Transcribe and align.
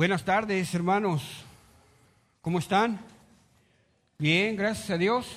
Buenas 0.00 0.24
tardes, 0.24 0.74
hermanos. 0.74 1.44
¿Cómo 2.40 2.58
están? 2.58 2.98
Bien, 4.16 4.56
gracias 4.56 4.88
a 4.88 4.96
Dios. 4.96 5.36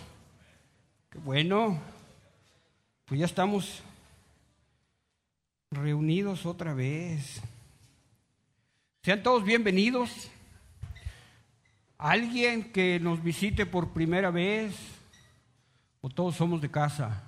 Qué 1.09 1.20
bueno. 1.20 1.82
Pues 3.04 3.20
ya 3.20 3.26
estamos 3.26 3.84
reunidos 5.70 6.46
otra 6.46 6.73
vez. 6.73 7.41
Sean 9.02 9.21
todos 9.21 9.44
bienvenidos. 9.44 10.31
Alguien 11.98 12.71
que 12.71 13.02
nos 13.02 13.21
visite 13.21 13.66
por 13.66 13.91
primera 13.91 14.32
vez 14.32 14.77
o 16.00 16.07
todos 16.09 16.38
somos 16.38 16.61
de 16.61 16.71
casa. 16.71 17.21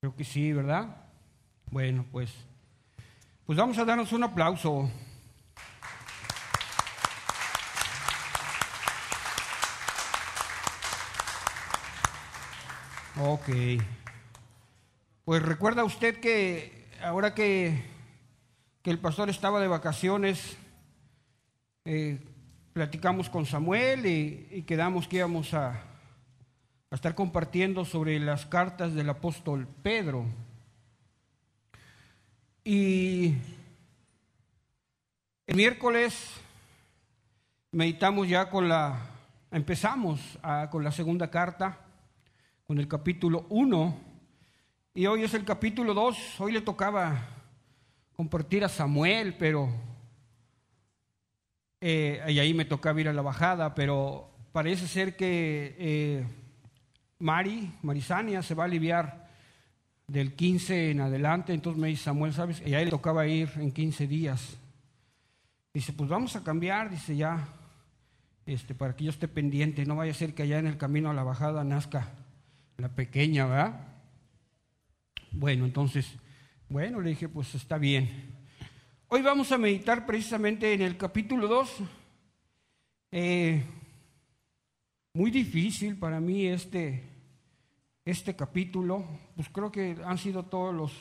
Creo 0.00 0.14
que 0.14 0.24
sí, 0.24 0.52
¿verdad? 0.52 1.02
Bueno, 1.70 2.04
pues 2.12 2.30
pues 3.46 3.56
vamos 3.56 3.78
a 3.78 3.84
darnos 3.84 4.12
un 4.12 4.24
aplauso. 4.24 4.90
Ok. 13.20 13.48
Pues 15.24 15.42
recuerda 15.42 15.84
usted 15.84 16.18
que 16.18 16.88
ahora 17.00 17.34
que, 17.34 17.84
que 18.82 18.90
el 18.90 18.98
pastor 18.98 19.30
estaba 19.30 19.60
de 19.60 19.68
vacaciones, 19.68 20.56
eh, 21.84 22.18
platicamos 22.72 23.30
con 23.30 23.46
Samuel 23.46 24.06
y, 24.06 24.64
quedamos 24.66 25.06
que 25.06 25.18
íbamos 25.18 25.54
a, 25.54 25.70
a 26.90 26.94
estar 26.94 27.14
compartiendo 27.14 27.84
sobre 27.84 28.18
las 28.18 28.44
cartas 28.44 28.92
del 28.92 29.08
apóstol 29.08 29.68
Pedro. 29.84 30.26
Y 32.68 33.32
el 35.46 35.54
miércoles 35.54 36.32
meditamos 37.70 38.28
ya 38.28 38.50
con 38.50 38.68
la, 38.68 39.08
empezamos 39.52 40.36
con 40.72 40.82
la 40.82 40.90
segunda 40.90 41.30
carta, 41.30 41.78
con 42.66 42.80
el 42.80 42.88
capítulo 42.88 43.46
1, 43.50 44.00
y 44.94 45.06
hoy 45.06 45.22
es 45.22 45.34
el 45.34 45.44
capítulo 45.44 45.94
2, 45.94 46.40
hoy 46.40 46.50
le 46.50 46.60
tocaba 46.60 47.28
compartir 48.16 48.64
a 48.64 48.68
Samuel, 48.68 49.36
pero, 49.38 49.68
eh, 51.80 52.20
y 52.26 52.40
ahí 52.40 52.52
me 52.52 52.64
tocaba 52.64 53.00
ir 53.00 53.08
a 53.08 53.12
la 53.12 53.22
bajada, 53.22 53.76
pero 53.76 54.28
parece 54.50 54.88
ser 54.88 55.14
que 55.14 55.76
eh, 55.78 56.26
Mari, 57.20 57.74
Marisania, 57.82 58.42
se 58.42 58.56
va 58.56 58.64
a 58.64 58.66
aliviar 58.66 59.25
del 60.06 60.34
15 60.34 60.90
en 60.90 61.00
adelante, 61.00 61.52
entonces 61.52 61.80
me 61.80 61.88
dice 61.88 62.04
Samuel, 62.04 62.32
¿sabes? 62.32 62.62
Y 62.64 62.74
a 62.74 62.80
él 62.80 62.86
le 62.86 62.90
tocaba 62.90 63.26
ir 63.26 63.50
en 63.56 63.72
15 63.72 64.06
días. 64.06 64.56
Dice, 65.74 65.92
pues 65.92 66.08
vamos 66.08 66.36
a 66.36 66.44
cambiar, 66.44 66.90
dice 66.90 67.16
ya, 67.16 67.48
este, 68.46 68.74
para 68.74 68.94
que 68.94 69.04
yo 69.04 69.10
esté 69.10 69.28
pendiente, 69.28 69.84
no 69.84 69.96
vaya 69.96 70.12
a 70.12 70.14
ser 70.14 70.34
que 70.34 70.44
allá 70.44 70.58
en 70.58 70.68
el 70.68 70.78
camino 70.78 71.10
a 71.10 71.14
la 71.14 71.24
bajada 71.24 71.64
nazca 71.64 72.12
la 72.76 72.88
pequeña, 72.88 73.46
¿verdad? 73.46 73.80
Bueno, 75.32 75.64
entonces, 75.64 76.16
bueno, 76.68 77.00
le 77.00 77.10
dije, 77.10 77.28
pues 77.28 77.54
está 77.54 77.76
bien. 77.76 78.36
Hoy 79.08 79.22
vamos 79.22 79.52
a 79.52 79.58
meditar 79.58 80.06
precisamente 80.06 80.72
en 80.72 80.82
el 80.82 80.96
capítulo 80.96 81.46
2. 81.48 81.76
Eh, 83.12 83.64
muy 85.12 85.30
difícil 85.30 85.96
para 85.96 86.20
mí 86.20 86.46
este, 86.46 87.02
este 88.06 88.36
capítulo, 88.36 89.04
pues 89.34 89.48
creo 89.48 89.72
que 89.72 89.96
han 90.04 90.16
sido 90.16 90.44
todas 90.44 90.92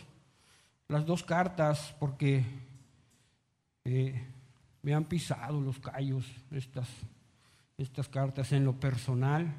las 0.88 1.06
dos 1.06 1.24
cartas 1.24 1.96
porque 2.00 2.44
eh, 3.86 4.24
me 4.82 4.96
han 4.96 5.06
pisado 5.06 5.62
los 5.62 5.80
callos 5.80 6.26
estas, 6.50 6.90
estas 7.78 8.10
cartas 8.10 8.52
en 8.54 8.66
lo 8.66 8.74
personal 8.74 9.54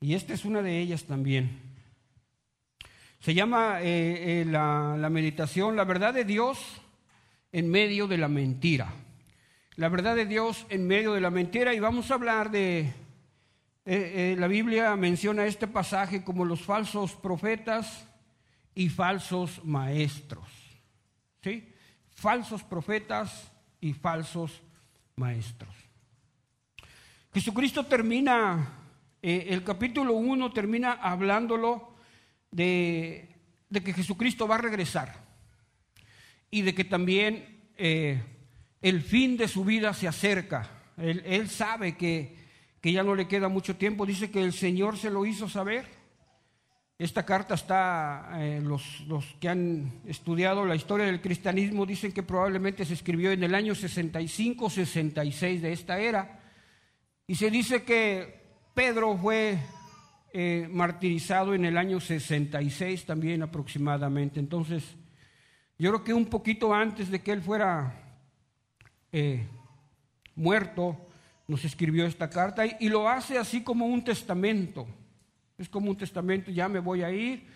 y 0.00 0.14
esta 0.14 0.32
es 0.32 0.46
una 0.46 0.62
de 0.62 0.80
ellas 0.80 1.04
también. 1.04 1.60
Se 3.20 3.34
llama 3.34 3.82
eh, 3.82 4.40
eh, 4.40 4.44
la, 4.46 4.96
la 4.98 5.10
meditación 5.10 5.76
La 5.76 5.84
verdad 5.84 6.14
de 6.14 6.24
Dios 6.24 6.58
en 7.52 7.70
medio 7.70 8.08
de 8.08 8.16
la 8.16 8.28
mentira. 8.28 8.94
La 9.76 9.90
verdad 9.90 10.16
de 10.16 10.24
Dios 10.24 10.66
en 10.70 10.86
medio 10.86 11.12
de 11.12 11.20
la 11.20 11.30
mentira 11.30 11.74
y 11.74 11.80
vamos 11.80 12.10
a 12.10 12.14
hablar 12.14 12.50
de 12.50 12.94
eh, 13.84 14.34
eh, 14.34 14.36
la 14.38 14.46
Biblia 14.46 14.94
menciona 14.94 15.44
este 15.44 15.66
pasaje 15.66 16.22
como 16.22 16.44
los 16.44 16.62
falsos 16.62 17.14
profetas 17.14 18.06
y 18.76 18.88
falsos 18.88 19.64
maestros. 19.64 20.46
¿Sí? 21.42 21.68
Falsos 22.14 22.62
profetas 22.62 23.50
y 23.80 23.92
falsos 23.92 24.62
maestros. 25.16 25.74
Jesucristo 27.34 27.84
termina, 27.86 28.68
eh, 29.20 29.46
el 29.48 29.64
capítulo 29.64 30.12
1 30.12 30.52
termina 30.52 30.92
hablándolo 30.92 31.96
de, 32.52 33.34
que 33.72 33.92
Jesucristo 33.92 34.46
va 34.46 34.56
a 34.56 34.58
regresar 34.58 35.24
y 36.52 36.62
de 36.62 36.72
que 36.74 36.84
también 36.84 37.62
el 37.76 39.02
fin 39.02 39.36
de 39.36 39.48
su 39.48 39.64
vida 39.64 39.92
se 39.92 40.06
acerca. 40.06 40.70
él 40.98 41.48
sabe 41.48 41.96
que 41.96 42.41
que 42.82 42.92
ya 42.92 43.04
no 43.04 43.14
le 43.14 43.28
queda 43.28 43.48
mucho 43.48 43.76
tiempo, 43.76 44.04
dice 44.04 44.30
que 44.30 44.42
el 44.42 44.52
Señor 44.52 44.98
se 44.98 45.08
lo 45.08 45.24
hizo 45.24 45.48
saber. 45.48 45.86
Esta 46.98 47.24
carta 47.24 47.54
está, 47.54 48.32
eh, 48.34 48.60
los, 48.60 49.00
los, 49.06 49.24
que 49.40 49.48
han 49.48 50.02
estudiado 50.04 50.66
la 50.66 50.74
historia 50.74 51.06
del 51.06 51.20
cristianismo 51.20 51.86
dicen 51.86 52.12
que 52.12 52.24
probablemente 52.24 52.84
se 52.84 52.94
escribió 52.94 53.30
en 53.30 53.44
el 53.44 53.54
año 53.54 53.76
65, 53.76 54.68
66 54.68 55.62
de 55.62 55.72
esta 55.72 56.00
era. 56.00 56.40
Y 57.28 57.36
se 57.36 57.50
dice 57.50 57.84
que 57.84 58.42
Pedro 58.74 59.16
fue 59.16 59.58
eh, 60.32 60.68
martirizado 60.68 61.54
en 61.54 61.64
el 61.64 61.78
año 61.78 62.00
66 62.00 63.06
también 63.06 63.42
aproximadamente. 63.42 64.40
Entonces, 64.40 64.82
yo 65.78 65.90
creo 65.90 66.04
que 66.04 66.14
un 66.14 66.26
poquito 66.26 66.74
antes 66.74 67.10
de 67.10 67.22
que 67.22 67.30
él 67.30 67.42
fuera 67.42 68.18
eh, 69.12 69.46
muerto, 70.34 71.08
nos 71.52 71.66
escribió 71.66 72.06
esta 72.06 72.30
carta 72.30 72.64
y, 72.80 72.88
lo 72.88 73.10
hace 73.10 73.36
así 73.36 73.62
como 73.62 73.84
un 73.84 74.02
testamento. 74.02 74.86
Es 75.58 75.68
como 75.68 75.90
un 75.90 75.98
testamento, 75.98 76.50
ya 76.50 76.66
me 76.66 76.78
voy 76.78 77.02
a 77.02 77.10
ir, 77.10 77.46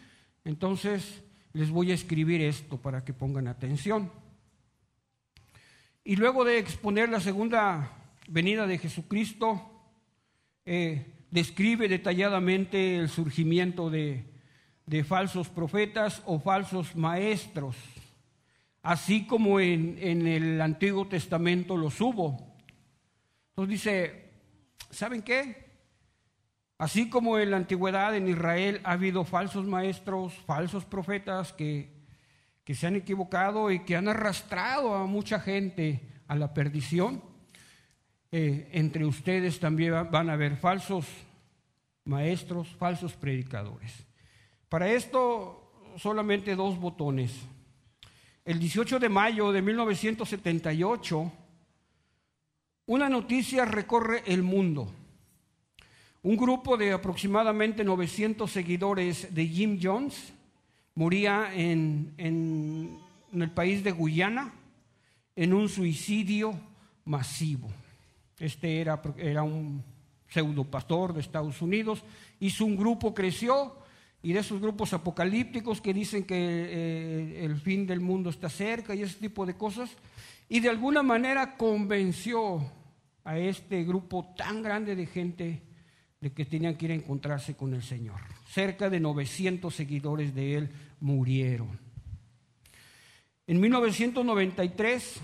entonces 0.44 1.22
les 1.54 1.70
voy 1.70 1.90
a 1.92 1.94
escribir 1.94 2.42
esto 2.42 2.76
para 2.76 3.02
que 3.02 3.14
pongan 3.14 3.48
atención. 3.48 4.12
Y 6.04 6.16
luego 6.16 6.44
de 6.44 6.58
exponer 6.58 7.08
la 7.08 7.20
segunda 7.20 7.90
venida 8.28 8.66
de 8.66 8.76
Jesucristo, 8.76 9.62
eh, 10.66 11.06
describe 11.30 11.88
detalladamente 11.88 12.98
el 12.98 13.08
surgimiento 13.08 13.88
de, 13.88 14.26
falsos 15.08 15.48
profetas 15.48 16.22
o 16.26 16.38
falsos 16.38 16.94
maestros, 16.94 17.76
así 18.82 19.26
como 19.26 19.58
en, 19.58 19.96
en 19.98 20.26
el 20.26 20.60
Antiguo 20.60 21.08
Testamento 21.08 21.78
los 21.78 21.98
hubo. 22.02 22.55
Entonces 23.56 23.72
dice, 23.72 24.30
¿saben 24.90 25.22
qué? 25.22 25.64
Así 26.76 27.08
como 27.08 27.38
en 27.38 27.52
la 27.52 27.56
antigüedad 27.56 28.14
en 28.14 28.28
Israel 28.28 28.82
ha 28.84 28.92
habido 28.92 29.24
falsos 29.24 29.64
maestros, 29.64 30.34
falsos 30.44 30.84
profetas 30.84 31.54
que, 31.54 31.88
que 32.64 32.74
se 32.74 32.86
han 32.86 32.96
equivocado 32.96 33.70
y 33.70 33.78
que 33.78 33.96
han 33.96 34.08
arrastrado 34.08 34.94
a 34.94 35.06
mucha 35.06 35.40
gente 35.40 36.02
a 36.28 36.36
la 36.36 36.52
perdición, 36.52 37.22
eh, 38.30 38.68
entre 38.72 39.06
ustedes 39.06 39.58
también 39.58 40.10
van 40.10 40.28
a 40.28 40.34
haber 40.34 40.58
falsos 40.58 41.06
maestros, 42.04 42.68
falsos 42.76 43.14
predicadores. 43.14 44.04
Para 44.68 44.90
esto 44.90 45.94
solamente 45.96 46.54
dos 46.56 46.78
botones. 46.78 47.32
El 48.44 48.58
18 48.58 48.98
de 48.98 49.08
mayo 49.08 49.50
de 49.50 49.62
1978, 49.62 51.32
una 52.86 53.08
noticia 53.08 53.64
recorre 53.64 54.22
el 54.26 54.42
mundo. 54.42 54.92
Un 56.22 56.36
grupo 56.36 56.76
de 56.76 56.92
aproximadamente 56.92 57.84
900 57.84 58.50
seguidores 58.50 59.34
de 59.34 59.46
Jim 59.46 59.78
Jones 59.80 60.32
moría 60.94 61.52
en, 61.54 62.14
el 63.32 63.50
país 63.50 63.84
de 63.84 63.92
Guyana 63.92 64.52
en 65.34 65.52
un 65.52 65.68
suicidio 65.68 66.58
masivo. 67.04 67.68
Este 68.38 68.80
era, 68.80 69.00
un 69.42 69.82
pseudo 70.28 70.64
pastor 70.64 71.12
de 71.12 71.20
Estados 71.20 71.60
Unidos, 71.62 72.02
hizo 72.40 72.64
un 72.64 72.76
grupo, 72.76 73.14
creció, 73.14 73.76
y 74.22 74.32
de 74.32 74.40
esos 74.40 74.60
grupos 74.60 74.92
apocalípticos 74.92 75.80
que 75.80 75.94
dicen 75.94 76.24
que 76.24 76.36
eh, 76.36 77.44
el 77.44 77.60
fin 77.60 77.86
del 77.86 78.00
mundo 78.00 78.30
está 78.30 78.48
cerca 78.48 78.94
y 78.94 79.02
ese 79.02 79.20
tipo 79.20 79.46
de 79.46 79.54
cosas, 79.54 79.90
y 80.48 80.60
de 80.60 80.68
alguna 80.68 81.02
manera 81.02 81.56
convenció 81.56 82.70
a 83.24 83.38
este 83.38 83.82
grupo 83.84 84.34
tan 84.36 84.62
grande 84.62 84.94
de 84.94 85.06
gente 85.06 85.62
de 86.20 86.32
que 86.32 86.44
tenían 86.44 86.76
que 86.76 86.86
ir 86.86 86.92
a 86.92 86.94
encontrarse 86.94 87.56
con 87.56 87.74
el 87.74 87.82
Señor. 87.82 88.20
Cerca 88.48 88.88
de 88.88 89.00
900 89.00 89.74
seguidores 89.74 90.34
de 90.34 90.56
él 90.56 90.70
murieron. 91.00 91.78
En 93.48 93.60
1993, 93.60 95.20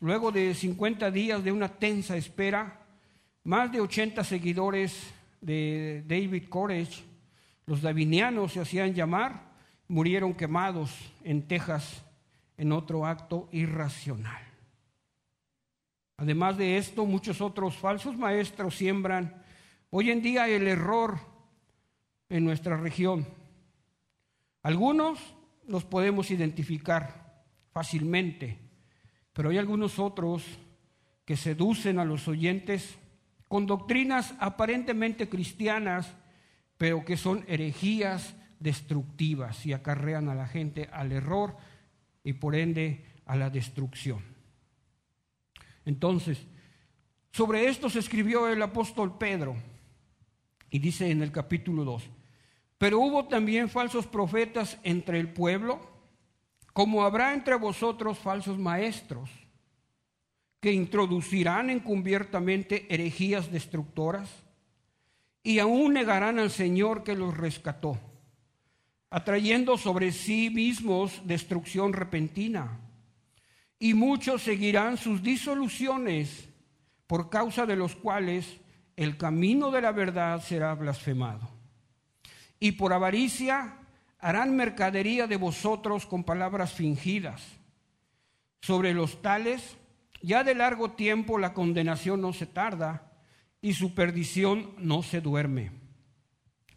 luego 0.00 0.32
de 0.32 0.54
50 0.54 1.10
días 1.10 1.42
de 1.44 1.52
una 1.52 1.68
tensa 1.68 2.16
espera, 2.16 2.80
más 3.44 3.70
de 3.72 3.80
80 3.80 4.22
seguidores 4.24 5.12
de 5.40 6.04
David 6.06 6.48
Courage, 6.48 7.02
los 7.66 7.82
davinianos 7.82 8.52
se 8.52 8.60
hacían 8.60 8.94
llamar, 8.94 9.52
murieron 9.88 10.34
quemados 10.34 10.92
en 11.24 11.42
Texas 11.46 12.04
en 12.56 12.72
otro 12.72 13.06
acto 13.06 13.48
irracional. 13.52 14.51
Además 16.22 16.56
de 16.56 16.76
esto, 16.76 17.04
muchos 17.04 17.40
otros 17.40 17.74
falsos 17.74 18.16
maestros 18.16 18.76
siembran 18.76 19.42
hoy 19.90 20.12
en 20.12 20.22
día 20.22 20.46
el 20.46 20.68
error 20.68 21.18
en 22.28 22.44
nuestra 22.44 22.76
región. 22.76 23.26
Algunos 24.62 25.18
los 25.66 25.84
podemos 25.84 26.30
identificar 26.30 27.42
fácilmente, 27.72 28.56
pero 29.32 29.50
hay 29.50 29.58
algunos 29.58 29.98
otros 29.98 30.44
que 31.24 31.36
seducen 31.36 31.98
a 31.98 32.04
los 32.04 32.28
oyentes 32.28 33.00
con 33.48 33.66
doctrinas 33.66 34.36
aparentemente 34.38 35.28
cristianas, 35.28 36.14
pero 36.78 37.04
que 37.04 37.16
son 37.16 37.44
herejías 37.48 38.36
destructivas 38.60 39.66
y 39.66 39.72
acarrean 39.72 40.28
a 40.28 40.36
la 40.36 40.46
gente 40.46 40.88
al 40.92 41.10
error 41.10 41.56
y 42.22 42.34
por 42.34 42.54
ende 42.54 43.06
a 43.26 43.34
la 43.34 43.50
destrucción. 43.50 44.31
Entonces, 45.84 46.38
sobre 47.30 47.68
esto 47.68 47.90
se 47.90 47.98
escribió 47.98 48.48
el 48.48 48.62
apóstol 48.62 49.18
Pedro 49.18 49.56
y 50.70 50.78
dice 50.78 51.10
en 51.10 51.22
el 51.22 51.32
capítulo 51.32 51.84
2, 51.84 52.04
pero 52.78 53.00
hubo 53.00 53.26
también 53.26 53.68
falsos 53.68 54.06
profetas 54.06 54.78
entre 54.82 55.20
el 55.20 55.32
pueblo, 55.32 55.80
como 56.72 57.04
habrá 57.04 57.34
entre 57.34 57.54
vosotros 57.54 58.18
falsos 58.18 58.58
maestros, 58.58 59.30
que 60.60 60.72
introducirán 60.72 61.70
encubiertamente 61.70 62.86
herejías 62.92 63.50
destructoras 63.50 64.30
y 65.42 65.58
aún 65.58 65.92
negarán 65.94 66.38
al 66.38 66.50
Señor 66.50 67.02
que 67.02 67.16
los 67.16 67.36
rescató 67.36 67.98
atrayendo 69.12 69.76
sobre 69.76 70.10
sí 70.10 70.48
mismos 70.48 71.20
destrucción 71.26 71.92
repentina. 71.92 72.80
Y 73.82 73.94
muchos 73.94 74.42
seguirán 74.42 74.96
sus 74.96 75.24
disoluciones, 75.24 76.48
por 77.08 77.30
causa 77.30 77.66
de 77.66 77.74
los 77.74 77.96
cuales 77.96 78.60
el 78.94 79.16
camino 79.16 79.72
de 79.72 79.80
la 79.80 79.90
verdad 79.90 80.40
será 80.40 80.72
blasfemado. 80.76 81.50
Y 82.60 82.72
por 82.72 82.92
avaricia 82.92 83.78
harán 84.20 84.54
mercadería 84.54 85.26
de 85.26 85.34
vosotros 85.34 86.06
con 86.06 86.22
palabras 86.22 86.72
fingidas. 86.72 87.42
Sobre 88.60 88.94
los 88.94 89.20
tales, 89.20 89.76
ya 90.22 90.44
de 90.44 90.54
largo 90.54 90.92
tiempo 90.92 91.36
la 91.36 91.52
condenación 91.52 92.20
no 92.20 92.32
se 92.32 92.46
tarda 92.46 93.10
y 93.60 93.72
su 93.72 93.96
perdición 93.96 94.76
no 94.78 95.02
se 95.02 95.20
duerme. 95.20 95.72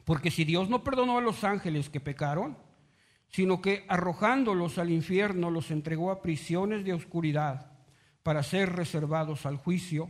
Porque 0.06 0.32
si 0.32 0.44
Dios 0.44 0.70
no 0.70 0.84
perdonó 0.84 1.20
a 1.20 1.22
los 1.22 1.44
ángeles 1.44 1.88
que 1.88 2.00
pecaron, 2.00 2.58
sino 3.30 3.62
que 3.62 3.86
arrojándolos 3.88 4.78
al 4.78 4.92
infierno 4.92 5.50
los 5.50 5.72
entregó 5.72 6.12
a 6.12 6.22
prisiones 6.22 6.86
de 6.86 6.94
oscuridad 6.94 7.72
para 8.24 8.44
ser 8.44 8.74
reservados 8.74 9.46
al 9.46 9.58
juicio, 9.58 10.10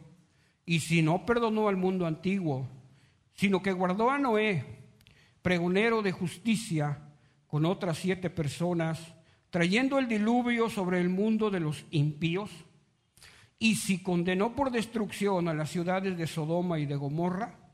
y 0.66 0.80
si 0.80 1.02
no 1.02 1.26
perdonó 1.26 1.68
al 1.68 1.78
mundo 1.78 2.06
antiguo, 2.06 2.68
sino 3.34 3.62
que 3.62 3.74
guardó 3.74 4.10
a 4.10 4.18
Noé, 4.18 4.64
pregonero 5.42 6.02
de 6.02 6.12
justicia, 6.12 7.00
con 7.48 7.66
otras 7.66 7.98
siete 7.98 8.30
personas, 8.30 9.00
trayendo 9.50 10.00
el 10.00 10.08
diluvio 10.08 10.70
sobre 10.70 11.00
el 11.00 11.10
mundo 11.10 11.50
de 11.50 11.60
los 11.60 11.86
impíos, 11.92 12.50
y 13.60 13.76
si 13.76 14.02
condenó 14.04 14.56
por 14.56 14.72
destrucción 14.72 15.48
a 15.48 15.54
las 15.54 15.70
ciudades 15.70 16.18
de 16.18 16.28
Sodoma 16.28 16.80
y 16.80 16.86
de 16.86 16.96
Gomorra, 16.96 17.65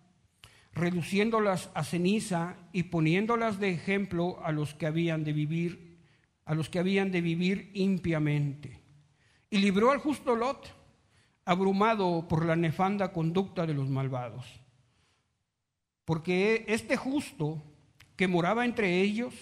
reduciéndolas 0.73 1.69
a 1.73 1.83
ceniza 1.83 2.55
y 2.71 2.83
poniéndolas 2.83 3.59
de 3.59 3.71
ejemplo 3.71 4.39
a 4.43 4.51
los 4.51 4.73
que 4.73 4.85
habían 4.85 5.23
de 5.23 5.33
vivir, 5.33 5.97
a 6.45 6.55
los 6.55 6.69
que 6.69 6.79
habían 6.79 7.11
de 7.11 7.21
vivir 7.21 7.71
impiamente. 7.73 8.79
Y 9.49 9.57
libró 9.57 9.91
al 9.91 9.99
justo 9.99 10.35
Lot, 10.35 10.73
abrumado 11.43 12.27
por 12.27 12.45
la 12.45 12.55
nefanda 12.55 13.11
conducta 13.11 13.65
de 13.65 13.73
los 13.73 13.89
malvados. 13.89 14.45
Porque 16.05 16.65
este 16.67 16.95
justo 16.95 17.61
que 18.15 18.27
moraba 18.27 18.65
entre 18.65 19.01
ellos, 19.01 19.33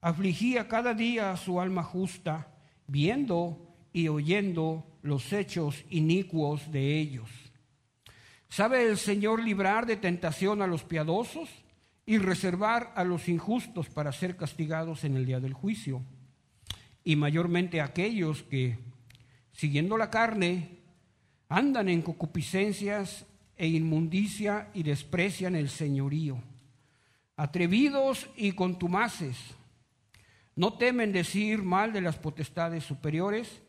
afligía 0.00 0.68
cada 0.68 0.94
día 0.94 1.36
su 1.36 1.60
alma 1.60 1.82
justa, 1.82 2.52
viendo 2.86 3.72
y 3.92 4.08
oyendo 4.08 4.84
los 5.02 5.32
hechos 5.32 5.84
inicuos 5.90 6.70
de 6.72 6.98
ellos. 6.98 7.43
¿Sabe 8.54 8.88
el 8.88 8.98
Señor 8.98 9.42
librar 9.42 9.84
de 9.84 9.96
tentación 9.96 10.62
a 10.62 10.68
los 10.68 10.84
piadosos 10.84 11.48
y 12.06 12.18
reservar 12.18 12.92
a 12.94 13.02
los 13.02 13.28
injustos 13.28 13.88
para 13.88 14.12
ser 14.12 14.36
castigados 14.36 15.02
en 15.02 15.16
el 15.16 15.26
día 15.26 15.40
del 15.40 15.54
juicio? 15.54 16.02
Y 17.02 17.16
mayormente 17.16 17.80
aquellos 17.80 18.44
que, 18.44 18.78
siguiendo 19.50 19.96
la 19.96 20.08
carne, 20.08 20.68
andan 21.48 21.88
en 21.88 22.00
concupiscencias 22.00 23.26
e 23.56 23.66
inmundicia 23.66 24.70
y 24.72 24.84
desprecian 24.84 25.56
el 25.56 25.68
señorío. 25.68 26.40
Atrevidos 27.34 28.30
y 28.36 28.52
contumaces, 28.52 29.36
no 30.54 30.74
temen 30.74 31.10
decir 31.10 31.60
mal 31.64 31.92
de 31.92 32.02
las 32.02 32.18
potestades 32.18 32.84
superiores, 32.84 33.62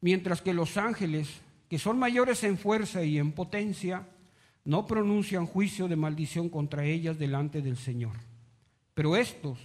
mientras 0.00 0.40
que 0.40 0.54
los 0.54 0.78
ángeles, 0.78 1.42
que 1.68 1.78
son 1.78 1.98
mayores 1.98 2.42
en 2.44 2.56
fuerza 2.56 3.04
y 3.04 3.18
en 3.18 3.32
potencia, 3.32 4.06
no 4.64 4.86
pronuncian 4.86 5.46
juicio 5.46 5.88
de 5.88 5.96
maldición 5.96 6.48
contra 6.48 6.84
ellas 6.84 7.18
delante 7.18 7.62
del 7.62 7.76
Señor. 7.76 8.16
Pero 8.94 9.16
estos, 9.16 9.58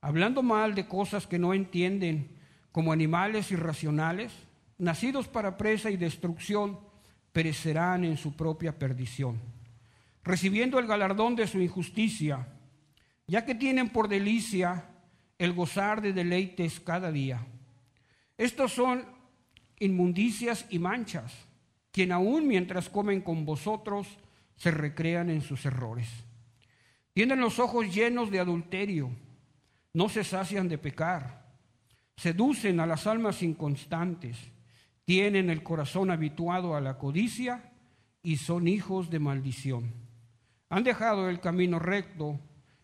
hablando 0.00 0.42
mal 0.42 0.74
de 0.74 0.86
cosas 0.86 1.26
que 1.26 1.38
no 1.38 1.54
entienden, 1.54 2.36
como 2.72 2.92
animales 2.92 3.50
irracionales, 3.50 4.32
nacidos 4.78 5.28
para 5.28 5.56
presa 5.56 5.90
y 5.90 5.96
destrucción, 5.96 6.78
perecerán 7.32 8.04
en 8.04 8.16
su 8.16 8.34
propia 8.34 8.78
perdición, 8.78 9.40
recibiendo 10.24 10.78
el 10.78 10.86
galardón 10.86 11.36
de 11.36 11.46
su 11.46 11.60
injusticia, 11.60 12.48
ya 13.26 13.44
que 13.44 13.54
tienen 13.54 13.90
por 13.90 14.08
delicia 14.08 14.86
el 15.38 15.52
gozar 15.52 16.00
de 16.00 16.12
deleites 16.12 16.80
cada 16.80 17.12
día. 17.12 17.46
Estos 18.36 18.72
son 18.72 19.04
inmundicias 19.78 20.66
y 20.70 20.78
manchas 20.78 21.47
quien 21.90 22.12
aún 22.12 22.46
mientras 22.46 22.88
comen 22.88 23.20
con 23.20 23.44
vosotros 23.44 24.18
se 24.56 24.70
recrean 24.70 25.30
en 25.30 25.40
sus 25.40 25.64
errores. 25.64 26.08
Tienen 27.12 27.40
los 27.40 27.58
ojos 27.58 27.92
llenos 27.94 28.30
de 28.30 28.40
adulterio, 28.40 29.10
no 29.92 30.08
se 30.08 30.24
sacian 30.24 30.68
de 30.68 30.78
pecar, 30.78 31.46
seducen 32.16 32.80
a 32.80 32.86
las 32.86 33.06
almas 33.06 33.42
inconstantes, 33.42 34.36
tienen 35.04 35.50
el 35.50 35.62
corazón 35.62 36.10
habituado 36.10 36.76
a 36.76 36.80
la 36.80 36.98
codicia 36.98 37.72
y 38.22 38.36
son 38.36 38.68
hijos 38.68 39.10
de 39.10 39.18
maldición. 39.18 39.94
Han 40.68 40.84
dejado 40.84 41.30
el 41.30 41.40
camino 41.40 41.78
recto 41.78 42.38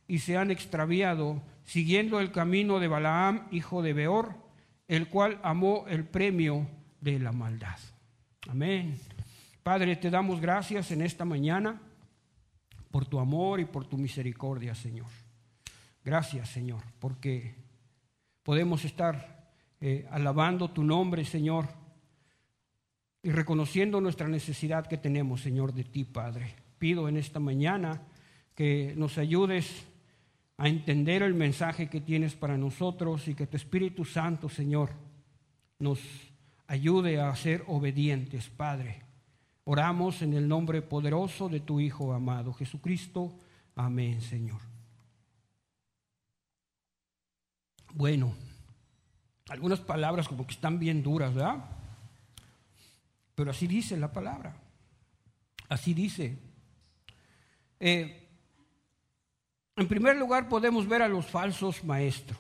y 0.09 0.19
se 0.19 0.37
han 0.37 0.51
extraviado 0.51 1.43
siguiendo 1.65 2.21
el 2.21 2.31
camino 2.31 2.81
de 2.81 2.89
Balaam, 2.89 3.49
hijo 3.51 3.83
de 3.83 3.93
Beor, 3.93 4.35
el 4.89 5.09
cual 5.09 5.41
amó 5.43 5.85
el 5.89 6.05
premio 6.05 6.67
de 7.01 7.19
la 7.19 7.33
maldad. 7.33 7.79
Amén. 8.49 8.99
Padre, 9.63 9.97
te 9.97 10.11
damos 10.11 10.41
gracias 10.41 10.91
en 10.91 11.01
esta 11.01 11.25
mañana 11.25 11.81
por 12.91 13.07
tu 13.07 13.19
amor 13.19 13.59
y 13.59 13.65
por 13.65 13.87
tu 13.87 13.97
misericordia, 13.97 14.75
Señor. 14.75 15.07
Gracias, 16.05 16.51
Señor, 16.51 16.83
porque 17.01 17.55
podemos 18.43 18.85
estar 18.85 19.51
eh, 19.81 20.07
alabando 20.11 20.71
tu 20.71 20.85
nombre, 20.85 21.25
Señor, 21.25 21.69
y 23.23 23.31
reconociendo 23.31 24.03
nuestra 24.03 24.29
necesidad 24.29 24.87
que 24.87 24.99
tenemos, 24.99 25.41
Señor, 25.41 25.73
de 25.73 25.85
ti, 25.85 26.05
Padre. 26.05 26.55
Pido 26.79 27.09
en 27.09 27.17
esta 27.17 27.41
mañana 27.41 28.03
que 28.55 28.93
nos 28.97 29.17
ayudes 29.17 29.87
a 30.59 30.69
entender 30.69 31.23
el 31.23 31.33
mensaje 31.33 31.89
que 31.89 32.03
tienes 32.03 32.35
para 32.35 32.59
nosotros 32.59 33.27
y 33.27 33.35
que 33.35 33.47
tu 33.47 33.57
Espíritu 33.57 34.05
Santo, 34.05 34.51
Señor, 34.51 34.91
nos 35.79 36.01
ayude 36.67 37.21
a 37.21 37.35
ser 37.37 37.65
obedientes, 37.67 38.49
Padre. 38.49 39.03
Oramos 39.65 40.23
en 40.23 40.35
el 40.35 40.47
nombre 40.47 40.83
poderoso 40.83 41.49
de 41.49 41.61
tu 41.61 41.81
Hijo 41.81 42.13
amado 42.13 42.53
Jesucristo. 42.53 43.33
Amén, 43.75 44.21
Señor. 44.21 44.61
Bueno, 47.93 48.35
algunas 49.49 49.81
palabras 49.81 50.29
como 50.29 50.47
que 50.47 50.55
están 50.55 50.79
bien 50.79 51.03
duras, 51.03 51.35
¿verdad? 51.35 51.65
Pero 53.35 53.51
así 53.51 53.67
dice 53.67 53.97
la 53.97 54.13
palabra. 54.13 54.57
Así 55.69 55.95
dice. 55.95 56.37
Eh, 57.81 58.29
en 59.77 59.89
primer 59.89 60.17
lugar 60.17 60.49
podemos 60.49 60.87
ver 60.87 61.03
a 61.03 61.09
los 61.09 61.27
falsos 61.27 61.83
maestros. 61.85 62.39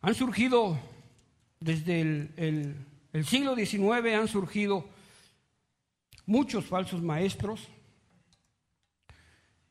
Han 0.00 0.14
surgido, 0.14 0.78
desde 1.60 2.00
el, 2.00 2.76
el 3.12 3.24
siglo 3.26 3.54
XIX, 3.56 4.14
han 4.14 4.28
surgido 4.28 4.88
muchos 6.26 6.66
falsos 6.66 7.02
maestros. 7.02 7.68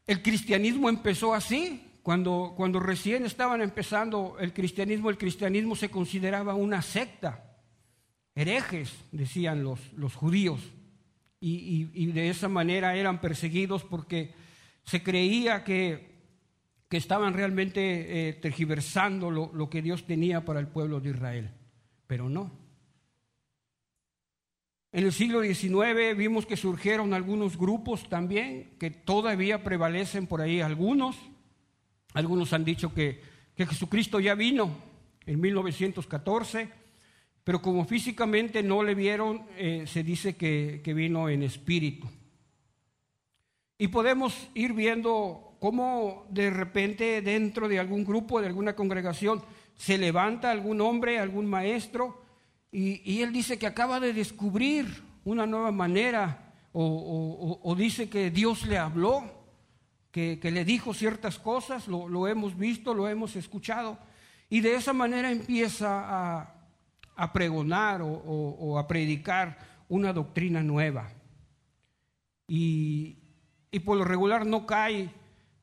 El 0.06 0.22
cristianismo 0.22 0.90
empezó 0.90 1.34
así, 1.34 1.88
cuando, 2.08 2.54
cuando 2.56 2.80
recién 2.80 3.26
estaban 3.26 3.62
empezando 3.62 4.38
el 4.40 4.54
cristianismo, 4.54 5.10
el 5.10 5.18
cristianismo 5.18 5.76
se 5.76 5.90
consideraba 5.90 6.56
una 6.56 6.82
secta, 6.82 7.58
herejes, 8.34 8.94
decían 9.12 9.62
los, 9.62 9.80
los 9.94 10.16
judíos, 10.16 10.62
y, 11.40 12.08
de 12.08 12.30
esa 12.30 12.48
manera 12.48 12.96
eran 12.96 13.22
perseguidos 13.22 13.84
porque 13.84 14.34
se 14.84 15.04
creía 15.04 15.64
que, 15.64 16.16
que 16.90 16.98
estaban 16.98 17.34
realmente 17.34 18.30
eh, 18.30 18.34
tergiversando 18.34 19.30
lo, 19.30 19.52
lo 19.54 19.70
que 19.70 19.82
Dios 19.82 20.08
tenía 20.08 20.46
para 20.46 20.62
el 20.62 20.68
pueblo 20.68 21.00
de 21.00 21.10
Israel, 21.10 21.52
pero 22.08 22.30
no. 22.30 22.52
En 24.94 25.04
el 25.04 25.12
siglo 25.12 25.44
XIX 25.44 26.18
vimos 26.18 26.46
que 26.46 26.58
surgieron 26.58 27.14
algunos 27.14 27.58
grupos 27.58 28.10
también, 28.10 28.72
que 28.80 28.90
todavía 28.90 29.64
prevalecen 29.64 30.26
por 30.26 30.42
ahí 30.42 30.62
algunos, 30.62 31.16
algunos 32.14 32.54
han 32.54 32.66
dicho 32.66 32.94
que, 32.94 33.38
Jesucristo 33.58 34.20
ya 34.20 34.36
vino 34.36 34.70
en 35.26 35.42
1914, 35.42 36.70
pero 37.44 37.62
como 37.62 37.86
físicamente 37.86 38.62
no 38.62 38.84
le 38.84 38.94
vieron, 38.94 39.46
eh, 39.58 39.86
se 39.88 40.04
dice 40.04 40.36
que, 40.36 40.82
vino 40.96 41.28
en 41.28 41.44
espíritu. 41.44 42.08
Y 43.80 43.88
podemos 43.90 44.48
ir 44.54 44.74
viendo 44.74 45.58
cómo 45.60 46.28
de 46.30 46.52
repente 46.52 47.22
dentro 47.22 47.68
de 47.68 47.80
algún 47.80 48.06
grupo, 48.06 48.42
de 48.42 48.48
alguna 48.48 48.76
congregación, 48.76 49.44
se 49.78 49.98
levanta 49.98 50.52
algún 50.52 50.82
hombre, 50.82 51.20
algún 51.20 51.46
maestro, 51.46 52.22
y, 52.72 53.22
él 53.22 53.32
dice 53.32 53.58
que 53.58 53.66
acaba 53.66 54.00
de 54.00 54.12
descubrir 54.12 55.04
una 55.24 55.46
nueva 55.46 55.72
manera, 55.72 56.54
o 56.74 57.76
dice 57.78 58.10
que 58.10 58.30
Dios 58.30 58.68
le 58.68 58.78
habló, 58.78 59.38
que, 60.12 60.52
le 60.52 60.66
dijo 60.66 60.96
ciertas 60.96 61.38
cosas, 61.38 61.88
lo, 61.88 62.28
hemos 62.28 62.58
visto, 62.58 62.94
lo 62.94 63.08
hemos 63.08 63.36
escuchado, 63.36 64.00
y 64.50 64.62
de 64.62 64.74
esa 64.74 64.92
manera 64.92 65.32
empieza 65.32 66.48
a, 67.16 67.34
pregonar 67.34 68.02
o, 68.02 68.80
a 68.80 68.88
predicar 68.88 69.60
una 69.90 70.14
doctrina 70.14 70.64
nueva. 70.64 71.12
Y, 72.48 73.18
por 73.86 73.98
lo 73.98 74.06
regular 74.06 74.44
no 74.48 74.66
cae 74.66 75.12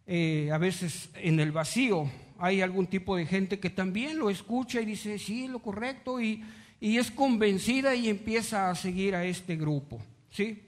eh, 0.06 0.50
a 0.52 0.58
veces 0.58 1.10
en 1.14 1.40
el 1.40 1.50
vacío. 1.50 2.08
Hay 2.38 2.60
algún 2.60 2.86
tipo 2.86 3.16
de 3.16 3.26
gente 3.26 3.60
que 3.60 3.70
también 3.70 4.18
lo 4.18 4.30
escucha 4.30 4.80
y 4.80 4.84
dice, 4.84 5.18
sí, 5.18 5.48
lo 5.48 5.60
correcto, 5.60 6.20
y, 6.20 6.44
es 6.80 7.10
convencida 7.10 7.94
y 7.94 8.10
empieza 8.10 8.68
a 8.68 8.74
seguir 8.74 9.14
a 9.14 9.24
este 9.24 9.56
grupo. 9.56 10.02
¿sí? 10.30 10.62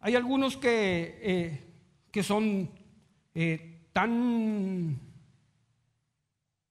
Hay 0.00 0.14
algunos 0.14 0.56
que 0.56 1.18
eh, 1.20 1.68
que 2.10 2.22
son 2.22 2.68
eh, 3.34 3.80
tan, 3.92 4.98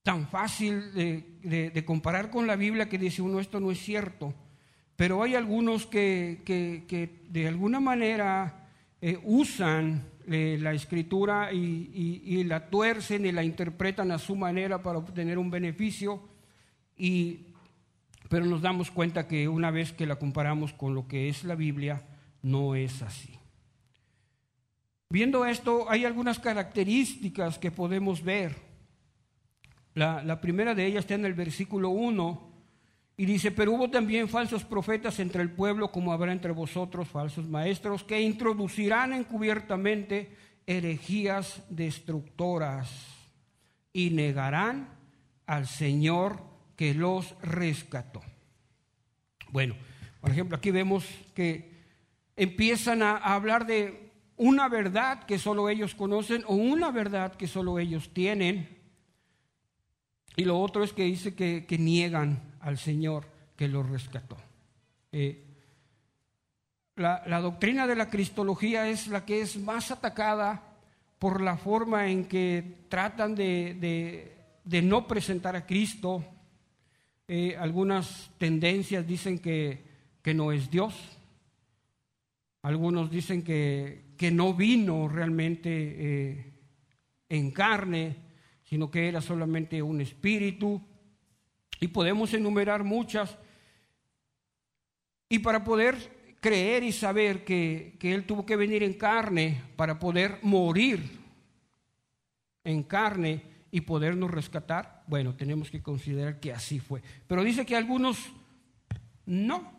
tan 0.03 0.27
fácil 0.27 0.93
de, 0.93 1.83
comparar 1.85 2.29
con 2.29 2.47
la 2.47 2.55
Biblia 2.55 2.89
que 2.89 2.97
dice 2.97 3.21
uno 3.21 3.39
esto 3.39 3.59
no 3.59 3.71
es 3.71 3.79
cierto, 3.79 4.33
pero 4.95 5.21
hay 5.23 5.35
algunos 5.35 5.85
que, 5.85 6.41
de 7.29 7.47
alguna 7.47 7.79
manera 7.79 8.66
eh, 9.01 9.19
usan 9.23 10.03
eh, 10.27 10.57
la 10.59 10.73
escritura 10.73 11.53
y, 11.53 12.43
la 12.43 12.69
tuercen 12.69 13.25
y 13.25 13.31
la 13.31 13.43
interpretan 13.43 14.11
a 14.11 14.19
su 14.19 14.35
manera 14.35 14.81
para 14.81 14.99
obtener 14.99 15.37
un 15.37 15.51
beneficio, 15.51 16.21
y, 16.97 17.47
pero 18.29 18.45
nos 18.45 18.61
damos 18.61 18.91
cuenta 18.91 19.27
que 19.27 19.47
una 19.47 19.71
vez 19.71 19.93
que 19.93 20.07
la 20.07 20.17
comparamos 20.17 20.73
con 20.73 20.95
lo 20.95 21.07
que 21.07 21.29
es 21.29 21.43
la 21.43 21.55
Biblia, 21.55 22.03
no 22.41 22.75
es 22.75 23.01
así. 23.01 23.37
Viendo 25.09 25.45
esto, 25.45 25.89
hay 25.89 26.03
algunas 26.03 26.39
características 26.39 27.57
que 27.57 27.71
podemos 27.71 28.23
ver. 28.23 28.55
La, 29.93 30.41
primera 30.41 30.75
de 30.75 30.85
ellas 30.85 31.05
está 31.05 31.15
en 31.15 31.25
el 31.25 31.33
versículo 31.33 31.89
1 31.89 32.46
y 33.17 33.25
dice, 33.25 33.51
pero 33.51 33.73
hubo 33.73 33.89
también 33.89 34.29
falsos 34.29 34.63
profetas 34.63 35.19
entre 35.19 35.41
el 35.41 35.51
pueblo, 35.51 35.91
como 35.91 36.13
habrá 36.13 36.31
entre 36.31 36.51
vosotros 36.51 37.07
falsos 37.07 37.49
maestros, 37.49 38.03
que 38.03 38.21
introducirán 38.21 39.11
encubiertamente 39.11 40.37
herejías 40.67 41.63
destructoras 41.69 42.89
y 43.91 44.11
negarán 44.11 44.89
al 45.47 45.65
Señor 45.65 46.43
que 46.75 46.93
los 46.93 47.35
rescató. 47.41 48.21
Bueno, 49.49 49.75
por 50.21 50.29
ejemplo, 50.29 50.57
aquí 50.57 50.69
vemos 50.69 51.05
que 51.33 51.71
empiezan 52.35 53.01
a 53.01 53.17
hablar 53.17 53.65
de 53.65 54.11
una 54.35 54.69
verdad 54.69 55.23
que 55.23 55.39
solo 55.39 55.69
ellos 55.69 55.95
conocen 55.95 56.43
o 56.45 56.53
una 56.53 56.91
verdad 56.91 57.35
que 57.35 57.47
solo 57.47 57.79
ellos 57.79 58.13
tienen. 58.13 58.77
Y 60.35 60.45
lo 60.45 60.59
otro 60.59 60.83
es 60.83 60.93
que 60.93 61.03
dice 61.03 61.33
que, 61.33 61.65
niegan 61.79 62.56
al 62.67 62.77
Señor 62.77 63.25
que 63.55 63.69
los 63.69 63.87
rescató. 63.89 64.35
Eh, 65.13 65.41
la, 66.97 67.39
doctrina 67.39 67.87
de 67.87 67.95
la 67.95 68.09
cristología 68.09 68.89
es 68.89 69.07
la 69.07 69.23
que 69.23 69.39
es 69.39 69.57
más 69.57 69.89
atacada 69.89 70.75
por 71.17 71.39
la 71.39 71.55
forma 71.55 72.09
en 72.09 72.25
que 72.25 72.79
tratan 72.89 73.35
de, 73.35 74.33
no 74.83 75.07
presentar 75.07 75.55
a 75.55 75.65
Cristo. 75.65 76.25
Eh, 77.25 77.55
algunas 77.57 78.31
tendencias 78.37 79.07
dicen 79.07 79.39
que, 79.39 79.87
no 80.35 80.51
es 80.51 80.69
Dios. 80.69 80.93
Algunos 82.63 83.09
dicen 83.09 83.43
que, 83.43 84.07
que 84.17 84.29
no 84.29 84.53
vino 84.53 85.07
realmente 85.07 85.69
eh, 85.71 86.53
en 87.29 87.51
carne, 87.51 88.17
sino 88.65 88.91
que 88.91 89.07
era 89.07 89.21
solamente 89.21 89.81
un 89.81 90.01
espíritu. 90.01 90.81
Y 91.79 91.87
podemos 91.87 92.33
enumerar 92.33 92.83
muchas. 92.83 93.37
Y 95.29 95.39
para 95.39 95.63
poder 95.63 96.35
creer 96.39 96.83
y 96.83 96.91
saber 96.91 97.43
que, 97.43 97.95
que 97.99 98.13
Él 98.13 98.25
tuvo 98.25 98.45
que 98.45 98.55
venir 98.55 98.83
en 98.83 98.93
carne 98.93 99.63
para 99.75 99.99
poder 99.99 100.39
morir 100.41 101.19
en 102.63 102.83
carne 102.83 103.43
y 103.71 103.81
podernos 103.81 104.31
rescatar, 104.31 105.03
bueno, 105.07 105.35
tenemos 105.35 105.69
que 105.69 105.81
considerar 105.81 106.39
que 106.39 106.53
así 106.53 106.79
fue. 106.79 107.01
Pero 107.27 107.43
dice 107.43 107.65
que 107.65 107.75
algunos 107.75 108.17
no. 109.25 109.71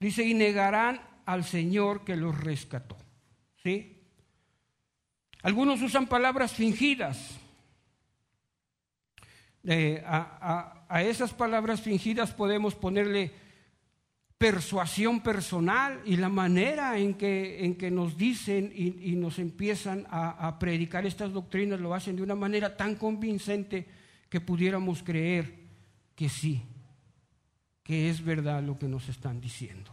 Dice, 0.00 0.24
y 0.24 0.34
negarán 0.34 1.00
al 1.24 1.44
Señor 1.44 2.04
que 2.04 2.16
los 2.16 2.38
rescató. 2.38 2.96
¿Sí? 3.62 4.02
Algunos 5.42 5.80
usan 5.82 6.06
palabras 6.06 6.52
fingidas. 6.52 7.38
a, 10.04 10.81
esas 11.00 11.32
palabras 11.32 11.80
fingidas 11.80 12.32
podemos 12.32 12.74
ponerle 12.74 13.32
persuasión 14.36 15.22
personal 15.22 16.02
y 16.04 16.16
la 16.16 16.28
manera 16.28 16.98
en 16.98 17.14
que, 17.14 17.64
en 17.64 17.76
que 17.76 17.90
nos 17.90 18.18
dicen 18.18 18.72
y, 18.74 19.12
nos 19.12 19.38
empiezan 19.38 20.04
a, 20.10 20.48
a, 20.48 20.58
predicar 20.58 21.06
estas 21.06 21.32
doctrinas 21.32 21.80
lo 21.80 21.94
hacen 21.94 22.16
de 22.16 22.22
una 22.22 22.34
manera 22.34 22.76
tan 22.76 22.96
convincente 22.96 23.86
que 24.28 24.40
pudiéramos 24.40 25.02
creer 25.02 25.54
que 26.16 26.28
sí, 26.28 26.60
que 27.84 28.10
es 28.10 28.22
verdad 28.22 28.62
lo 28.62 28.76
que 28.78 28.88
nos 28.88 29.08
están 29.08 29.40
diciendo. 29.40 29.92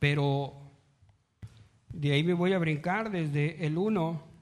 Pero 0.00 0.52
de 1.88 2.12
ahí 2.12 2.24
me 2.24 2.34
voy 2.34 2.52
a 2.52 2.58
brincar 2.58 3.10
desde 3.10 3.64
el 3.64 3.78
1 3.78 4.33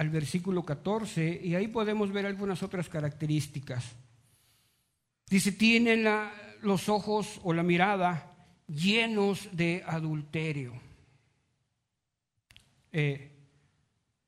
al 0.00 0.08
versículo 0.08 0.64
14 0.64 1.42
y 1.44 1.54
ahí 1.54 1.68
podemos 1.68 2.10
ver 2.10 2.24
algunas 2.24 2.62
otras 2.62 2.88
características. 2.88 3.84
Dice, 5.28 5.52
tienen 5.52 6.06
los 6.62 6.88
ojos 6.88 7.38
o 7.42 7.52
la 7.52 7.62
mirada 7.62 8.34
llenos 8.66 9.50
de 9.52 9.84
adulterio. 9.86 10.72
Eh, 12.92 13.30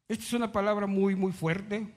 esta 0.08 0.22
es 0.22 0.32
una 0.34 0.52
palabra 0.52 0.86
muy, 0.86 1.16
muy 1.16 1.32
fuerte, 1.32 1.88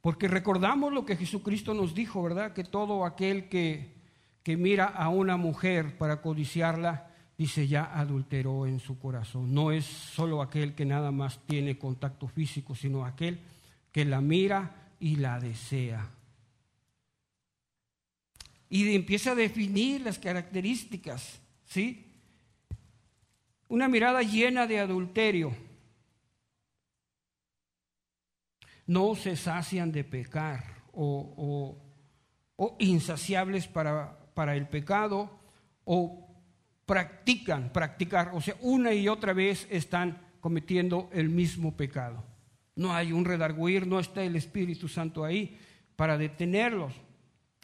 porque 0.00 0.28
recordamos 0.28 0.92
lo 0.92 1.04
que 1.04 1.16
Jesucristo 1.16 1.74
nos 1.74 1.92
dijo, 1.92 2.22
¿verdad? 2.22 2.52
Que 2.52 2.62
todo 2.62 3.04
aquel 3.04 3.48
que, 3.48 3.96
que 4.44 4.56
mira 4.56 4.84
a 4.84 5.08
una 5.08 5.36
mujer 5.36 5.98
para 5.98 6.22
codiciarla, 6.22 7.05
dice, 7.36 7.68
ya 7.68 7.98
adulteró 7.98 8.66
en 8.66 8.80
su 8.80 8.98
corazón. 8.98 9.54
No 9.54 9.72
es 9.72 9.84
solo 9.84 10.42
aquel 10.42 10.74
que 10.74 10.84
nada 10.84 11.10
más 11.10 11.38
tiene 11.46 11.78
contacto 11.78 12.28
físico, 12.28 12.74
sino 12.74 13.04
aquel 13.04 13.40
que 13.92 14.04
la 14.04 14.20
mira 14.20 14.92
y 15.00 15.16
la 15.16 15.38
desea. 15.38 16.10
Y 18.68 18.94
empieza 18.94 19.32
a 19.32 19.34
definir 19.36 20.00
las 20.00 20.18
características, 20.18 21.40
¿sí? 21.64 22.04
Una 23.68 23.88
mirada 23.88 24.22
llena 24.22 24.66
de 24.66 24.80
adulterio. 24.80 25.54
no 28.86 29.14
se 29.14 29.36
sacian 29.36 29.92
de 29.92 30.04
pecar 30.04 30.64
o, 30.92 31.76
insaciables 32.78 33.66
para, 33.66 34.16
para 34.34 34.56
el 34.56 34.68
pecado 34.68 35.30
o 35.84 36.25
practican, 36.86 37.72
practicar, 37.72 38.30
o 38.32 38.40
sea, 38.40 38.56
una 38.60 38.94
y 38.94 39.08
otra 39.08 39.32
vez 39.32 39.66
están 39.70 40.22
cometiendo 40.40 41.10
el 41.12 41.28
mismo 41.28 41.76
pecado. 41.76 42.24
No 42.76 42.94
hay 42.94 43.12
un 43.12 43.24
redarguir, 43.24 43.86
no 43.86 43.98
está 43.98 44.22
el 44.22 44.36
Espíritu 44.36 44.86
Santo 44.86 45.24
ahí 45.24 45.58
para 45.96 46.16
detenerlos, 46.16 46.92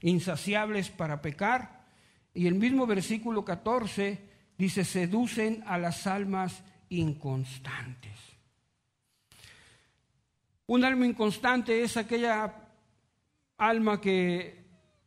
insaciables 0.00 0.90
para 0.90 1.22
pecar. 1.22 1.86
Y 2.34 2.46
el 2.46 2.56
mismo 2.56 2.86
versículo 2.86 3.44
14 3.44 4.18
dice, 4.58 4.84
seducen 4.84 5.62
a 5.66 5.78
las 5.78 6.06
almas 6.06 6.64
inconstantes. 6.88 8.18
Un 10.66 10.84
alma 10.84 11.06
inconstante 11.06 11.82
es 11.82 11.96
aquella 11.96 12.54
alma 13.58 14.00
que 14.00 14.61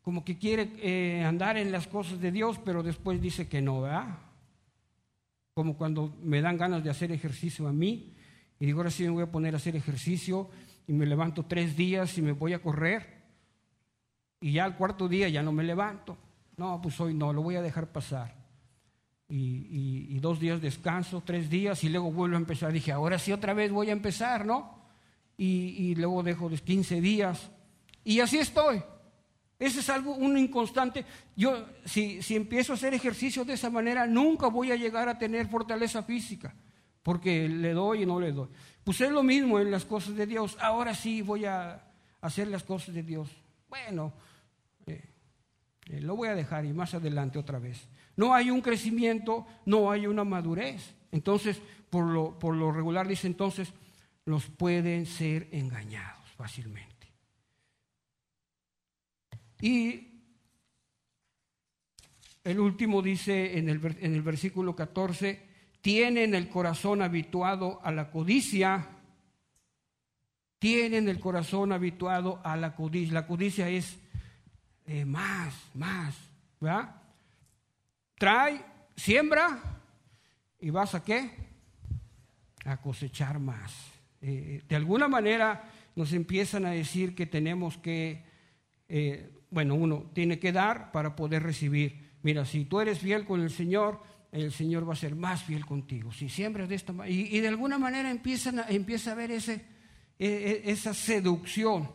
como 0.05 0.23
que 0.23 0.37
quiere 0.37 0.69
eh, 0.77 1.23
andar 1.23 1.57
en 1.57 1.71
las 1.71 1.87
cosas 1.87 2.21
de 2.21 2.31
Dios, 2.31 2.59
pero 2.63 2.83
después 2.83 3.19
dice 3.19 3.49
que 3.49 3.59
no, 3.59 3.81
¿verdad? 3.81 4.19
Como 5.55 5.75
cuando 5.75 6.15
me 6.21 6.41
dan 6.41 6.57
ganas 6.57 6.83
de 6.83 6.91
hacer 6.91 7.11
ejercicio 7.11 7.67
a 7.67 7.73
mí, 7.73 8.13
y 8.59 8.67
digo, 8.67 8.81
ahora 8.81 8.91
sí 8.91 9.01
me 9.01 9.09
voy 9.09 9.23
a 9.23 9.31
poner 9.31 9.55
a 9.55 9.57
hacer 9.57 9.75
ejercicio, 9.75 10.47
y 10.87 10.93
me 10.93 11.07
levanto 11.07 11.43
tres 11.45 11.75
días 11.75 12.15
y 12.19 12.21
me 12.21 12.33
voy 12.33 12.53
a 12.53 12.61
correr, 12.61 13.23
y 14.39 14.51
ya 14.51 14.65
al 14.65 14.77
cuarto 14.77 15.07
día 15.07 15.27
ya 15.27 15.41
no 15.41 15.51
me 15.51 15.63
levanto. 15.63 16.15
No, 16.55 16.79
pues 16.79 17.01
hoy 17.01 17.15
no, 17.15 17.33
lo 17.33 17.41
voy 17.41 17.55
a 17.55 17.63
dejar 17.63 17.91
pasar. 17.91 18.35
Y, 19.27 20.05
y 20.07 20.19
dos 20.19 20.39
días 20.39 20.61
descanso, 20.61 21.23
tres 21.25 21.49
días, 21.49 21.83
y 21.83 21.89
luego 21.89 22.11
vuelvo 22.11 22.35
a 22.35 22.39
empezar. 22.39 22.71
Dije, 22.71 22.91
ahora 22.91 23.17
sí 23.17 23.31
otra 23.31 23.55
vez 23.55 23.71
voy 23.71 23.89
a 23.89 23.93
empezar, 23.93 24.45
¿no? 24.45 24.85
Y, 25.35 25.95
luego 25.95 26.21
dejo 26.21 26.47
15 26.47 27.01
días, 27.01 27.49
y 28.03 28.19
así 28.19 28.37
estoy. 28.37 28.83
Ese 29.57 29.79
es 29.79 29.89
algo, 29.89 30.15
un 30.15 30.37
inconstante. 30.37 31.05
Yo, 31.35 31.65
si, 31.85 32.21
si 32.21 32.35
empiezo 32.35 32.73
a 32.73 32.75
hacer 32.75 32.93
ejercicio 32.93 33.45
de 33.45 33.53
esa 33.53 33.69
manera, 33.69 34.05
nunca 34.05 34.47
voy 34.47 34.71
a 34.71 34.75
llegar 34.75 35.07
a 35.07 35.17
tener 35.17 35.47
fortaleza 35.47 36.03
física, 36.03 36.53
porque 37.03 37.47
le 37.47 37.73
doy 37.73 38.03
y 38.03 38.05
no 38.05 38.19
le 38.19 38.31
doy. 38.31 38.49
Pues 38.83 39.01
es 39.01 39.11
lo 39.11 39.23
mismo 39.23 39.59
en 39.59 39.71
las 39.71 39.85
cosas 39.85 40.15
de 40.15 40.27
Dios. 40.27 40.57
Ahora 40.59 40.93
sí 40.93 41.21
voy 41.21 41.45
a 41.45 41.81
hacer 42.21 42.47
las 42.47 42.63
cosas 42.63 42.93
de 42.93 43.03
Dios. 43.03 43.29
Bueno, 43.69 44.13
eh, 44.85 45.01
eh, 45.87 46.01
lo 46.01 46.15
voy 46.15 46.29
a 46.29 46.35
dejar 46.35 46.65
y 46.65 46.73
más 46.73 46.93
adelante 46.93 47.39
otra 47.39 47.59
vez. 47.59 47.87
No 48.17 48.33
hay 48.33 48.51
un 48.51 48.61
crecimiento, 48.61 49.45
no 49.65 49.89
hay 49.89 50.07
una 50.07 50.23
madurez. 50.23 50.95
Entonces, 51.11 51.61
por 51.89 52.05
lo, 52.05 52.37
por 52.37 52.55
lo 52.55 52.71
regular 52.71 53.07
dice 53.07 53.27
entonces, 53.27 53.73
los 54.25 54.47
pueden 54.47 55.05
ser 55.05 55.47
engañados 55.51 56.29
fácilmente. 56.35 56.94
Y 59.61 60.21
el 62.43 62.59
último 62.59 63.01
dice 63.01 63.57
en 63.57 63.69
el, 63.69 63.83
en 63.99 64.13
el 64.13 64.21
versículo 64.21 64.75
14, 64.75 65.41
tienen 65.81 66.33
el 66.33 66.49
corazón 66.49 67.01
habituado 67.01 67.79
a 67.83 67.91
la 67.91 68.09
codicia, 68.09 68.89
tienen 70.59 71.09
el 71.09 71.19
corazón 71.19 71.71
habituado 71.71 72.41
a 72.43 72.57
la 72.57 72.75
codicia. 72.75 73.13
La 73.13 73.27
codicia 73.27 73.69
es 73.69 73.97
eh, 74.87 75.05
más, 75.05 75.53
más, 75.73 76.15
¿verdad? 76.59 77.01
Trae, 78.17 78.63
siembra 78.95 79.81
y 80.59 80.69
vas 80.69 80.95
a 80.95 81.03
qué? 81.03 81.31
A 82.65 82.77
cosechar 82.77 83.39
más. 83.39 83.73
Eh, 84.21 84.63
de 84.67 84.75
alguna 84.75 85.07
manera 85.07 85.69
nos 85.95 86.13
empiezan 86.13 86.65
a 86.65 86.71
decir 86.71 87.15
que 87.15 87.25
tenemos 87.25 87.77
que 87.77 88.23
eh, 88.87 89.34
bueno, 89.55 89.75
uno 89.75 90.11
tiene 90.13 90.37
que 90.37 90.51
dar 90.51 90.91
para 90.91 91.15
poder 91.15 91.41
recibir. 91.41 92.17
Mira, 92.23 92.43
si 92.43 92.65
tú 92.65 92.81
eres 92.81 92.99
fiel 92.99 93.23
con 93.23 93.39
el 93.39 93.49
Señor, 93.49 94.01
el 94.33 94.51
Señor 94.51 94.85
va 94.87 94.91
a 94.91 94.97
ser 94.97 95.15
más 95.15 95.43
fiel 95.43 95.65
contigo. 95.65 96.11
Si 96.11 96.27
siembras 96.27 96.67
de 96.67 96.75
esta 96.75 96.91
manera, 96.91 97.15
y, 97.15 97.39
de 97.39 97.47
alguna 97.47 97.77
manera 97.77 98.11
empiezan 98.11 98.65
empieza 98.67 99.13
a 99.13 99.15
ver 99.15 99.31
ese, 99.31 99.65
e, 100.19 100.27
e, 100.65 100.71
esa 100.71 100.93
seducción, 100.93 101.89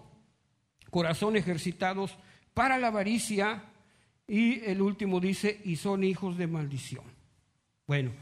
corazón 0.88 1.36
ejercitados 1.36 2.16
para 2.54 2.78
la 2.78 2.86
avaricia, 2.86 3.62
y 4.26 4.64
el 4.64 4.80
último 4.80 5.20
dice, 5.20 5.60
y 5.62 5.76
son 5.76 6.02
hijos 6.02 6.38
de 6.38 6.46
maldición. 6.46 7.04
Bueno, 7.86 8.12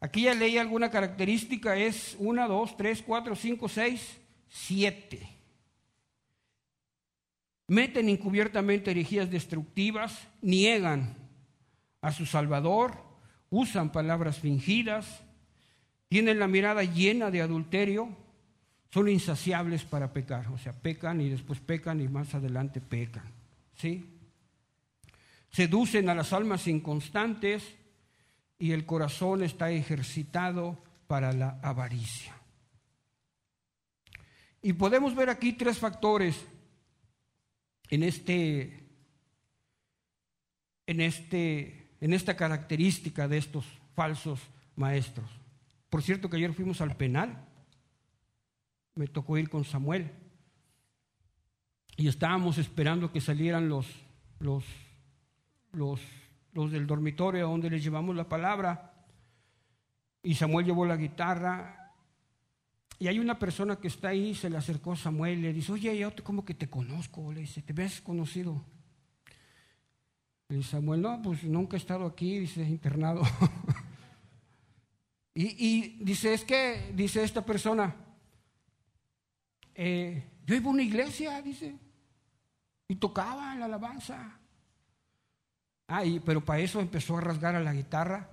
aquí 0.00 0.22
ya 0.22 0.34
leí 0.34 0.58
alguna 0.58 0.90
característica, 0.90 1.76
es 1.76 2.16
una, 2.18 2.48
dos, 2.48 2.76
tres, 2.76 3.04
cuatro, 3.06 3.36
cinco, 3.36 3.68
seis, 3.68 4.18
siete 4.48 5.39
meten 7.70 8.08
encubiertamente 8.08 8.90
herejías 8.90 9.30
destructivas, 9.30 10.26
niegan 10.42 11.14
a 12.00 12.10
su 12.10 12.26
Salvador, 12.26 13.00
usan 13.48 13.92
palabras 13.92 14.40
fingidas, 14.40 15.22
tienen 16.08 16.40
la 16.40 16.48
mirada 16.48 16.82
llena 16.82 17.30
de 17.30 17.42
adulterio, 17.42 18.08
son 18.92 19.08
insaciables 19.08 19.84
para 19.84 20.12
pecar, 20.12 20.48
o 20.48 20.58
sea, 20.58 20.72
pecan 20.72 21.20
y 21.20 21.28
después 21.28 21.60
pecan 21.60 22.00
y 22.00 22.08
más 22.08 22.34
adelante 22.34 22.80
pecan, 22.80 23.30
¿sí? 23.76 24.04
Seducen 25.52 26.08
a 26.08 26.16
las 26.16 26.32
almas 26.32 26.66
inconstantes 26.66 27.62
y 28.58 28.72
el 28.72 28.84
corazón 28.84 29.44
está 29.44 29.70
ejercitado 29.70 30.76
para 31.06 31.32
la 31.32 31.60
avaricia. 31.62 32.34
Y 34.60 34.72
podemos 34.72 35.14
ver 35.14 35.30
aquí 35.30 35.52
tres 35.52 35.78
factores 35.78 36.44
en, 37.90 38.02
este, 38.02 38.88
en, 40.86 41.00
este, 41.00 41.90
en 42.00 42.12
esta 42.12 42.36
característica 42.36 43.28
de 43.28 43.38
estos 43.38 43.66
falsos 43.94 44.40
maestros. 44.76 45.28
Por 45.90 46.02
cierto 46.02 46.30
que 46.30 46.36
ayer 46.36 46.54
fuimos 46.54 46.80
al 46.80 46.96
penal, 46.96 47.44
me 48.94 49.08
tocó 49.08 49.36
ir 49.38 49.48
con 49.48 49.64
Samuel. 49.64 50.10
Y 51.96 52.08
estábamos 52.08 52.58
esperando 52.58 53.12
que 53.12 53.20
salieran 53.20 53.68
los, 53.68 53.86
los, 54.38 54.64
los, 55.72 56.00
los 56.52 56.70
del 56.70 56.86
dormitorio 56.86 57.48
donde 57.48 57.70
les 57.70 57.82
llevamos 57.82 58.16
la 58.16 58.28
palabra. 58.28 58.94
Y 60.22 60.34
Samuel 60.34 60.66
llevó 60.66 60.86
la 60.86 60.96
guitarra 60.96 61.79
y 63.00 63.08
hay 63.08 63.18
una 63.18 63.38
persona 63.38 63.76
que 63.76 63.88
está 63.88 64.08
ahí, 64.08 64.34
se 64.34 64.50
le 64.50 64.58
acercó 64.58 64.94
Samuel 64.94 65.38
y 65.38 65.42
le 65.42 65.52
dice, 65.54 65.72
oye, 65.72 65.96
yo 65.96 66.12
como 66.22 66.44
que 66.44 66.52
te 66.52 66.68
conozco, 66.68 67.32
le 67.32 67.40
dice, 67.40 67.62
¿te 67.62 67.72
ves 67.72 68.02
conocido? 68.02 68.62
Y 70.50 70.62
Samuel, 70.62 71.00
no, 71.00 71.22
pues 71.22 71.42
nunca 71.44 71.78
he 71.78 71.80
estado 71.80 72.04
aquí, 72.04 72.38
dice, 72.40 72.62
internado. 72.62 73.22
y, 75.34 76.04
dice, 76.04 76.34
es 76.34 76.44
que, 76.44 76.92
dice 76.94 77.24
esta 77.24 77.42
persona, 77.42 77.96
eh, 79.74 80.22
yo 80.44 80.54
iba 80.54 80.66
a 80.66 80.72
una 80.74 80.82
iglesia, 80.82 81.40
dice, 81.40 81.74
y 82.86 82.96
tocaba 82.96 83.54
la 83.54 83.64
alabanza. 83.64 84.38
Ah, 85.88 86.02
pero 86.26 86.44
para 86.44 86.60
eso 86.60 86.80
empezó 86.80 87.16
a 87.16 87.22
rasgar 87.22 87.54
a 87.54 87.60
la 87.60 87.72
guitarra 87.72 88.28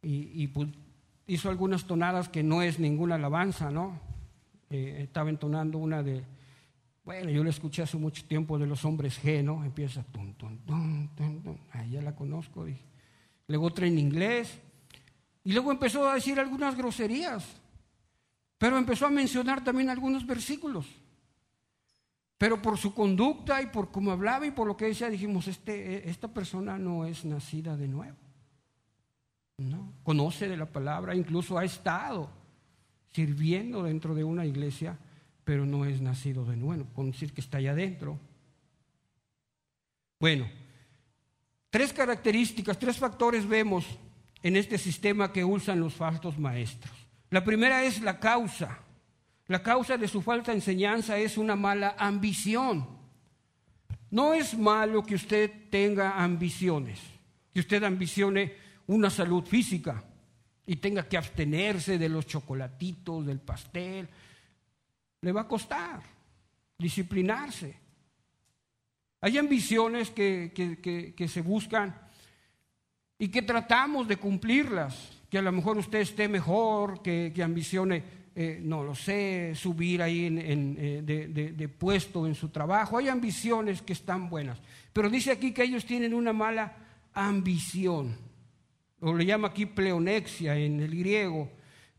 y, 0.00 0.40
y 0.40 0.46
pues, 0.46 0.68
hizo 1.26 1.48
algunas 1.50 1.86
tonadas 1.86 2.28
que 2.28 2.42
no 2.42 2.62
es 2.62 2.78
ninguna 2.78 3.16
alabanza, 3.16 3.70
¿no? 3.70 4.00
Eh, 4.70 5.02
estaba 5.02 5.30
entonando 5.30 5.78
una 5.78 6.02
de, 6.02 6.24
bueno, 7.04 7.30
yo 7.30 7.42
la 7.42 7.50
escuché 7.50 7.82
hace 7.82 7.96
mucho 7.96 8.24
tiempo 8.24 8.58
de 8.58 8.66
los 8.66 8.84
hombres 8.84 9.22
G, 9.22 9.42
¿no? 9.42 9.64
Empieza, 9.64 10.02
tum, 10.04 10.34
tum, 10.34 10.58
tum, 10.64 11.08
tum, 11.14 11.56
ahí 11.72 11.90
ya 11.90 12.02
la 12.02 12.14
conozco. 12.14 12.64
Dije. 12.64 12.84
Luego 13.48 13.66
otra 13.66 13.86
en 13.86 13.98
inglés. 13.98 14.60
Y 15.44 15.52
luego 15.52 15.72
empezó 15.72 16.08
a 16.08 16.14
decir 16.14 16.38
algunas 16.38 16.76
groserías. 16.76 17.44
Pero 18.56 18.78
empezó 18.78 19.06
a 19.06 19.10
mencionar 19.10 19.64
también 19.64 19.90
algunos 19.90 20.24
versículos. 20.24 20.86
Pero 22.38 22.62
por 22.62 22.78
su 22.78 22.94
conducta 22.94 23.60
y 23.60 23.66
por 23.66 23.90
cómo 23.90 24.12
hablaba 24.12 24.46
y 24.46 24.52
por 24.52 24.66
lo 24.66 24.76
que 24.76 24.86
decía, 24.86 25.10
dijimos, 25.10 25.48
este, 25.48 26.08
esta 26.08 26.28
persona 26.28 26.78
no 26.78 27.04
es 27.04 27.24
nacida 27.24 27.76
de 27.76 27.88
nuevo. 27.88 28.16
No, 29.58 29.92
conoce 30.02 30.48
de 30.48 30.56
la 30.56 30.66
palabra, 30.66 31.14
incluso 31.14 31.58
ha 31.58 31.64
estado 31.64 32.30
sirviendo 33.12 33.82
dentro 33.82 34.14
de 34.14 34.24
una 34.24 34.46
iglesia, 34.46 34.98
pero 35.44 35.66
no 35.66 35.84
es 35.84 36.00
nacido 36.00 36.44
de 36.44 36.56
nuevo, 36.56 36.86
con 36.94 37.10
decir 37.10 37.32
que 37.32 37.40
está 37.40 37.58
allá 37.58 37.72
adentro. 37.72 38.18
Bueno, 40.18 40.48
tres 41.70 41.92
características, 41.92 42.78
tres 42.78 42.96
factores 42.96 43.46
vemos 43.46 43.86
en 44.42 44.56
este 44.56 44.78
sistema 44.78 45.32
que 45.32 45.44
usan 45.44 45.80
los 45.80 45.94
falsos 45.94 46.38
maestros. 46.38 46.94
La 47.30 47.44
primera 47.44 47.84
es 47.84 48.00
la 48.00 48.18
causa. 48.18 48.78
La 49.46 49.62
causa 49.62 49.96
de 49.96 50.08
su 50.08 50.22
falsa 50.22 50.52
enseñanza 50.52 51.18
es 51.18 51.36
una 51.36 51.56
mala 51.56 51.94
ambición. 51.98 52.86
No 54.10 54.34
es 54.34 54.56
malo 54.56 55.02
que 55.02 55.14
usted 55.14 55.50
tenga 55.70 56.22
ambiciones, 56.22 57.00
que 57.52 57.60
usted 57.60 57.82
ambicione 57.82 58.54
una 58.86 59.10
salud 59.10 59.44
física 59.44 60.02
y 60.66 60.76
tenga 60.76 61.08
que 61.08 61.16
abstenerse 61.16 61.98
de 61.98 62.08
los 62.08 62.26
chocolatitos, 62.26 63.26
del 63.26 63.40
pastel, 63.40 64.08
le 65.20 65.32
va 65.32 65.42
a 65.42 65.48
costar. 65.48 66.02
disciplinarse. 66.78 67.76
Hay 69.20 69.38
ambiciones 69.38 70.10
que, 70.10 71.14
se 71.28 71.40
buscan 71.42 71.94
y 73.18 73.28
que 73.28 73.42
tratamos 73.42 74.08
de 74.08 74.16
cumplirlas, 74.16 75.12
que 75.30 75.38
a 75.38 75.42
lo 75.42 75.52
mejor 75.52 75.78
usted 75.78 76.00
esté 76.00 76.26
mejor, 76.26 77.02
que, 77.02 77.32
ambicione, 77.40 78.02
eh, 78.34 78.60
no 78.64 78.82
lo 78.82 78.96
sé, 78.96 79.52
subir 79.54 80.02
ahí 80.02 80.26
en, 80.26 80.76
eh, 80.76 81.02
de 81.04 81.68
puesto 81.68 82.26
en 82.26 82.34
su 82.34 82.48
trabajo. 82.48 82.98
Hay 82.98 83.08
ambiciones 83.08 83.80
que 83.80 83.92
están 83.92 84.28
buenas, 84.28 84.58
pero 84.92 85.08
dice 85.08 85.30
aquí 85.30 85.52
que 85.52 85.62
ellos 85.62 85.86
tienen 85.86 86.14
una 86.14 86.32
mala 86.32 86.74
ambición, 87.14 88.16
o 89.02 89.12
le 89.12 89.26
llama 89.26 89.48
aquí 89.48 89.66
pleonexia 89.66 90.56
en 90.56 90.80
el 90.80 90.96
griego, 90.96 91.50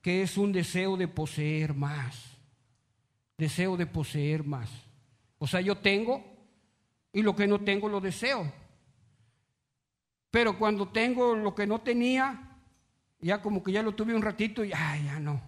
que 0.01 0.21
es 0.21 0.37
un 0.37 0.53
deseo 0.53 0.95
de 0.95 1.09
poseer 1.09 1.73
más, 1.73 2.37
deseo 3.37 3.75
de 3.75 3.85
poseer 3.85 4.43
más. 4.45 4.69
O 5.37 5.45
sea, 5.45 5.59
yo 5.59 5.77
tengo 5.77 6.23
y 7.11 7.21
lo 7.21 7.35
que 7.35 7.45
no 7.45 7.59
tengo 7.59 7.89
lo 7.89 7.99
deseo. 7.99 8.49
Pero 10.31 10.57
cuando 10.57 10.87
tengo 10.87 11.35
lo 11.35 11.53
que 11.53 11.67
no 11.67 11.81
tenía, 11.81 12.57
ya 13.19 13.41
como 13.41 13.61
que 13.61 13.73
ya 13.73 13.83
lo 13.83 13.93
tuve 13.93 14.15
un 14.15 14.21
ratito 14.21 14.63
y 14.63 14.69
ya 14.69 15.19
no, 15.19 15.41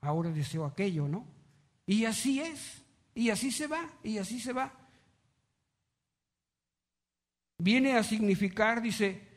ahora 0.00 0.30
deseo 0.30 0.64
aquello, 0.64 1.08
¿no? 1.08 1.26
Y 1.84 2.04
así 2.04 2.40
es, 2.40 2.80
y 3.12 3.30
así 3.30 3.50
se 3.50 3.66
va, 3.66 3.90
y 4.04 4.18
así 4.18 4.38
se 4.38 4.52
va. 4.52 4.72
Viene 7.58 7.96
a 7.96 8.04
significar, 8.04 8.80
dice, 8.80 9.31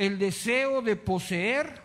el 0.00 0.18
deseo 0.18 0.80
de 0.80 0.96
poseer, 0.96 1.82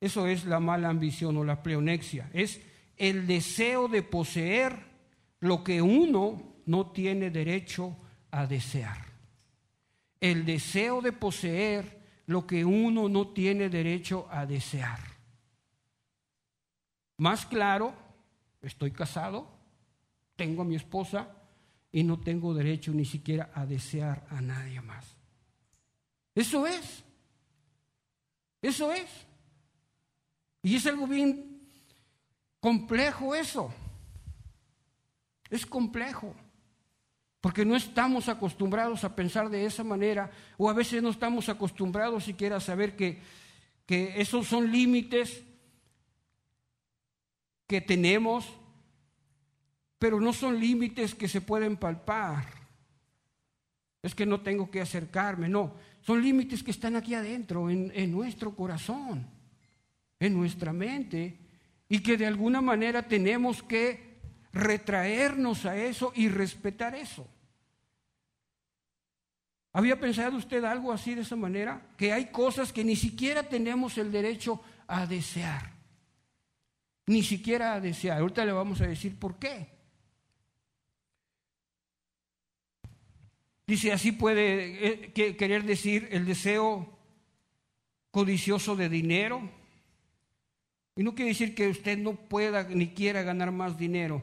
eso 0.00 0.26
es 0.26 0.46
la 0.46 0.60
mala 0.60 0.88
ambición 0.88 1.36
o 1.36 1.44
la 1.44 1.62
pleonexia, 1.62 2.30
es 2.32 2.62
el 2.96 3.26
deseo 3.26 3.86
de 3.86 4.02
poseer 4.02 4.78
lo 5.40 5.62
que 5.62 5.82
uno 5.82 6.54
no 6.64 6.92
tiene 6.92 7.30
derecho 7.30 7.94
a 8.30 8.46
desear. 8.46 8.96
El 10.22 10.46
deseo 10.46 11.02
de 11.02 11.12
poseer 11.12 12.00
lo 12.24 12.46
que 12.46 12.64
uno 12.64 13.10
no 13.10 13.28
tiene 13.28 13.68
derecho 13.68 14.26
a 14.30 14.46
desear. 14.46 15.00
Más 17.18 17.44
claro, 17.44 17.92
estoy 18.62 18.92
casado, 18.92 19.46
tengo 20.34 20.62
a 20.62 20.64
mi 20.64 20.76
esposa 20.76 21.28
y 21.92 22.04
no 22.04 22.20
tengo 22.20 22.54
derecho 22.54 22.90
ni 22.92 23.04
siquiera 23.04 23.50
a 23.52 23.66
desear 23.66 24.26
a 24.30 24.40
nadie 24.40 24.80
más. 24.80 25.15
Eso 26.36 26.64
es. 26.68 27.02
Eso 28.62 28.92
es. 28.92 29.08
Y 30.62 30.76
es 30.76 30.86
algo 30.86 31.08
bien 31.08 31.60
complejo 32.60 33.34
eso. 33.34 33.74
Es 35.50 35.66
complejo 35.66 36.32
porque 37.46 37.64
no 37.64 37.76
estamos 37.76 38.28
acostumbrados 38.28 39.04
a 39.04 39.14
pensar 39.14 39.48
de 39.48 39.66
esa 39.66 39.84
manera, 39.84 40.32
o 40.58 40.68
a 40.68 40.72
veces 40.72 41.00
no 41.00 41.10
estamos 41.10 41.48
acostumbrados 41.48 42.24
siquiera 42.24 42.56
a 42.56 42.60
saber 42.60 42.96
que, 42.96 43.20
que 43.86 44.20
esos 44.20 44.48
son 44.48 44.72
límites 44.72 45.44
que 47.68 47.80
tenemos, 47.80 48.52
pero 50.00 50.20
no 50.20 50.32
son 50.32 50.58
límites 50.58 51.14
que 51.14 51.28
se 51.28 51.40
pueden 51.40 51.76
palpar. 51.76 52.65
Es 54.06 54.14
que 54.14 54.24
no 54.24 54.40
tengo 54.40 54.70
que 54.70 54.80
acercarme, 54.80 55.48
no, 55.48 55.74
son 56.00 56.22
límites 56.22 56.62
que 56.62 56.70
están 56.70 56.94
aquí 56.94 57.12
adentro, 57.12 57.68
en, 57.68 58.12
nuestro 58.12 58.54
corazón, 58.54 59.26
en 60.20 60.32
nuestra 60.32 60.72
mente, 60.72 61.36
y 61.88 61.98
que 61.98 62.16
de 62.16 62.26
alguna 62.26 62.60
manera 62.60 63.02
tenemos 63.02 63.64
que 63.64 64.20
retraernos 64.52 65.66
a 65.66 65.76
eso 65.76 66.12
y 66.14 66.28
respetar 66.28 66.94
eso. 66.94 67.26
¿Había 69.72 69.98
pensado 69.98 70.36
usted 70.36 70.62
algo 70.62 70.92
así 70.92 71.16
de 71.16 71.22
esa 71.22 71.34
manera? 71.34 71.82
Que 71.96 72.12
hay 72.12 72.26
cosas 72.26 72.72
que 72.72 72.84
ni 72.84 72.94
siquiera 72.94 73.42
tenemos 73.42 73.98
el 73.98 74.12
derecho 74.12 74.62
a 74.86 75.04
desear. 75.04 75.72
Ni 77.06 77.24
siquiera 77.24 77.74
a 77.74 77.80
desear. 77.80 78.20
Ahorita 78.20 78.44
le 78.44 78.52
vamos 78.52 78.80
a 78.80 78.86
decir 78.86 79.18
por 79.18 79.36
qué. 79.40 79.75
Dice, 83.66 83.92
así 83.92 84.12
puede 84.12 84.86
eh, 84.86 85.36
querer 85.36 85.64
decir 85.64 86.08
el 86.12 86.24
deseo 86.24 86.96
codicioso 88.12 88.76
de 88.76 88.88
dinero. 88.88 89.50
Y 90.94 91.02
no 91.02 91.14
quiere 91.14 91.30
decir 91.30 91.54
que 91.54 91.68
usted 91.68 91.98
no 91.98 92.14
pueda 92.14 92.62
ni 92.64 92.88
quiera 92.88 93.22
ganar 93.22 93.50
más 93.50 93.76
dinero. 93.76 94.22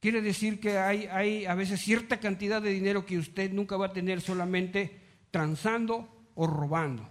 Quiere 0.00 0.22
decir 0.22 0.60
que 0.60 0.78
hay, 0.78 1.06
hay 1.06 1.46
a 1.46 1.54
veces 1.54 1.80
cierta 1.80 2.20
cantidad 2.20 2.62
de 2.62 2.70
dinero 2.70 3.04
que 3.04 3.18
usted 3.18 3.50
nunca 3.52 3.76
va 3.76 3.86
a 3.86 3.92
tener 3.92 4.20
solamente 4.20 5.00
transando 5.30 6.30
o 6.34 6.46
robando. 6.46 7.08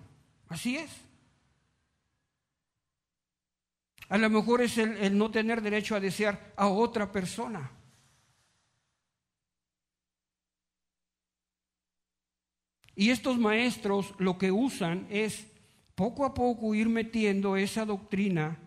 Así 0.48 0.78
es. 0.78 0.90
A 4.10 4.18
lo 4.18 4.30
mejor 4.30 4.62
es 4.62 4.78
el, 4.78 4.96
el, 4.98 5.18
no 5.18 5.32
tener 5.32 5.62
derecho 5.62 5.96
a 5.96 6.00
desear 6.00 6.54
a 6.56 6.68
otra 6.68 7.12
persona. 7.12 7.72
Y 12.98 13.12
estos 13.12 13.38
maestros 13.38 14.16
lo 14.18 14.40
que 14.40 14.52
usan 14.52 15.06
es 15.12 15.46
poco 15.94 16.26
a 16.26 16.34
poco 16.34 16.74
ir 16.74 16.90
metiendo 16.90 17.56
esa 17.56 17.86
doctrina 17.86 18.58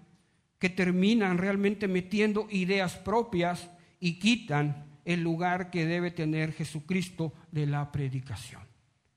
que 0.60 0.70
terminan 0.70 1.36
realmente 1.36 1.88
metiendo 1.88 2.46
ideas 2.48 2.94
propias 2.96 3.68
y 3.98 4.20
quitan 4.20 4.86
el 5.04 5.20
lugar 5.20 5.70
que 5.70 5.84
debe 5.84 6.12
tener 6.12 6.52
Jesucristo 6.52 7.32
de 7.50 7.66
la 7.66 7.90
predicación. 7.90 8.62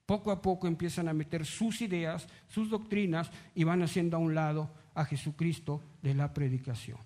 Poco 0.07 0.31
a 0.31 0.41
poco 0.41 0.65
empiezan 0.65 1.07
a 1.07 1.13
meter 1.13 1.45
sus 1.45 1.81
ideas, 1.81 2.27
sus 2.47 2.71
doctrinas 2.71 3.29
y 3.53 3.63
van 3.65 3.83
haciendo 3.83 4.17
a 4.17 4.19
un 4.19 4.33
lado 4.33 4.73
a 4.95 5.05
Jesucristo 5.05 5.83
de 6.01 6.15
la 6.15 6.33
predicación. 6.33 6.97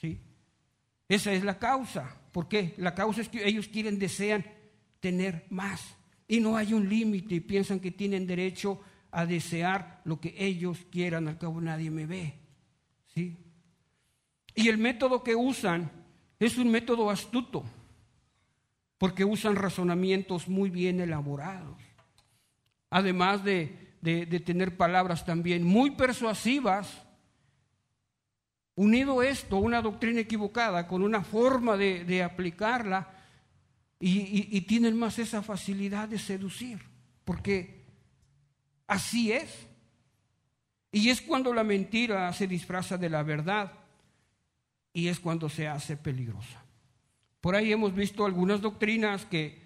¿Sí? 0.00 0.20
Esa 1.08 1.32
es 1.32 1.42
la 1.42 1.58
causa. 1.58 2.20
¿Por 2.30 2.46
qué? 2.46 2.74
La 2.76 2.94
causa 2.94 3.20
es 3.20 3.28
que 3.28 3.44
ellos 3.44 3.66
quieren, 3.66 3.98
desean 3.98 4.46
tener 5.00 5.46
más. 5.50 5.97
Y 6.28 6.40
no 6.40 6.56
hay 6.56 6.74
un 6.74 6.88
límite 6.88 7.34
y 7.34 7.40
piensan 7.40 7.80
que 7.80 7.90
tienen 7.90 8.26
derecho 8.26 8.80
a 9.10 9.26
desear 9.26 10.02
lo 10.04 10.20
que 10.20 10.34
ellos 10.38 10.86
quieran. 10.90 11.26
Al 11.26 11.38
cabo 11.38 11.60
nadie 11.60 11.90
me 11.90 12.06
ve. 12.06 12.34
¿Sí? 13.14 13.36
Y 14.54 14.68
el 14.68 14.76
método 14.76 15.22
que 15.22 15.34
usan 15.34 15.88
es 16.40 16.58
un 16.58 16.68
método 16.68 17.10
astuto, 17.10 17.64
porque 18.98 19.24
usan 19.24 19.54
razonamientos 19.54 20.48
muy 20.48 20.70
bien 20.70 21.00
elaborados, 21.00 21.76
además 22.90 23.44
de, 23.44 23.86
tener 24.44 24.76
palabras 24.76 25.24
también 25.24 25.62
muy 25.62 25.92
persuasivas. 25.92 27.04
Unido 28.74 29.22
esto, 29.22 29.58
una 29.58 29.80
doctrina 29.80 30.20
equivocada, 30.20 30.86
con 30.88 31.02
una 31.02 31.22
forma 31.22 31.76
de, 31.76 32.22
aplicarla, 32.22 33.17
y, 34.00 34.60
tienen 34.62 34.96
más 34.96 35.18
esa 35.18 35.42
facilidad 35.42 36.08
de 36.08 36.18
seducir, 36.18 36.80
porque 37.24 37.84
así 38.86 39.32
es. 39.32 39.66
Y 40.92 41.10
es 41.10 41.20
cuando 41.20 41.52
la 41.52 41.64
mentira 41.64 42.32
se 42.32 42.46
disfraza 42.46 42.96
de 42.96 43.10
la 43.10 43.22
verdad 43.22 43.72
y 44.92 45.08
es 45.08 45.18
cuando 45.18 45.48
se 45.48 45.66
hace 45.66 45.96
peligrosa. 45.96 46.64
Por 47.40 47.54
ahí 47.54 47.72
hemos 47.72 47.94
visto 47.94 48.24
algunas 48.24 48.60
doctrinas 48.60 49.24
que, 49.26 49.60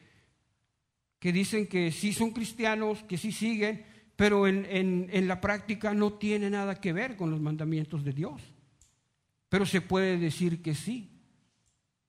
que 1.18 1.32
dicen 1.32 1.66
que 1.66 1.92
sí 1.92 2.12
son 2.12 2.30
cristianos, 2.30 3.02
que 3.04 3.18
sí 3.18 3.32
siguen, 3.32 3.84
pero 4.16 4.46
en, 4.46 4.66
en, 5.10 5.28
la 5.28 5.40
práctica 5.40 5.94
no 5.94 6.14
tiene 6.14 6.50
nada 6.50 6.80
que 6.80 6.92
ver 6.92 7.16
con 7.16 7.30
los 7.30 7.40
mandamientos 7.40 8.04
de 8.04 8.12
Dios. 8.12 8.42
Pero 9.48 9.66
se 9.66 9.80
puede 9.80 10.18
decir 10.18 10.62
que 10.62 10.74
sí, 10.74 11.11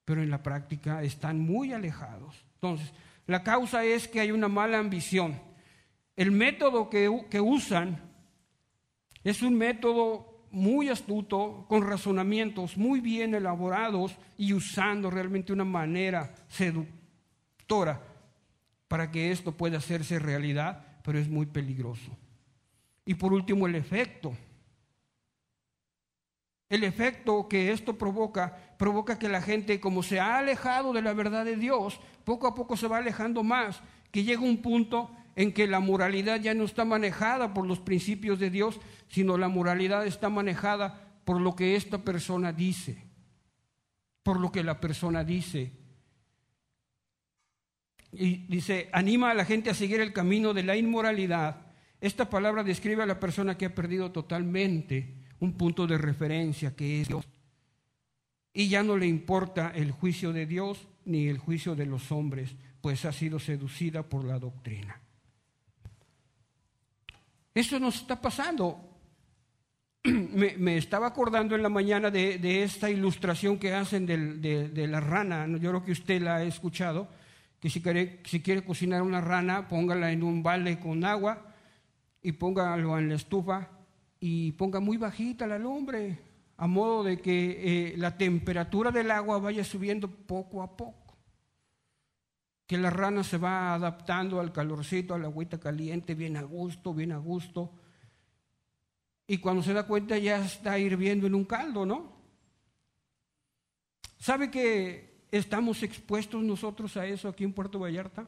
pero 0.05 0.21
en 0.21 0.29
la 0.29 0.43
práctica 0.43 1.03
están 1.03 1.39
muy 1.39 1.73
alejados. 1.73 2.35
Entonces, 2.55 2.91
la 3.25 3.43
causa 3.43 3.83
es 3.83 4.07
que 4.07 4.19
hay 4.19 4.31
una 4.31 4.47
mala 4.47 4.79
ambición. 4.79 5.39
El 6.15 6.31
método 6.31 6.89
que, 6.89 7.25
que 7.29 7.41
usan 7.41 8.01
es 9.23 9.41
un 9.41 9.57
método 9.57 10.33
muy 10.51 10.89
astuto, 10.89 11.65
con 11.67 11.81
razonamientos 11.87 12.77
muy 12.77 12.99
bien 12.99 13.33
elaborados 13.33 14.15
y 14.37 14.53
usando 14.53 15.09
realmente 15.09 15.51
una 15.51 15.65
manera 15.65 16.35
seductora 16.47 18.01
para 18.87 19.09
que 19.09 19.31
esto 19.31 19.51
pueda 19.53 19.79
hacerse 19.79 20.19
realidad, 20.19 20.99
pero 21.03 21.17
es 21.17 21.27
muy 21.27 21.47
peligroso. 21.47 22.15
Y 23.05 23.15
por 23.15 23.33
último, 23.33 23.65
el 23.65 23.75
efecto. 23.75 24.33
El 26.73 26.83
efecto 26.83 27.47
que 27.47 27.71
esto 27.71 27.99
provoca, 27.99 28.57
provoca 28.79 29.19
que 29.19 29.29
la 29.29 29.43
gente, 29.43 29.79
como 29.79 30.01
se 30.01 30.19
ha 30.19 30.39
alejado 30.39 30.91
de 30.91 31.03
la 31.03 31.13
verdad 31.13 31.45
de 31.45 31.55
Dios, 31.55 31.99
poco 32.23 32.47
a 32.47 32.55
poco 32.55 32.75
se 32.75 32.87
va 32.87 32.97
alejando 32.97 33.43
más, 33.43 33.79
que 34.09 34.23
llega 34.23 34.41
un 34.41 34.57
punto 34.57 35.11
en 35.35 35.53
que 35.53 35.67
la 35.67 35.79
moralidad 35.79 36.41
ya 36.41 36.55
no 36.55 36.63
está 36.63 36.83
manejada 36.83 37.53
por 37.53 37.67
los 37.67 37.77
principios 37.77 38.39
de 38.39 38.49
Dios, 38.49 38.79
sino 39.07 39.37
la 39.37 39.49
moralidad 39.49 40.07
está 40.07 40.29
manejada 40.29 41.19
por 41.25 41.39
lo 41.39 41.55
que 41.55 41.75
esta 41.75 41.99
persona 41.99 42.51
dice, 42.51 42.97
por 44.23 44.39
lo 44.39 44.51
que 44.51 44.63
la 44.63 44.79
persona 44.79 45.23
dice. 45.23 45.73
y 48.11 48.47
dice, 48.47 48.89
anima 48.93 49.29
a 49.29 49.35
la 49.35 49.45
gente 49.45 49.69
a 49.69 49.75
seguir 49.75 50.01
el 50.01 50.11
camino 50.11 50.55
de 50.55 50.63
la 50.63 50.75
inmoralidad. 50.75 51.67
Esta 52.01 52.31
palabra 52.31 52.63
describe 52.63 53.03
a 53.03 53.05
la 53.05 53.19
persona 53.19 53.59
que 53.59 53.67
ha 53.67 53.75
perdido 53.75 54.11
totalmente 54.11 55.21
un 55.43 55.53
punto 55.53 55.85
de 55.85 55.97
referencia 55.97 56.73
que 56.73 57.01
es 57.01 57.09
Dios. 57.09 57.27
Y 58.53 58.69
ya 58.69 58.81
no 58.81 58.95
le 58.95 59.07
importa 59.07 59.73
el 59.75 59.91
juicio 59.91 60.31
de 60.31 60.45
Dios 60.45 60.87
ni 61.03 61.27
el 61.27 61.37
juicio 61.37 61.75
de 61.75 61.85
los 61.85 62.13
hombres, 62.13 62.55
pues 62.79 63.03
ha 63.03 63.11
sido 63.11 63.39
seducida 63.39 64.03
por 64.03 64.23
la 64.23 64.39
doctrina. 64.39 65.01
Eso 67.53 67.77
nos 67.77 67.95
está 67.95 68.21
pasando. 68.21 68.89
Me, 70.05 70.77
estaba 70.77 71.07
acordando 71.07 71.55
en 71.55 71.61
la 71.61 71.69
mañana 71.69 72.09
de, 72.09 72.63
esta 72.63 72.89
ilustración 72.89 73.57
que 73.59 73.73
hacen 73.73 74.05
de, 74.05 74.87
la 74.87 75.01
rana. 75.01 75.45
Yo 75.59 75.69
creo 75.71 75.83
que 75.83 75.91
usted 75.91 76.21
la 76.21 76.37
ha 76.37 76.43
escuchado. 76.43 77.09
Que 77.59 77.69
si 77.69 77.81
quiere, 77.81 78.21
si 78.23 78.41
quiere 78.41 78.63
cocinar 78.63 79.01
una 79.01 79.19
rana, 79.19 79.67
póngala 79.67 80.11
en 80.13 80.23
un 80.23 80.41
balde 80.41 80.79
con 80.79 81.03
agua 81.03 81.53
y 82.21 82.31
póngalo 82.31 82.97
en 82.97 83.09
la 83.09 83.15
estufa 83.15 83.72
y 84.25 84.53
ponga 84.53 84.79
muy 84.79 84.95
bajita 84.95 85.45
la 85.45 85.59
lumbre, 85.59 86.17
a 86.55 86.65
modo 86.65 87.03
de 87.03 87.19
que 87.19 87.91
eh, 87.91 87.97
la 87.97 88.17
temperatura 88.17 88.89
del 88.89 89.11
agua 89.11 89.37
vaya 89.37 89.65
subiendo 89.65 90.07
poco 90.09 90.63
a 90.63 90.77
poco 90.77 91.17
que 92.65 92.77
la 92.77 92.89
rana 92.89 93.21
se 93.21 93.37
va 93.37 93.73
adaptando 93.73 94.39
al 94.39 94.53
calorcito, 94.53 95.13
a 95.13 95.19
la 95.19 95.27
agüita 95.27 95.59
caliente, 95.59 96.15
bien 96.15 96.37
a 96.37 96.41
gusto, 96.41 96.93
bien 96.93 97.11
a 97.11 97.17
gusto. 97.17 97.73
Y 99.27 99.39
cuando 99.39 99.61
se 99.61 99.73
da 99.73 99.85
cuenta 99.85 100.17
ya 100.17 100.37
está 100.37 100.79
hirviendo 100.79 101.27
en 101.27 101.35
un 101.35 101.43
caldo, 101.43 101.85
¿no? 101.85 102.13
¿Sabe 104.17 104.49
que 104.49 105.27
estamos 105.31 105.83
expuestos 105.83 106.41
nosotros 106.41 106.95
a 106.95 107.05
eso 107.05 107.27
aquí 107.27 107.43
en 107.43 107.51
Puerto 107.51 107.77
Vallarta? 107.77 108.25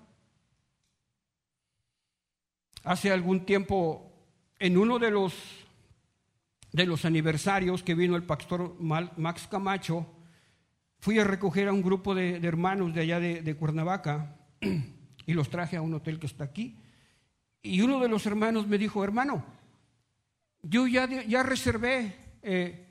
Hace 2.84 3.13
algún 3.13 3.45
tiempo, 3.45 4.12
en 4.60 4.77
uno 4.77 4.99
de 4.99 5.10
los, 5.10 5.64
de 6.75 6.85
los 6.85 7.05
aniversarios 7.05 7.83
que 7.83 7.95
vino 7.95 8.17
el 8.17 8.23
pastor 8.23 8.75
Max 8.81 9.47
Camacho, 9.49 10.05
fui 10.99 11.17
a 11.17 11.23
recoger 11.23 11.69
a 11.69 11.73
un 11.73 11.81
grupo 11.81 12.13
de, 12.13 12.35
hermanos 12.45 12.93
de 12.93 12.99
allá 12.99 13.21
de, 13.21 13.55
Cuernavaca 13.55 14.35
y 15.25 15.33
los 15.33 15.49
traje 15.49 15.77
a 15.77 15.81
un 15.81 15.93
hotel 15.93 16.19
que 16.19 16.25
está 16.25 16.43
aquí. 16.43 16.77
Y 17.61 17.79
uno 17.79 18.01
de 18.01 18.09
los 18.09 18.25
hermanos 18.25 18.67
me 18.67 18.77
dijo, 18.77 19.05
hermano, 19.05 19.45
yo 20.63 20.85
ya, 20.85 21.07
reservé 21.43 22.13
eh, 22.41 22.85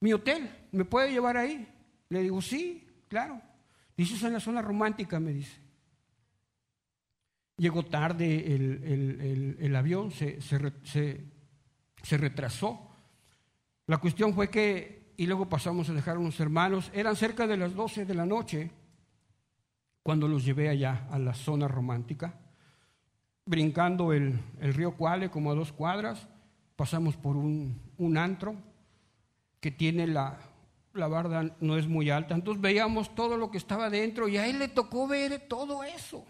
mi 0.00 0.12
hotel, 0.12 0.50
¿me 0.72 0.84
puede 0.84 1.12
llevar 1.12 1.36
ahí? 1.36 1.64
Le 2.08 2.22
digo, 2.22 2.42
sí, 2.42 2.88
claro. 3.06 3.40
Dice, 3.96 4.16
es 4.16 4.22
en 4.24 4.32
la 4.32 4.40
zona 4.40 4.62
romántica, 4.62 5.20
me 5.20 5.32
dice. 5.32 5.60
Llegó 7.56 7.84
tarde 7.84 8.52
el, 9.60 9.76
avión, 9.76 10.10
se 10.10 10.40
retrasó. 12.18 12.85
La 13.86 13.98
cuestión 13.98 14.34
fue 14.34 14.50
que 14.50 14.96
y 15.16 15.26
luego 15.26 15.48
pasamos 15.48 15.88
a 15.88 15.94
dejar 15.94 16.16
a 16.16 16.20
unos 16.20 16.38
hermanos. 16.40 16.90
Eran 16.94 17.16
cerca 17.16 17.46
de 17.46 17.56
las 17.56 17.74
12 17.74 18.04
de 18.04 18.14
la 18.14 18.26
noche 18.26 18.70
cuando 20.02 20.28
los 20.28 20.44
llevé 20.44 20.68
allá 20.68 21.08
a 21.10 21.18
la 21.18 21.34
zona 21.34 21.66
romántica, 21.66 22.38
brincando 23.44 24.12
el, 24.12 24.38
río 24.60 24.96
Cuale 24.96 25.30
como 25.30 25.50
a 25.50 25.54
dos 25.54 25.72
cuadras, 25.72 26.28
pasamos 26.76 27.16
por 27.16 27.36
un, 27.36 28.16
antro 28.16 28.54
que 29.58 29.72
tiene 29.72 30.06
la, 30.06 30.38
la 30.92 31.08
barda 31.08 31.56
no 31.60 31.76
es 31.76 31.88
muy 31.88 32.10
alta, 32.10 32.36
entonces 32.36 32.62
veíamos 32.62 33.16
todo 33.16 33.36
lo 33.36 33.50
que 33.50 33.58
estaba 33.58 33.90
dentro 33.90 34.28
y 34.28 34.36
a 34.36 34.46
él 34.46 34.60
le 34.60 34.68
tocó 34.68 35.08
ver 35.08 35.48
todo 35.48 35.82
eso. 35.82 36.24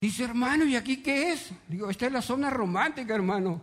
Dice, 0.00 0.22
hermano, 0.22 0.66
¿y 0.66 0.76
aquí 0.76 1.02
qué 1.02 1.32
es? 1.32 1.50
Digo, 1.66 1.90
esta 1.90 2.06
es 2.06 2.12
la 2.12 2.22
zona 2.22 2.48
romántica, 2.48 3.12
hermano. 3.16 3.60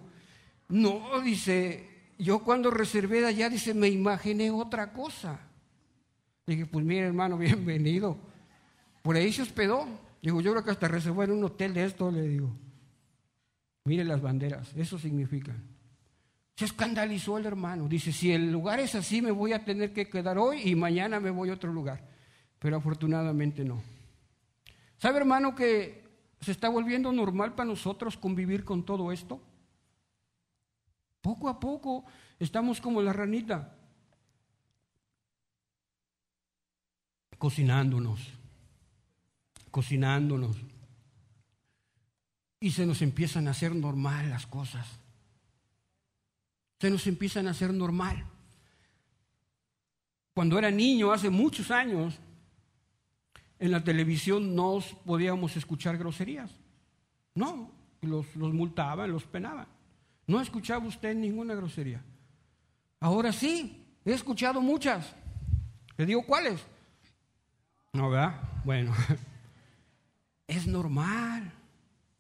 No, 0.70 1.22
dice, 1.22 1.88
yo 2.18 2.40
cuando 2.40 2.72
reservé 2.72 3.22
de 3.22 3.28
allá, 3.28 3.50
dice, 3.50 3.74
me 3.74 3.88
imaginé 3.88 4.52
otra 4.52 4.92
cosa. 4.94 5.40
Dije, 6.48 6.66
pues 6.66 6.86
mire 6.86 7.02
hermano, 7.02 7.38
bienvenido. 7.40 8.18
Por 9.02 9.16
ahí 9.16 9.32
se 9.32 9.44
hospedó. 9.44 9.88
Digo, 10.22 10.42
yo 10.42 10.52
creo 10.52 10.64
que 10.64 10.72
hasta 10.72 10.88
reservó 10.88 11.24
en 11.24 11.32
un 11.32 11.44
hotel 11.44 11.74
de 11.74 11.86
esto, 11.86 12.12
le 12.12 12.24
digo. 12.24 12.50
Mire 13.86 14.04
las 14.04 14.22
banderas, 14.22 14.74
eso 14.76 14.98
significa. 14.98 15.56
Se 16.56 16.66
escandalizó 16.66 17.38
el 17.38 17.46
hermano. 17.46 17.88
Dice, 17.88 18.12
si 18.12 18.32
el 18.32 18.52
lugar 18.52 18.80
es 18.80 18.96
así, 18.96 19.22
me 19.22 19.32
voy 19.32 19.54
a 19.54 19.64
tener 19.64 19.94
que 19.94 20.10
quedar 20.10 20.38
hoy 20.40 20.62
y 20.64 20.74
mañana 20.74 21.20
me 21.20 21.30
voy 21.30 21.50
a 21.50 21.54
otro 21.54 21.72
lugar. 21.72 22.02
Pero 22.58 22.78
afortunadamente 22.78 23.64
no. 23.64 23.84
¿Sabe 24.98 25.20
hermano 25.20 25.54
que 25.54 26.04
se 26.40 26.52
está 26.52 26.70
volviendo 26.70 27.12
normal 27.12 27.54
para 27.54 27.70
nosotros 27.70 28.18
convivir 28.18 28.64
con 28.64 28.84
todo 28.84 29.12
esto? 29.12 29.40
Poco 31.26 31.50
a 31.50 31.60
poco 31.60 32.06
estamos 32.38 32.80
como 32.80 33.02
la 33.02 33.12
ranita, 33.12 33.76
cocinándonos, 37.40 38.20
cocinándonos. 39.72 40.56
Y 42.60 42.70
se 42.70 42.86
nos 42.86 43.02
empiezan 43.02 43.48
a 43.48 43.52
hacer 43.52 43.74
normal 43.74 44.30
las 44.30 44.46
cosas. 44.46 44.88
Se 46.80 46.92
nos 46.92 47.08
empiezan 47.08 47.48
a 47.48 47.52
hacer 47.52 47.74
normal. 47.74 48.24
Cuando 50.36 50.60
era 50.60 50.70
niño, 50.70 51.12
hace 51.12 51.32
muchos 51.32 51.72
años, 51.72 52.20
en 53.58 53.72
la 53.72 53.84
televisión 53.84 54.56
no 54.56 54.78
podíamos 55.04 55.58
escuchar 55.58 55.98
groserías. 55.98 56.52
No, 57.34 57.72
los, 58.02 58.36
los 58.36 58.54
multaban, 58.54 59.12
los 59.12 59.24
penaban. 59.24 59.75
No 60.28 60.42
escuchaba 60.42 60.86
usted 60.86 61.16
ninguna 61.16 61.54
grosería. 61.54 62.04
Ahora 63.00 63.32
sí, 63.32 63.86
he 64.04 64.14
escuchado 64.14 64.62
muchas. 64.62 65.16
¿Le 65.98 66.06
digo 66.06 66.26
cuáles? 66.26 66.66
No, 67.94 68.10
¿verdad? 68.10 68.42
Bueno, 68.64 68.94
es 70.48 70.66
normal. 70.66 71.52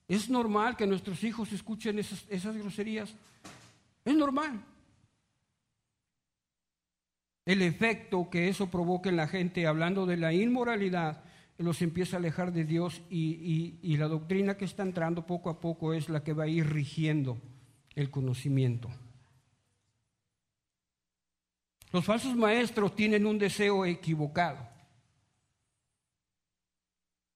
Es 0.07 0.29
normal 0.29 0.77
que 0.77 0.85
nuestros 0.85 1.23
hijos 1.23 1.51
escuchen 1.51 1.97
esas, 1.97 2.55
groserías. 2.55 3.15
Es 4.03 4.15
normal. 4.15 4.63
El 7.45 7.63
efecto 7.63 8.29
que 8.29 8.49
eso 8.49 8.69
provoca 8.69 9.09
en 9.09 9.17
la 9.17 9.27
gente, 9.27 9.65
hablando 9.65 10.05
de 10.05 10.17
la 10.17 10.31
inmoralidad, 10.31 11.23
los 11.57 11.81
empieza 11.81 12.17
a 12.17 12.19
alejar 12.19 12.53
de 12.53 12.65
Dios 12.65 13.01
y, 13.09 13.79
y 13.81 13.97
la 13.97 14.07
doctrina 14.07 14.57
que 14.57 14.65
está 14.65 14.83
entrando 14.83 15.25
poco 15.25 15.49
a 15.49 15.59
poco 15.59 15.93
es 15.93 16.09
la 16.09 16.23
que 16.23 16.33
va 16.33 16.43
a 16.43 16.47
ir 16.47 16.71
rigiendo 16.71 17.39
el 17.95 18.09
conocimiento. 18.11 18.89
Los 21.91 22.03
falsos 22.03 22.35
maestros 22.35 22.95
tienen 22.95 23.25
un 23.25 23.39
deseo 23.39 23.85
equivocado, 23.85 24.67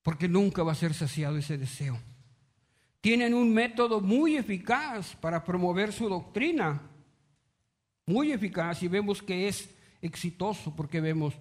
porque 0.04 0.28
nunca 0.28 0.64
va 0.64 0.74
a 0.74 0.76
ser 0.76 0.94
saciado 0.94 1.38
ese 1.38 1.58
deseo. 1.58 1.98
Tienen 3.00 3.34
un 3.34 3.54
método 3.54 4.02
muy 4.02 4.36
eficaz 4.36 5.16
para 5.16 5.44
promover 5.46 5.94
su 5.94 6.10
doctrina, 6.10 6.82
muy 8.06 8.34
eficaz, 8.34 8.84
y 8.84 8.90
vemos 8.90 9.22
que 9.22 9.48
es 9.48 9.74
exitoso 10.02 10.76
porque 10.76 11.00
vemos 11.00 11.36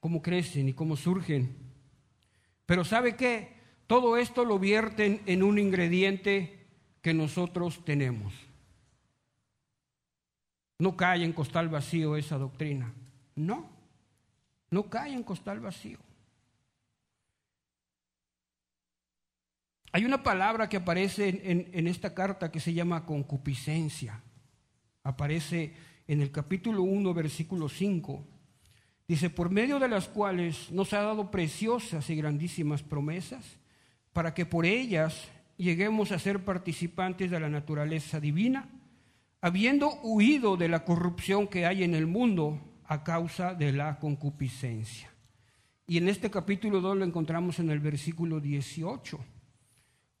cómo 0.00 0.20
crecen 0.20 0.68
y 0.68 0.72
cómo 0.72 0.96
surgen. 0.96 1.56
Pero 2.66 2.84
¿sabe 2.84 3.14
qué? 3.14 3.52
Todo 3.86 4.16
esto 4.16 4.44
lo 4.44 4.58
vierten 4.58 5.22
en 5.26 5.44
un 5.44 5.58
ingrediente 5.58 6.61
que 7.02 7.12
nosotros 7.12 7.84
tenemos. 7.84 8.32
No 10.78 10.96
cae 10.96 11.24
en 11.24 11.32
costal 11.32 11.68
vacío 11.68 12.16
esa 12.16 12.38
doctrina. 12.38 12.94
No, 13.34 13.68
no 14.70 14.88
cae 14.88 15.12
en 15.12 15.24
costal 15.24 15.60
vacío. 15.60 15.98
Hay 19.94 20.04
una 20.06 20.22
palabra 20.22 20.68
que 20.68 20.78
aparece 20.78 21.28
en, 21.28 21.68
en, 21.72 21.86
esta 21.86 22.14
carta 22.14 22.50
que 22.50 22.60
se 22.60 22.72
llama 22.72 23.04
concupiscencia. 23.04 24.22
Aparece 25.02 25.74
en 26.06 26.22
el 26.22 26.30
capítulo 26.30 26.82
1, 26.82 27.12
versículo 27.12 27.68
5. 27.68 28.26
Dice, 29.06 29.28
por 29.28 29.50
medio 29.50 29.78
de 29.78 29.88
las 29.88 30.08
cuales 30.08 30.70
nos 30.70 30.94
ha 30.94 31.02
dado 31.02 31.30
preciosas 31.30 32.08
y 32.08 32.16
grandísimas 32.16 32.82
promesas, 32.82 33.44
para 34.14 34.32
que 34.32 34.46
por 34.46 34.64
ellas 34.64 35.28
lleguemos 35.56 36.12
a 36.12 36.18
ser 36.18 36.44
participantes 36.44 37.30
de 37.30 37.40
la 37.40 37.48
naturaleza 37.48 38.20
divina, 38.20 38.68
habiendo 39.40 40.00
huido 40.02 40.56
de 40.56 40.68
la 40.68 40.84
corrupción 40.84 41.48
que 41.48 41.66
hay 41.66 41.82
en 41.84 41.94
el 41.94 42.06
mundo 42.06 42.60
a 42.84 43.04
causa 43.04 43.54
de 43.54 43.72
la 43.72 43.98
concupiscencia. 43.98 45.10
Y 45.86 45.98
en 45.98 46.08
este 46.08 46.30
capítulo 46.30 46.80
2 46.80 46.98
lo 46.98 47.04
encontramos 47.04 47.58
en 47.58 47.70
el 47.70 47.80
versículo 47.80 48.40
18. 48.40 49.18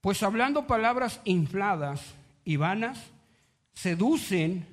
Pues 0.00 0.22
hablando 0.22 0.66
palabras 0.66 1.20
infladas 1.24 2.14
y 2.44 2.56
vanas, 2.56 3.12
seducen 3.72 4.66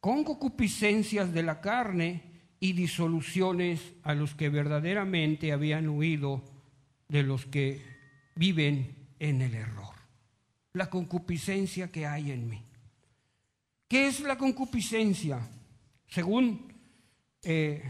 con 0.00 0.24
concupiscencias 0.24 1.32
de 1.32 1.42
la 1.42 1.60
carne 1.60 2.22
y 2.60 2.72
disoluciones 2.72 3.94
a 4.02 4.14
los 4.14 4.34
que 4.34 4.48
verdaderamente 4.48 5.52
habían 5.52 5.88
huido 5.88 6.42
de 7.08 7.22
los 7.22 7.46
que 7.46 7.82
viven 8.36 8.94
en 9.18 9.42
el 9.42 9.54
error. 9.54 9.97
La 10.78 10.88
concupiscencia 10.88 11.88
que 11.88 12.06
hay 12.06 12.30
en 12.30 12.48
mí. 12.48 12.62
¿Qué 13.88 14.06
es 14.06 14.20
la 14.20 14.38
concupiscencia? 14.38 15.40
Según 16.06 16.72
eh, 17.42 17.82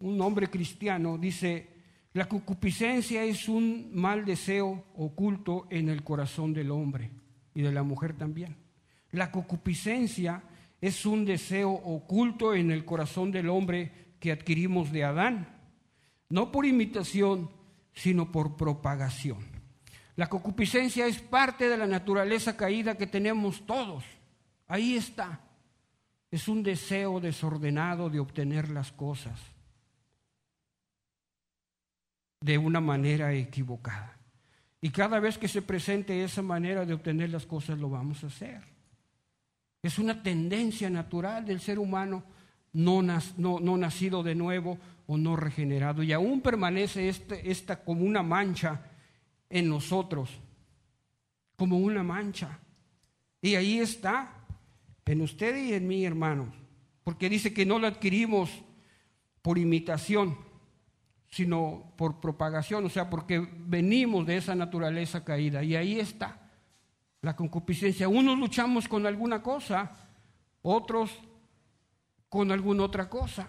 un 0.00 0.20
hombre 0.20 0.50
cristiano, 0.50 1.16
dice, 1.16 1.70
la 2.12 2.28
concupiscencia 2.28 3.24
es 3.24 3.48
un 3.48 3.92
mal 3.94 4.26
deseo 4.26 4.88
oculto 4.94 5.68
en 5.70 5.88
el 5.88 6.04
corazón 6.04 6.52
del 6.52 6.70
hombre 6.70 7.12
y 7.54 7.62
de 7.62 7.72
la 7.72 7.82
mujer 7.82 8.12
también. 8.12 8.58
La 9.12 9.32
concupiscencia 9.32 10.42
es 10.82 11.06
un 11.06 11.24
deseo 11.24 11.70
oculto 11.70 12.54
en 12.54 12.72
el 12.72 12.84
corazón 12.84 13.32
del 13.32 13.48
hombre 13.48 13.90
que 14.20 14.32
adquirimos 14.32 14.92
de 14.92 15.04
Adán, 15.04 15.48
no 16.28 16.52
por 16.52 16.66
imitación, 16.66 17.48
sino 17.94 18.30
por 18.30 18.58
propagación. 18.58 19.59
La 20.16 20.28
concupiscencia 20.28 21.06
es 21.06 21.20
parte 21.20 21.68
de 21.68 21.76
la 21.76 21.86
naturaleza 21.86 22.56
caída 22.56 22.96
que 22.96 23.06
tenemos 23.06 23.64
todos. 23.66 24.04
Ahí 24.68 24.96
está. 24.96 25.40
Es 26.30 26.48
un 26.48 26.62
deseo 26.62 27.20
desordenado 27.20 28.08
de 28.08 28.20
obtener 28.20 28.70
las 28.70 28.92
cosas 28.92 29.38
de 32.40 32.56
una 32.56 32.80
manera 32.80 33.32
equivocada. 33.32 34.16
Y 34.80 34.90
cada 34.90 35.20
vez 35.20 35.36
que 35.36 35.48
se 35.48 35.60
presente 35.60 36.24
esa 36.24 36.40
manera 36.40 36.86
de 36.86 36.94
obtener 36.94 37.30
las 37.30 37.44
cosas, 37.44 37.78
lo 37.78 37.90
vamos 37.90 38.24
a 38.24 38.28
hacer. 38.28 38.62
Es 39.82 39.98
una 39.98 40.22
tendencia 40.22 40.88
natural 40.88 41.44
del 41.44 41.60
ser 41.60 41.78
humano 41.78 42.22
no, 42.72 43.02
nacido 43.02 44.22
de 44.22 44.34
nuevo 44.34 44.78
o 45.06 45.18
no 45.18 45.36
regenerado. 45.36 46.02
Y 46.02 46.12
aún 46.12 46.40
permanece 46.40 47.08
este, 47.08 47.50
esta 47.50 47.82
como 47.82 48.04
una 48.04 48.22
mancha 48.22 48.89
en 49.50 49.68
nosotros, 49.68 50.30
como 51.56 51.78
una 51.78 52.02
mancha. 52.02 52.58
Y 53.42 53.56
ahí 53.56 53.78
está, 53.78 54.32
en 55.04 55.20
usted 55.20 55.56
y 55.56 55.74
en 55.74 55.88
mí, 55.88 56.04
hermanos, 56.04 56.48
porque 57.04 57.28
dice 57.28 57.52
que 57.52 57.66
no 57.66 57.78
lo 57.78 57.88
adquirimos 57.88 58.50
por 59.42 59.58
imitación, 59.58 60.38
sino 61.28 61.92
por 61.96 62.20
propagación, 62.20 62.84
o 62.84 62.88
sea, 62.88 63.10
porque 63.10 63.46
venimos 63.66 64.26
de 64.26 64.36
esa 64.36 64.54
naturaleza 64.54 65.24
caída. 65.24 65.62
Y 65.64 65.74
ahí 65.74 65.98
está 65.98 66.50
la 67.22 67.36
concupiscencia. 67.36 68.08
Unos 68.08 68.38
luchamos 68.38 68.88
con 68.88 69.06
alguna 69.06 69.42
cosa, 69.42 69.96
otros 70.62 71.10
con 72.28 72.52
alguna 72.52 72.84
otra 72.84 73.08
cosa, 73.08 73.48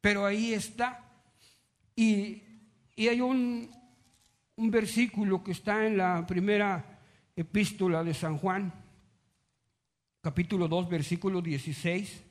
pero 0.00 0.26
ahí 0.26 0.52
está. 0.52 1.04
Y, 1.96 2.42
hay 2.96 3.20
un, 3.20 3.70
un 4.58 4.72
versículo 4.72 5.42
que 5.44 5.52
está 5.52 5.86
en 5.86 5.96
la 5.96 6.26
primera 6.26 6.98
epístola 7.36 8.02
de 8.02 8.12
San 8.12 8.38
Juan, 8.38 8.74
capítulo 10.20 10.66
2, 10.66 10.88
versículo 10.88 11.40
16, 11.40 12.24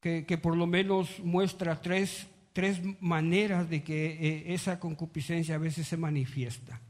que, 0.00 0.24
que 0.24 0.38
por 0.38 0.56
lo 0.56 0.66
menos 0.66 1.20
muestra 1.20 1.82
tres, 1.82 2.26
tres 2.54 2.80
maneras 3.00 3.68
de 3.68 3.82
que 3.82 4.06
eh, 4.06 4.54
esa 4.54 4.80
concupiscencia 4.80 5.56
a 5.56 5.58
veces 5.58 5.86
se 5.86 5.98
manifiesta. 5.98 6.80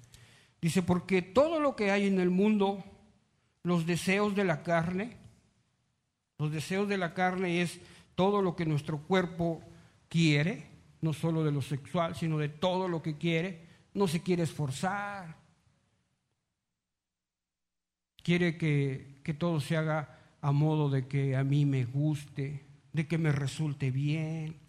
Dice, 0.62 0.82
porque 0.82 1.20
todo 1.20 1.58
lo 1.58 1.74
que 1.74 1.90
hay 1.90 2.06
en 2.06 2.20
el 2.20 2.30
mundo, 2.30 2.84
los 3.64 3.86
deseos 3.86 4.36
de 4.36 4.44
la 4.44 4.62
carne, 4.62 5.16
los 6.38 6.52
deseos 6.52 6.88
de 6.88 6.96
la 6.96 7.12
carne 7.12 7.60
es 7.60 7.80
todo 8.14 8.40
lo 8.40 8.54
que 8.54 8.66
nuestro 8.66 8.98
cuerpo 8.98 9.62
quiere, 10.08 10.68
no 11.00 11.12
solo 11.12 11.42
de 11.42 11.50
lo 11.50 11.60
sexual, 11.60 12.14
sino 12.14 12.38
de 12.38 12.48
todo 12.48 12.86
lo 12.86 13.02
que 13.02 13.18
quiere, 13.18 13.63
no 13.94 14.08
se 14.08 14.22
quiere 14.22 14.42
esforzar, 14.42 15.36
quiere 18.22 18.58
que, 18.58 19.20
que 19.22 19.34
todo 19.34 19.60
se 19.60 19.76
haga 19.76 20.18
a 20.40 20.52
modo 20.52 20.90
de 20.90 21.06
que 21.08 21.36
a 21.36 21.44
mí 21.44 21.64
me 21.64 21.84
guste, 21.84 22.66
de 22.92 23.06
que 23.06 23.18
me 23.18 23.32
resulte 23.32 23.90
bien, 23.90 24.60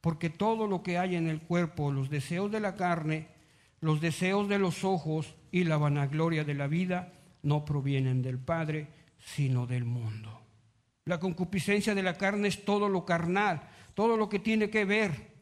porque 0.00 0.30
todo 0.30 0.66
lo 0.66 0.82
que 0.82 0.98
hay 0.98 1.16
en 1.16 1.28
el 1.28 1.40
cuerpo, 1.40 1.90
los 1.90 2.10
deseos 2.10 2.52
de 2.52 2.60
la 2.60 2.76
carne, 2.76 3.28
los 3.80 4.00
deseos 4.00 4.48
de 4.48 4.58
los 4.58 4.84
ojos 4.84 5.34
y 5.50 5.64
la 5.64 5.78
vanagloria 5.78 6.44
de 6.44 6.54
la 6.54 6.66
vida 6.68 7.12
no 7.42 7.64
provienen 7.64 8.22
del 8.22 8.38
Padre, 8.38 8.88
sino 9.18 9.66
del 9.66 9.84
mundo. 9.84 10.42
La 11.04 11.20
concupiscencia 11.20 11.94
de 11.94 12.02
la 12.02 12.14
carne 12.14 12.48
es 12.48 12.64
todo 12.64 12.88
lo 12.88 13.04
carnal, 13.04 13.62
todo 13.94 14.16
lo 14.16 14.28
que 14.28 14.38
tiene 14.38 14.70
que 14.70 14.84
ver 14.84 15.34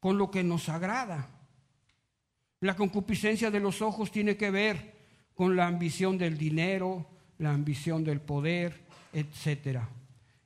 con 0.00 0.18
lo 0.18 0.30
que 0.30 0.42
nos 0.42 0.68
agrada. 0.68 1.39
La 2.60 2.76
concupiscencia 2.76 3.50
de 3.50 3.60
los 3.60 3.80
ojos 3.80 4.10
tiene 4.10 4.36
que 4.36 4.50
ver 4.50 4.94
con 5.34 5.56
la 5.56 5.66
ambición 5.66 6.18
del 6.18 6.36
dinero, 6.36 7.06
la 7.38 7.52
ambición 7.52 8.04
del 8.04 8.20
poder, 8.20 8.80
etc. 9.12 9.80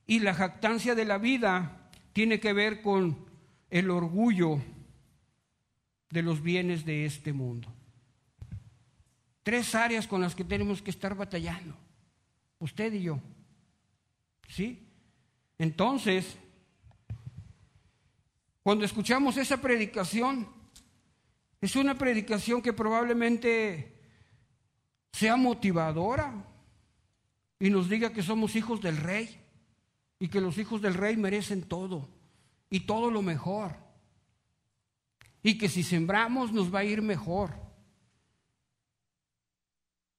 Y 0.06 0.20
la 0.20 0.34
jactancia 0.34 0.94
de 0.94 1.04
la 1.04 1.18
vida 1.18 1.90
tiene 2.12 2.38
que 2.38 2.52
ver 2.52 2.80
con 2.82 3.26
el 3.70 3.90
orgullo 3.90 4.60
de 6.10 6.22
los 6.22 6.40
bienes 6.40 6.84
de 6.84 7.04
este 7.04 7.32
mundo. 7.32 7.68
Tres 9.42 9.74
áreas 9.74 10.06
con 10.06 10.20
las 10.20 10.34
que 10.36 10.44
tenemos 10.44 10.80
que 10.80 10.90
estar 10.90 11.16
batallando, 11.16 11.76
usted 12.60 12.92
y 12.92 13.02
yo. 13.02 13.18
¿Sí? 14.48 14.86
Entonces, 15.58 16.38
cuando 18.62 18.84
escuchamos 18.84 19.36
esa 19.36 19.60
predicación, 19.60 20.48
es 21.64 21.76
una 21.76 21.96
predicación 21.96 22.60
que 22.60 22.72
probablemente 22.72 23.96
sea 25.12 25.36
motivadora 25.36 26.44
y 27.58 27.70
nos 27.70 27.88
diga 27.88 28.12
que 28.12 28.22
somos 28.22 28.56
hijos 28.56 28.80
del 28.80 28.96
rey 28.96 29.40
y 30.18 30.28
que 30.28 30.40
los 30.40 30.58
hijos 30.58 30.82
del 30.82 30.94
rey 30.94 31.16
merecen 31.16 31.62
todo 31.62 32.08
y 32.68 32.80
todo 32.80 33.10
lo 33.10 33.22
mejor 33.22 33.84
y 35.42 35.58
que 35.58 35.68
si 35.68 35.82
sembramos 35.82 36.52
nos 36.52 36.74
va 36.74 36.80
a 36.80 36.84
ir 36.84 37.02
mejor. 37.02 37.54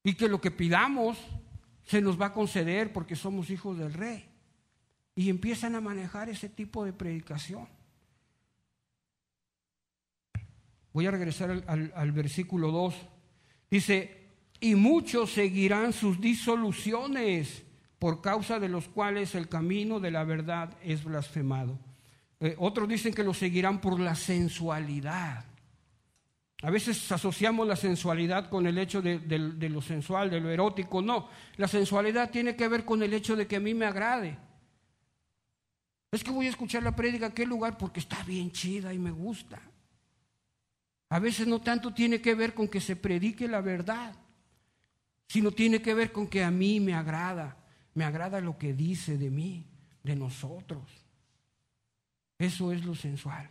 Y 0.04 0.14
que 0.14 0.30
lo 0.30 0.40
que 0.40 0.52
pidamos 0.52 1.18
se 1.84 2.00
nos 2.00 2.22
va 2.22 2.28
a 2.28 2.34
conceder 2.34 2.94
porque 2.94 3.16
somos 3.16 3.50
hijos 3.50 3.78
del 3.80 3.92
rey. 3.92 4.30
Y 5.16 5.30
empiezan 5.30 5.74
a 5.74 5.82
manejar 5.82 6.30
ese 6.30 6.48
tipo 6.48 6.86
de 6.86 6.94
predicación. 6.94 7.68
Voy 10.96 11.08
a 11.08 11.12
regresar 11.12 11.62
al, 11.68 12.12
versículo 12.14 12.72
2. 12.72 12.96
Dice, 13.70 14.30
y 14.62 14.76
muchos 14.76 15.30
seguirán 15.30 15.92
sus 15.92 16.22
disoluciones 16.22 17.66
por 18.00 18.22
causa 18.22 18.62
de 18.62 18.70
los 18.70 18.88
cuales 18.88 19.36
el 19.36 19.50
camino 19.50 20.00
de 20.00 20.12
la 20.12 20.24
verdad 20.24 20.78
es 20.82 21.04
blasfemado. 21.04 21.78
Eh, 22.40 22.56
otros 22.60 22.88
dicen 22.88 23.14
que 23.14 23.26
lo 23.26 23.34
seguirán 23.34 23.82
por 23.82 24.00
la 24.00 24.16
sensualidad. 24.16 25.44
A 26.62 26.70
veces 26.70 27.12
asociamos 27.12 27.68
la 27.68 27.76
sensualidad 27.76 28.50
con 28.50 28.66
el 28.66 28.78
hecho 28.78 29.02
de, 29.02 29.20
lo 29.70 29.82
sensual, 29.82 30.30
de 30.30 30.40
lo 30.40 30.50
erótico. 30.50 31.02
No, 31.02 31.28
la 31.58 31.68
sensualidad 31.68 32.32
tiene 32.32 32.56
que 32.56 32.70
ver 32.70 32.86
con 32.86 33.04
el 33.04 33.14
hecho 33.14 33.36
de 33.36 33.48
que 33.48 33.58
a 33.58 33.60
mí 33.60 33.74
me 33.74 33.86
agrade. 33.86 34.38
Es 36.14 36.24
que 36.24 36.32
voy 36.32 36.46
a 36.46 36.52
escuchar 36.52 36.84
la 36.84 36.96
prédica, 36.96 37.34
¿qué 37.34 37.46
lugar? 37.46 37.78
Porque 37.78 38.00
está 38.00 38.24
bien 38.24 38.50
chida 38.50 38.94
y 38.94 38.98
me 38.98 39.12
gusta. 39.12 39.62
A 41.10 41.20
veces 41.20 41.48
no 41.48 41.62
tanto 41.62 41.94
tiene 41.94 42.22
que 42.22 42.36
ver 42.36 42.54
con 42.54 42.68
que 42.68 42.82
se 42.82 42.96
predique 42.96 43.48
la 43.48 43.62
verdad, 43.62 44.15
sino 45.28 45.52
tiene 45.52 45.82
que 45.82 45.94
ver 45.94 46.12
con 46.12 46.28
que 46.28 46.44
a 46.44 46.52
mí 46.52 46.80
me 46.80 46.94
agrada, 46.94 47.58
me 47.93 48.06
agrada 48.06 48.41
lo 48.41 48.58
que 48.58 48.74
dice 48.74 49.18
de 49.18 49.30
mí, 49.30 49.66
de 50.03 50.16
nosotros. 50.16 50.84
Eso 52.38 52.72
es 52.72 52.84
lo 52.86 52.95
sensual. 52.95 53.49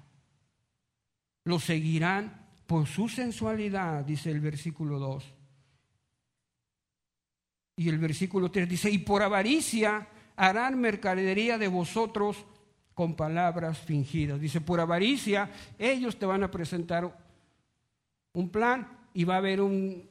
Lo 1.45 1.59
seguirán 1.59 2.45
por 2.67 2.87
su 2.87 3.09
sensualidad, 3.09 4.05
dice 4.05 4.31
el 4.31 4.41
versículo 4.41 4.99
2. 4.99 5.35
Y 7.77 7.89
el 7.89 7.99
versículo 7.99 8.51
3 8.51 8.69
dice, 8.69 8.91
y 8.91 8.99
por 8.99 9.23
avaricia 9.23 10.09
harán 10.37 10.81
mercadería 10.81 11.59
de 11.59 11.69
vosotros 11.69 12.45
con 12.95 13.17
palabras 13.17 13.79
fingidas. 13.79 14.41
Dice, 14.41 14.61
por 14.61 14.81
avaricia 14.81 15.51
ellos 15.79 16.19
te 16.19 16.27
van 16.27 16.45
a 16.45 16.51
presentar 16.51 17.24
un 18.35 18.51
plan 18.51 18.87
y 19.15 19.25
va 19.25 19.35
a 19.35 19.39
haber 19.39 19.61
un 19.61 20.09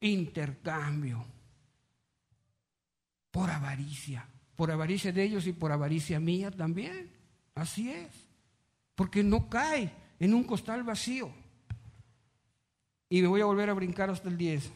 intercambio. 0.00 1.24
Por 3.30 3.50
avaricia. 3.50 4.26
Por 4.56 4.70
avaricia 4.70 5.12
de 5.12 5.22
ellos 5.22 5.46
y 5.46 5.52
por 5.52 5.72
avaricia 5.72 6.20
mía 6.20 6.50
también. 6.50 7.10
Así 7.54 7.90
es, 7.90 8.10
porque 8.94 9.22
no 9.22 9.48
cae 9.48 9.92
en 10.18 10.34
un 10.34 10.44
costal 10.44 10.82
vacío. 10.82 11.30
Y 13.08 13.22
me 13.22 13.28
voy 13.28 13.40
a 13.40 13.46
volver 13.46 13.70
a 13.70 13.74
brincar 13.74 14.10
hasta 14.10 14.28
el 14.28 14.36
10. 14.36 14.70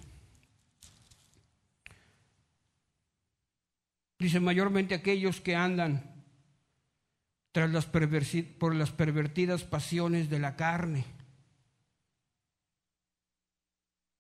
Dice 4.19 4.41
mayormente 4.41 4.95
aquellos 4.95 5.41
que 5.41 5.55
andan 5.55 6.19
tras 7.53 7.71
las 7.71 7.87
por 7.87 8.75
las 8.75 8.91
pervertidas 8.91 9.65
pasiones 9.65 10.29
de 10.29 10.39
la 10.39 10.57
carne. 10.57 11.18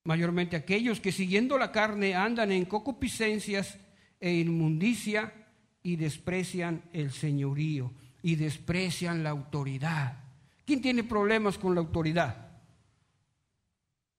Mayormente 0.08 0.56
aquellos 0.56 1.00
que 1.00 1.12
siguiendo 1.12 1.58
la 1.58 1.70
carne 1.70 2.14
andan 2.14 2.50
en 2.50 2.64
concupiscencias 2.64 3.76
e 4.18 4.32
inmundicia 4.32 5.34
y 5.82 5.96
desprecian 5.96 6.82
el 6.94 7.12
señorío 7.12 7.92
y 8.22 8.36
desprecian 8.36 9.22
la 9.22 9.28
autoridad. 9.28 10.24
¿Quién 10.64 10.80
tiene 10.80 11.04
problemas 11.04 11.58
con 11.58 11.74
la 11.74 11.82
autoridad? 11.82 12.52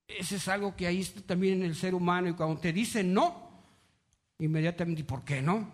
Ese 0.07 0.35
es 0.35 0.47
algo 0.47 0.75
que 0.75 0.85
ahí 0.85 0.99
está 0.99 1.21
también 1.21 1.63
en 1.63 1.63
el 1.63 1.75
ser 1.75 1.95
humano 1.95 2.29
y 2.29 2.33
cuando 2.33 2.61
te 2.61 2.71
dicen 2.71 3.11
no, 3.11 3.49
inmediatamente, 4.37 5.03
¿por 5.03 5.25
qué 5.25 5.41
no? 5.41 5.71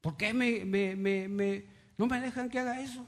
¿Por 0.00 0.16
qué 0.16 0.32
me, 0.32 0.64
no 1.98 2.06
me 2.06 2.20
dejan 2.22 2.48
que 2.48 2.60
haga 2.60 2.80
eso? 2.80 3.06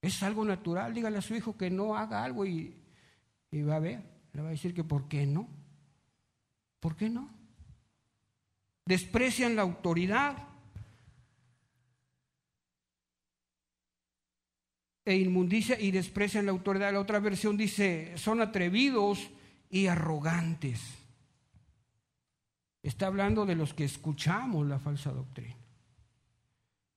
Es 0.00 0.20
algo 0.24 0.44
natural, 0.44 0.92
dígale 0.92 1.18
a 1.18 1.22
su 1.22 1.36
hijo 1.36 1.56
que 1.56 1.70
no 1.70 1.96
haga 1.96 2.24
algo 2.24 2.44
y, 2.44 2.74
y 3.52 3.62
va 3.62 3.76
a 3.76 3.78
ver, 3.78 4.11
le 4.32 4.42
va 4.42 4.48
a 4.48 4.52
decir 4.52 4.74
que 4.74 4.84
¿por 4.84 5.08
qué 5.08 5.26
no? 5.26 5.48
¿Por 6.80 6.96
qué 6.96 7.08
no? 7.08 7.30
Desprecian 8.86 9.54
la 9.54 9.62
autoridad 9.62 10.36
e 15.04 15.16
inmundicia 15.16 15.78
y 15.78 15.90
desprecian 15.90 16.46
la 16.46 16.52
autoridad. 16.52 16.92
La 16.92 17.00
otra 17.00 17.20
versión 17.20 17.56
dice, 17.56 18.16
son 18.16 18.40
atrevidos 18.40 19.30
y 19.70 19.86
arrogantes. 19.86 20.80
Está 22.82 23.06
hablando 23.06 23.46
de 23.46 23.54
los 23.54 23.74
que 23.74 23.84
escuchamos 23.84 24.66
la 24.66 24.78
falsa 24.78 25.12
doctrina. 25.12 25.61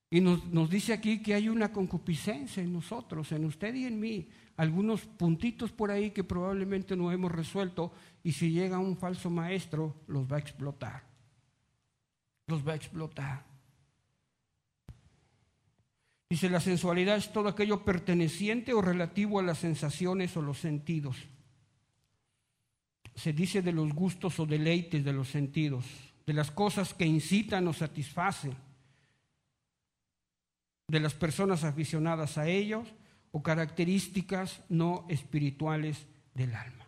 Y 0.10 0.22
nos, 0.22 0.45
nos, 0.45 0.70
dice 0.70 0.93
aquí 0.93 1.22
que 1.22 1.34
hay 1.34 1.49
una 1.49 1.72
concupiscencia 1.72 2.62
en 2.62 2.72
nosotros, 2.72 3.32
en 3.32 3.45
usted 3.45 3.74
y 3.74 3.86
en 3.86 3.99
mí, 3.99 4.30
algunos 4.58 5.01
puntitos 5.01 5.72
por 5.72 5.91
ahí 5.91 6.12
que 6.12 6.24
probablemente 6.24 6.95
no 6.95 7.12
hemos 7.12 7.32
resuelto 7.32 7.91
y 8.24 8.32
si 8.32 8.51
llega 8.51 8.80
un 8.80 8.97
falso 8.97 9.30
maestro 9.30 9.95
los 10.08 10.32
va 10.32 10.38
a 10.38 10.39
explotar. 10.39 11.03
Los 12.47 12.66
va 12.66 12.74
a 12.74 12.76
explotar. 12.76 13.43
Dice, 16.30 16.49
la 16.49 16.60
sensualidad 16.60 17.18
es 17.18 17.32
todo 17.32 17.49
aquello 17.49 17.84
perteneciente 17.84 18.74
o 18.74 18.82
relativo 18.82 19.39
a 19.39 19.43
las 19.43 19.60
sensaciones 19.60 20.36
o 20.38 20.41
los 20.41 20.60
sentidos. 20.60 21.18
Se 23.16 23.32
dice 23.32 23.62
de 23.62 23.72
los 23.72 23.93
gustos 23.93 24.39
o 24.39 24.45
deleites 24.45 25.03
de 25.03 25.14
los 25.14 25.30
sentidos, 25.30 25.86
de 26.26 26.34
las 26.34 26.51
cosas 26.51 26.93
que 26.93 27.06
incitan 27.06 27.68
o 27.68 27.74
satisfacen, 27.74 28.56
de 30.88 31.00
las 31.00 31.14
personas 31.14 31.64
aficionadas 31.64 32.38
a 32.38 32.48
ellos 32.48 32.88
o 33.32 33.42
características 33.42 34.64
no 34.70 35.06
espirituales 35.10 36.06
del 36.34 36.56
alma. 36.56 36.86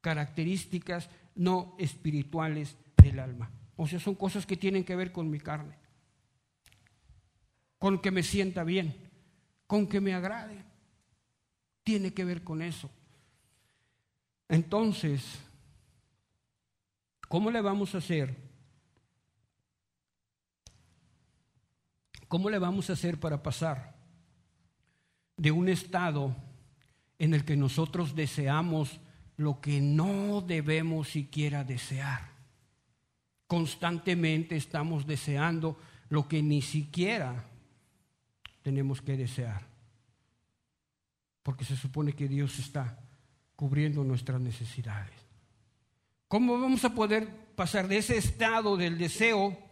Características 0.00 1.10
no 1.34 1.74
espirituales 1.78 2.76
del 3.02 3.18
alma. 3.18 3.50
O 3.76 3.86
sea, 3.86 4.00
son 4.00 4.14
cosas 4.14 4.46
que 4.46 4.56
tienen 4.56 4.84
que 4.84 4.96
ver 4.96 5.12
con 5.12 5.28
mi 5.28 5.40
carne 5.40 5.76
con 7.78 8.00
que 8.00 8.10
me 8.10 8.22
sienta 8.22 8.64
bien, 8.64 8.96
con 9.66 9.86
que 9.86 10.00
me 10.00 10.14
agrade. 10.14 10.64
Tiene 11.82 12.12
que 12.12 12.24
ver 12.24 12.42
con 12.42 12.62
eso. 12.62 12.90
Entonces, 14.48 15.22
¿cómo 17.28 17.50
le 17.50 17.60
vamos 17.60 17.94
a 17.94 17.98
hacer? 17.98 18.45
¿Cómo 22.36 22.50
le 22.50 22.58
vamos 22.58 22.90
a 22.90 22.92
hacer 22.92 23.18
para 23.18 23.42
pasar 23.42 23.94
de 25.38 25.50
un 25.50 25.70
estado 25.70 26.36
en 27.18 27.32
el 27.32 27.46
que 27.46 27.56
nosotros 27.56 28.14
deseamos 28.14 29.00
lo 29.38 29.58
que 29.62 29.80
no 29.80 30.42
debemos 30.42 31.08
siquiera 31.08 31.64
desear? 31.64 32.28
Constantemente 33.46 34.54
estamos 34.54 35.06
deseando 35.06 35.78
lo 36.10 36.28
que 36.28 36.42
ni 36.42 36.60
siquiera 36.60 37.46
tenemos 38.60 39.00
que 39.00 39.16
desear. 39.16 39.66
Porque 41.42 41.64
se 41.64 41.74
supone 41.74 42.12
que 42.12 42.28
Dios 42.28 42.58
está 42.58 42.98
cubriendo 43.56 44.04
nuestras 44.04 44.42
necesidades. 44.42 45.14
¿Cómo 46.28 46.60
vamos 46.60 46.84
a 46.84 46.94
poder 46.94 47.30
pasar 47.54 47.88
de 47.88 47.96
ese 47.96 48.18
estado 48.18 48.76
del 48.76 48.98
deseo 48.98 49.65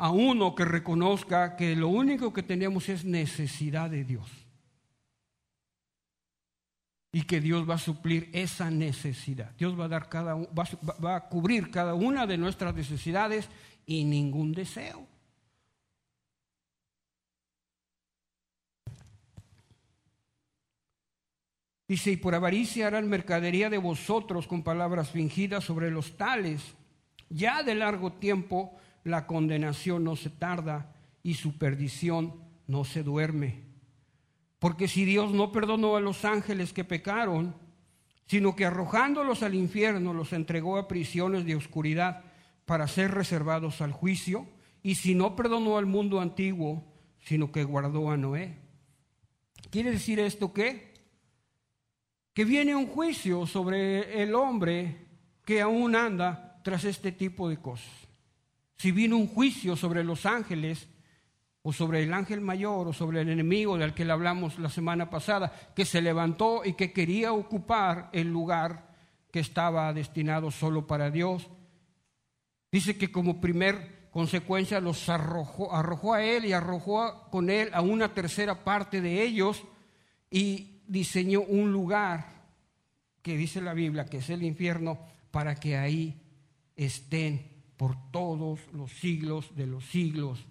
a 0.00 0.10
uno 0.10 0.54
que 0.54 0.64
reconozca 0.64 1.56
que 1.56 1.76
lo 1.76 1.88
único 1.88 2.32
que 2.32 2.42
tenemos 2.42 2.88
es 2.88 3.04
necesidad 3.04 3.90
de 3.90 4.04
Dios? 4.04 4.30
Y 7.12 7.24
que 7.24 7.42
Dios 7.42 7.68
va 7.68 7.74
a 7.74 7.78
suplir 7.78 8.30
esa 8.32 8.70
necesidad. 8.70 9.50
Dios 9.58 9.78
va 9.78 9.84
a 9.84 9.88
dar 9.88 10.08
cada 10.08 10.34
va, 10.34 11.16
a 11.16 11.28
cubrir 11.28 11.70
cada 11.70 11.92
una 11.92 12.26
de 12.26 12.38
nuestras 12.38 12.74
necesidades 12.74 13.50
y 13.84 14.04
ningún 14.04 14.52
deseo. 14.52 15.06
Dice, 21.86 22.12
y 22.12 22.16
por 22.16 22.34
avaricia 22.34 22.86
harán 22.86 23.06
mercadería 23.06 23.68
de 23.68 23.76
vosotros 23.76 24.46
con 24.46 24.62
palabras 24.62 25.10
fingidas 25.10 25.64
sobre 25.64 25.90
los 25.90 26.16
tales. 26.16 26.74
Ya 27.28 27.62
de 27.62 27.74
largo 27.74 28.12
tiempo 28.12 28.80
la 29.04 29.26
condenación 29.26 30.04
no 30.04 30.16
se 30.16 30.30
tarda 30.30 30.94
y 31.22 31.34
su 31.34 31.58
perdición 31.58 32.34
no 32.66 32.84
se 32.84 33.02
duerme. 33.02 33.64
Porque 34.58 34.88
si 34.88 35.04
Dios 35.04 35.32
no 35.32 35.52
perdonó 35.52 35.96
a 35.96 36.00
los 36.00 36.24
ángeles 36.24 36.72
que 36.72 36.84
pecaron, 36.84 37.54
sino 38.26 38.54
que 38.54 38.66
arrojándolos 38.66 39.42
al 39.42 39.54
infierno 39.54 40.14
los 40.14 40.32
entregó 40.32 40.76
a 40.76 40.86
prisiones 40.86 41.44
de 41.44 41.56
oscuridad 41.56 42.24
para 42.66 42.86
ser 42.86 43.10
reservados 43.10 43.80
al 43.80 43.92
juicio, 43.92 44.46
y 44.82 44.94
si 44.94 45.14
no 45.14 45.36
perdonó 45.36 45.78
al 45.78 45.86
mundo 45.86 46.20
antiguo, 46.20 46.84
sino 47.20 47.50
que 47.52 47.64
guardó 47.64 48.10
a 48.10 48.16
Noé. 48.16 48.56
¿Quiere 49.70 49.90
decir 49.90 50.20
esto 50.20 50.52
qué? 50.52 50.90
que 52.32 52.44
viene 52.44 52.74
un 52.74 52.86
juicio 52.86 53.46
sobre 53.46 54.22
el 54.22 54.34
hombre 54.34 54.96
que 55.44 55.60
aún 55.60 55.96
anda 55.96 56.60
tras 56.62 56.84
este 56.84 57.12
tipo 57.12 57.48
de 57.48 57.58
cosas. 57.58 57.99
Si 58.80 58.92
viene 58.92 59.14
un 59.14 59.26
juicio 59.26 59.76
sobre 59.76 60.02
los 60.02 60.24
ángeles, 60.24 60.88
o 61.60 61.70
sobre 61.70 62.02
el 62.02 62.14
ángel 62.14 62.40
mayor, 62.40 62.88
o 62.88 62.94
sobre 62.94 63.20
el 63.20 63.28
enemigo 63.28 63.76
del 63.76 63.92
que 63.92 64.06
le 64.06 64.12
hablamos 64.12 64.58
la 64.58 64.70
semana 64.70 65.10
pasada, 65.10 65.52
que 65.76 65.84
se 65.84 66.00
levantó 66.00 66.62
y 66.64 66.72
que 66.72 66.90
quería 66.90 67.34
ocupar 67.34 68.08
el 68.14 68.28
lugar 68.28 68.88
que 69.30 69.40
estaba 69.40 69.92
destinado 69.92 70.50
solo 70.50 70.86
para 70.86 71.10
Dios. 71.10 71.46
Dice 72.72 72.96
que 72.96 73.12
como 73.12 73.38
primer 73.38 74.08
consecuencia 74.12 74.80
los 74.80 75.10
arrojó, 75.10 75.74
arrojó 75.74 76.14
a 76.14 76.24
él 76.24 76.46
y 76.46 76.54
arrojó 76.54 77.28
con 77.30 77.50
él 77.50 77.68
a 77.74 77.82
una 77.82 78.14
tercera 78.14 78.64
parte 78.64 79.02
de 79.02 79.22
ellos 79.22 79.62
y 80.30 80.80
diseñó 80.86 81.42
un 81.42 81.70
lugar 81.70 82.46
que 83.20 83.36
dice 83.36 83.60
la 83.60 83.74
Biblia 83.74 84.06
que 84.06 84.16
es 84.16 84.30
el 84.30 84.42
infierno 84.42 84.98
para 85.30 85.54
que 85.54 85.76
ahí 85.76 86.18
estén 86.76 87.49
por 87.80 87.96
todos 88.10 88.60
los 88.74 88.92
siglos 88.92 89.56
de 89.56 89.66
los 89.66 89.86
siglos. 89.86 90.44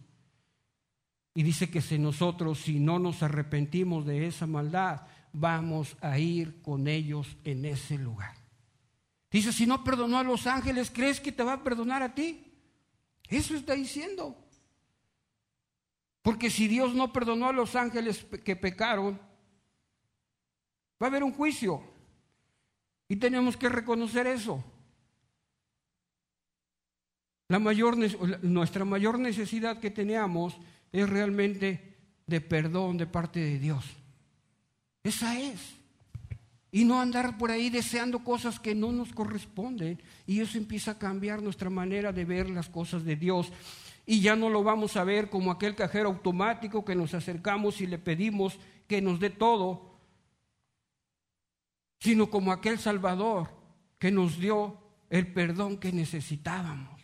Y 1.36 1.44
dice 1.44 1.70
que 1.70 1.80
si 1.80 2.00
nosotros, 2.00 2.58
si 2.58 2.80
no 2.80 2.98
nos 2.98 3.22
arrepentimos 3.22 4.04
de 4.08 4.26
esa 4.26 4.48
maldad, 4.48 5.04
vamos 5.32 5.96
a 6.02 6.18
ir 6.18 6.60
con 6.64 6.88
ellos 6.88 7.38
en 7.44 7.66
ese 7.66 8.00
lugar. 8.00 8.34
Dice, 9.30 9.54
si 9.54 9.68
no 9.68 9.84
perdonó 9.84 10.18
a 10.18 10.24
los 10.24 10.48
ángeles, 10.48 10.90
¿crees 10.90 11.22
que 11.22 11.32
te 11.32 11.44
va 11.44 11.54
a 11.54 11.64
perdonar 11.64 12.02
a 12.02 12.16
ti? 12.16 12.44
Eso 13.28 13.54
está 13.54 13.76
diciendo. 13.76 14.36
Porque 16.24 16.50
si 16.50 16.68
Dios 16.68 16.96
no 16.96 17.14
perdonó 17.14 17.50
a 17.50 17.54
los 17.54 17.76
ángeles 17.76 18.26
que 18.44 18.56
pecaron, 18.56 19.20
Va 21.02 21.08
a 21.08 21.10
haber 21.10 21.24
un 21.24 21.32
juicio. 21.32 21.82
Y 23.08 23.16
tenemos 23.16 23.56
que 23.56 23.70
reconocer 23.70 24.28
eso. 24.28 24.64
La 27.50 27.58
mayor, 27.58 27.98
nuestra 28.44 28.86
mayor 28.86 29.18
necesidad 29.20 29.80
que 29.80 29.90
tenemos 29.90 30.56
es 30.92 31.10
realmente 31.10 31.98
de 32.28 32.42
perdón 32.42 32.98
de 32.98 33.08
parte 33.08 33.40
de 33.40 33.58
Dios. 33.58 33.84
Esa 35.04 35.40
es. 35.40 35.76
Y 36.72 36.86
no 36.86 37.02
andar 37.02 37.40
por 37.40 37.50
ahí 37.50 37.72
deseando 37.72 38.24
cosas 38.24 38.60
que 38.60 38.76
no 38.76 38.92
nos 38.92 39.12
corresponden. 39.14 40.00
Y 40.28 40.42
eso 40.42 40.60
empieza 40.60 40.92
a 40.92 41.00
cambiar 41.00 41.42
nuestra 41.42 41.72
manera 41.72 42.14
de 42.14 42.24
ver 42.24 42.52
las 42.52 42.70
cosas 42.70 43.04
de 43.04 43.16
Dios. 43.16 43.52
Y 44.06 44.22
ya 44.22 44.36
no 44.36 44.50
lo 44.50 44.64
vamos 44.64 44.96
a 44.96 45.04
ver 45.04 45.32
como 45.32 45.52
aquel 45.52 45.76
cajero 45.76 46.10
automático 46.10 46.86
que 46.86 46.96
nos 46.96 47.16
acercamos 47.16 47.82
y 47.82 47.88
le 47.88 47.98
pedimos 47.98 48.60
que 48.88 49.02
nos 49.02 49.20
dé 49.20 49.32
todo, 49.32 49.98
sino 52.00 52.30
como 52.30 52.52
aquel 52.52 52.78
Salvador 52.78 53.50
que 53.98 54.12
nos 54.12 54.40
dio 54.40 54.78
el 55.10 55.34
perdón 55.34 55.78
que 55.78 55.92
necesitábamos. 55.92 56.99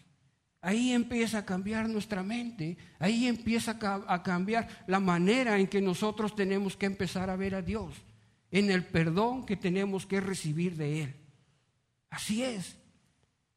Ahí 0.65 0.93
empieza 0.93 1.37
a 1.37 1.45
cambiar 1.45 1.87
nuestra 1.87 2.23
mente, 2.23 2.75
ahí 2.97 3.27
empieza 3.27 3.77
a 4.07 4.23
cambiar 4.23 4.67
la 4.87 4.99
manera 4.99 5.59
en 5.59 5.67
que 5.67 5.79
nosotros 5.79 6.35
tenemos 6.35 6.75
que 6.75 6.87
empezar 6.87 7.29
a 7.29 7.35
ver 7.35 7.53
a 7.53 7.61
Dios, 7.61 7.93
en 8.49 8.71
el 8.71 8.83
perdón 8.83 9.45
que 9.45 9.57
tenemos 9.57 10.07
que 10.07 10.19
recibir 10.19 10.75
de 10.75 11.03
Él. 11.03 11.15
Así 12.09 12.41
es. 12.41 12.77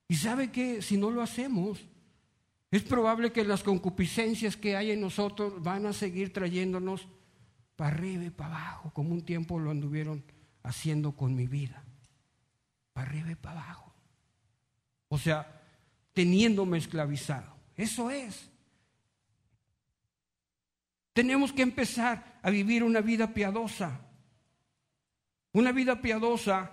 Y 0.06 0.16
sabe 0.16 0.52
que 0.52 0.82
si 0.82 0.98
no 0.98 1.11
lo 1.11 1.22
hacemos, 1.22 1.80
es 2.70 2.82
probable 2.82 3.32
que 3.32 3.42
las 3.42 3.62
concupiscencias 3.62 4.59
que 4.59 4.76
hay 4.76 4.90
en 4.90 5.00
nosotros 5.00 5.62
van 5.62 5.86
a 5.86 5.94
seguir 5.94 6.30
trayéndonos 6.30 7.09
para 7.74 7.94
arriba 7.94 8.24
y 8.24 8.30
para 8.30 8.54
abajo, 8.54 8.92
como 8.92 9.14
un 9.14 9.22
tiempo 9.22 9.59
lo 9.59 9.70
anduvieron 9.70 10.22
haciendo 10.62 11.12
con 11.12 11.34
mi 11.34 11.46
vida. 11.46 11.82
Para 12.92 13.09
arriba 13.09 13.30
y 13.30 13.34
para 13.34 13.62
abajo. 13.62 13.94
O 15.09 15.16
sea, 15.16 15.57
teniéndome 16.18 16.78
esclavizado. 16.78 17.54
Eso 17.76 18.10
es. 18.10 18.50
Tenemos 21.12 21.52
que 21.52 21.62
empezar 21.62 22.40
a 22.42 22.50
vivir 22.50 22.82
una 22.82 23.00
vida 23.00 23.32
piadosa. 23.32 24.00
Una 25.52 25.70
vida 25.70 26.02
piadosa 26.02 26.72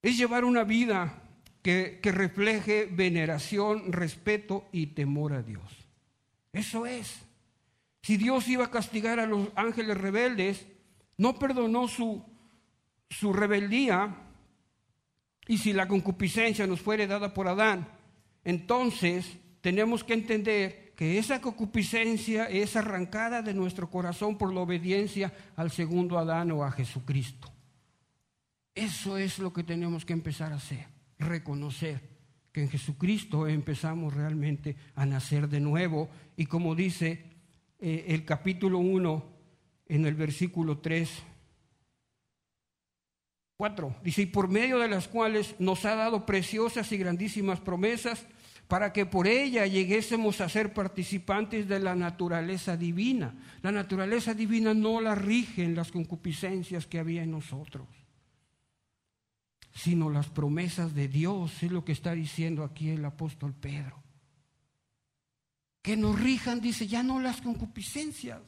es 0.00 0.16
llevar 0.16 0.44
una 0.44 0.62
vida 0.62 1.20
que, 1.62 1.98
que, 2.00 2.12
refleje 2.12 2.86
veneración, 2.86 3.92
respeto 3.92 4.68
y 4.70 4.86
temor 4.86 5.32
a 5.32 5.42
Dios. 5.42 5.88
Eso 6.52 6.86
es. 6.86 7.26
Si 8.02 8.16
Dios 8.16 8.46
iba 8.46 8.66
a 8.66 8.70
castigar 8.70 9.18
a 9.18 9.26
los 9.26 9.48
ángeles 9.56 9.98
rebeldes, 9.98 10.64
no 11.16 11.40
perdonó 11.40 11.88
su, 11.88 12.24
su 13.10 13.32
rebeldía 13.32 14.27
y 15.48 15.58
si 15.58 15.72
la 15.72 15.88
concupiscencia 15.88 16.66
nos 16.66 16.80
fuere 16.80 17.06
dada 17.06 17.34
por 17.34 17.48
Adán, 17.48 17.88
entonces 18.44 19.38
tenemos 19.60 20.04
que 20.04 20.14
entender 20.14 20.92
que 20.94 21.18
esa 21.18 21.40
concupiscencia 21.40 22.46
es 22.46 22.76
arrancada 22.76 23.42
de 23.42 23.54
nuestro 23.54 23.90
corazón 23.90 24.36
por 24.36 24.52
la 24.52 24.60
obediencia 24.60 25.32
al 25.56 25.70
segundo 25.70 26.18
Adán 26.18 26.52
o 26.52 26.64
a 26.64 26.70
Jesucristo. 26.70 27.50
Eso 28.74 29.16
es 29.16 29.38
lo 29.38 29.52
que 29.52 29.64
tenemos 29.64 30.04
que 30.04 30.12
empezar 30.12 30.52
a 30.52 30.56
hacer, 30.56 30.86
reconocer 31.18 32.00
que 32.52 32.62
en 32.62 32.68
Jesucristo 32.68 33.48
empezamos 33.48 34.14
realmente 34.14 34.76
a 34.94 35.06
nacer 35.06 35.48
de 35.48 35.60
nuevo 35.60 36.08
y 36.36 36.46
como 36.46 36.74
dice 36.74 37.24
eh, 37.78 38.04
el 38.08 38.24
capítulo 38.24 38.78
1 38.78 39.24
en 39.86 40.06
el 40.06 40.14
versículo 40.14 40.78
3, 40.78 41.10
Cuatro, 43.58 43.96
dice, 44.04 44.22
y 44.22 44.26
por 44.26 44.46
medio 44.46 44.78
de 44.78 44.86
las 44.86 45.08
cuales 45.08 45.56
nos 45.58 45.84
ha 45.84 45.96
dado 45.96 46.24
preciosas 46.24 46.92
y 46.92 46.96
grandísimas 46.96 47.58
promesas 47.58 48.24
para 48.68 48.92
que 48.92 49.04
por 49.04 49.26
ella 49.26 49.66
lleguésemos 49.66 50.40
a 50.40 50.48
ser 50.48 50.72
participantes 50.72 51.66
de 51.66 51.80
la 51.80 51.96
naturaleza 51.96 52.76
divina. 52.76 53.34
La 53.62 53.72
naturaleza 53.72 54.32
divina 54.32 54.74
no 54.74 55.00
la 55.00 55.16
rigen 55.16 55.74
las 55.74 55.90
concupiscencias 55.90 56.86
que 56.86 57.00
había 57.00 57.24
en 57.24 57.32
nosotros, 57.32 57.88
sino 59.74 60.08
las 60.08 60.28
promesas 60.28 60.94
de 60.94 61.08
Dios, 61.08 61.60
es 61.60 61.72
lo 61.72 61.84
que 61.84 61.90
está 61.90 62.12
diciendo 62.12 62.62
aquí 62.62 62.90
el 62.90 63.04
apóstol 63.04 63.54
Pedro. 63.54 64.00
Que 65.82 65.96
nos 65.96 66.16
rijan, 66.16 66.60
dice, 66.60 66.86
ya 66.86 67.02
no 67.02 67.18
las 67.18 67.40
concupiscencias, 67.40 68.38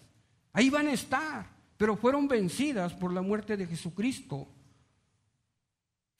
ahí 0.53 0.71
van 0.71 0.87
a 0.87 0.93
estar, 0.93 1.51
pero 1.77 1.97
fueron 1.97 2.29
vencidas 2.29 2.95
por 2.95 3.13
la 3.13 3.23
muerte 3.23 3.57
de 3.57 3.67
Jesucristo 3.67 4.47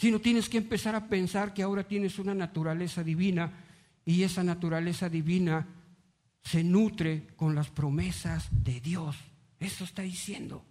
sino 0.01 0.19
tienes 0.19 0.49
que 0.49 0.57
empezar 0.57 0.95
a 0.95 1.09
pensar 1.09 1.53
que 1.53 1.63
ahora 1.63 1.87
tienes 1.87 2.19
una 2.19 2.35
naturaleza 2.35 3.05
divina 3.05 3.53
y 4.03 4.23
esa 4.23 4.43
naturaleza 4.43 5.11
divina 5.11 5.67
se 6.43 6.65
nutre 6.65 7.27
con 7.37 7.55
las 7.55 7.69
promesas 7.69 8.49
de 8.51 8.81
Dios. 8.81 9.15
Eso 9.59 9.85
está 9.85 10.01
diciendo. 10.01 10.65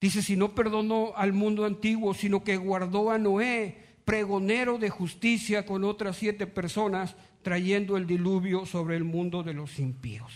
Dice, 0.00 0.22
si 0.22 0.34
no 0.34 0.56
perdonó 0.56 1.12
al 1.14 1.32
mundo 1.32 1.64
antiguo, 1.64 2.14
sino 2.14 2.42
que 2.42 2.56
guardó 2.56 3.12
a 3.12 3.18
Noé, 3.18 4.00
pregonero 4.04 4.78
de 4.78 4.90
justicia 4.90 5.64
con 5.64 5.84
otras 5.84 6.16
siete 6.16 6.48
personas, 6.48 7.14
trayendo 7.42 7.96
el 7.96 8.08
diluvio 8.08 8.66
sobre 8.66 8.96
el 8.96 9.04
mundo 9.04 9.44
de 9.44 9.54
los 9.54 9.78
impíos. 9.78 10.32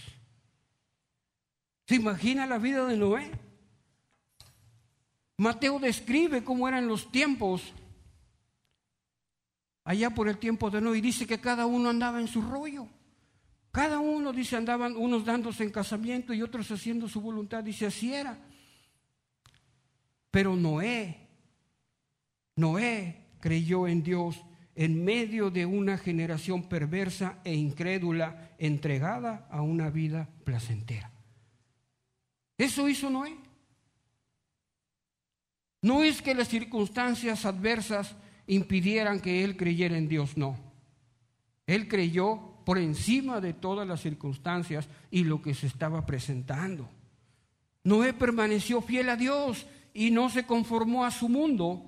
¿Se 1.92 1.96
imagina 1.96 2.46
la 2.46 2.56
vida 2.56 2.86
de 2.86 2.96
Noé? 2.96 3.30
Mateo 5.36 5.78
describe 5.78 6.42
cómo 6.42 6.66
eran 6.66 6.88
los 6.88 7.12
tiempos 7.12 7.74
allá 9.84 10.08
por 10.08 10.26
el 10.26 10.38
tiempo 10.38 10.70
de 10.70 10.80
Noé 10.80 10.96
y 10.96 11.00
dice 11.02 11.26
que 11.26 11.38
cada 11.38 11.66
uno 11.66 11.90
andaba 11.90 12.18
en 12.18 12.28
su 12.28 12.40
rollo. 12.40 12.88
Cada 13.72 13.98
uno, 13.98 14.32
dice, 14.32 14.56
andaban 14.56 14.96
unos 14.96 15.26
dándose 15.26 15.64
en 15.64 15.70
casamiento 15.70 16.32
y 16.32 16.40
otros 16.40 16.70
haciendo 16.70 17.08
su 17.08 17.20
voluntad. 17.20 17.62
Dice, 17.62 17.84
así 17.84 18.14
era. 18.14 18.38
Pero 20.30 20.56
Noé, 20.56 21.28
Noé 22.56 23.34
creyó 23.38 23.86
en 23.86 24.02
Dios 24.02 24.42
en 24.74 25.04
medio 25.04 25.50
de 25.50 25.66
una 25.66 25.98
generación 25.98 26.70
perversa 26.70 27.40
e 27.44 27.52
incrédula, 27.52 28.54
entregada 28.56 29.46
a 29.50 29.60
una 29.60 29.90
vida 29.90 30.30
placentera. 30.44 31.11
Eso 32.62 32.88
hizo 32.88 33.10
Noé. 33.10 33.36
No 35.80 36.04
es 36.04 36.22
que 36.22 36.32
las 36.32 36.46
circunstancias 36.46 37.44
adversas 37.44 38.14
impidieran 38.46 39.18
que 39.18 39.42
él 39.42 39.56
creyera 39.56 39.98
en 39.98 40.06
Dios, 40.08 40.36
no. 40.36 40.56
Él 41.66 41.88
creyó 41.88 42.38
por 42.64 42.78
encima 42.78 43.40
de 43.40 43.52
todas 43.52 43.84
las 43.88 44.00
circunstancias 44.00 44.88
y 45.10 45.24
lo 45.24 45.42
que 45.42 45.54
se 45.54 45.66
estaba 45.66 46.06
presentando. 46.06 46.88
Noé 47.82 48.12
permaneció 48.12 48.80
fiel 48.80 49.08
a 49.08 49.16
Dios 49.16 49.66
y 49.92 50.12
no 50.12 50.30
se 50.30 50.46
conformó 50.46 51.04
a 51.04 51.10
su 51.10 51.28
mundo. 51.28 51.84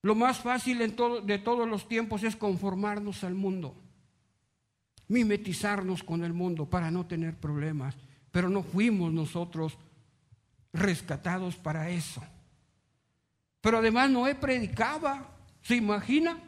Lo 0.00 0.14
más 0.14 0.38
fácil 0.38 0.78
de 0.78 1.38
todos 1.38 1.68
los 1.68 1.86
tiempos 1.86 2.22
es 2.22 2.36
conformarnos 2.36 3.22
al 3.22 3.34
mundo, 3.34 3.76
mimetizarnos 5.08 6.02
con 6.02 6.24
el 6.24 6.32
mundo 6.32 6.64
para 6.70 6.90
no 6.90 7.04
tener 7.04 7.36
problemas 7.36 7.94
pero 8.36 8.50
no 8.50 8.62
fuimos 8.62 9.14
nosotros 9.14 9.78
rescatados 10.70 11.56
para 11.56 11.88
eso. 11.88 12.22
Pero 13.62 13.78
además 13.78 14.10
Noé 14.10 14.34
predicaba, 14.34 15.26
¿se 15.62 15.76
imagina? 15.76 16.38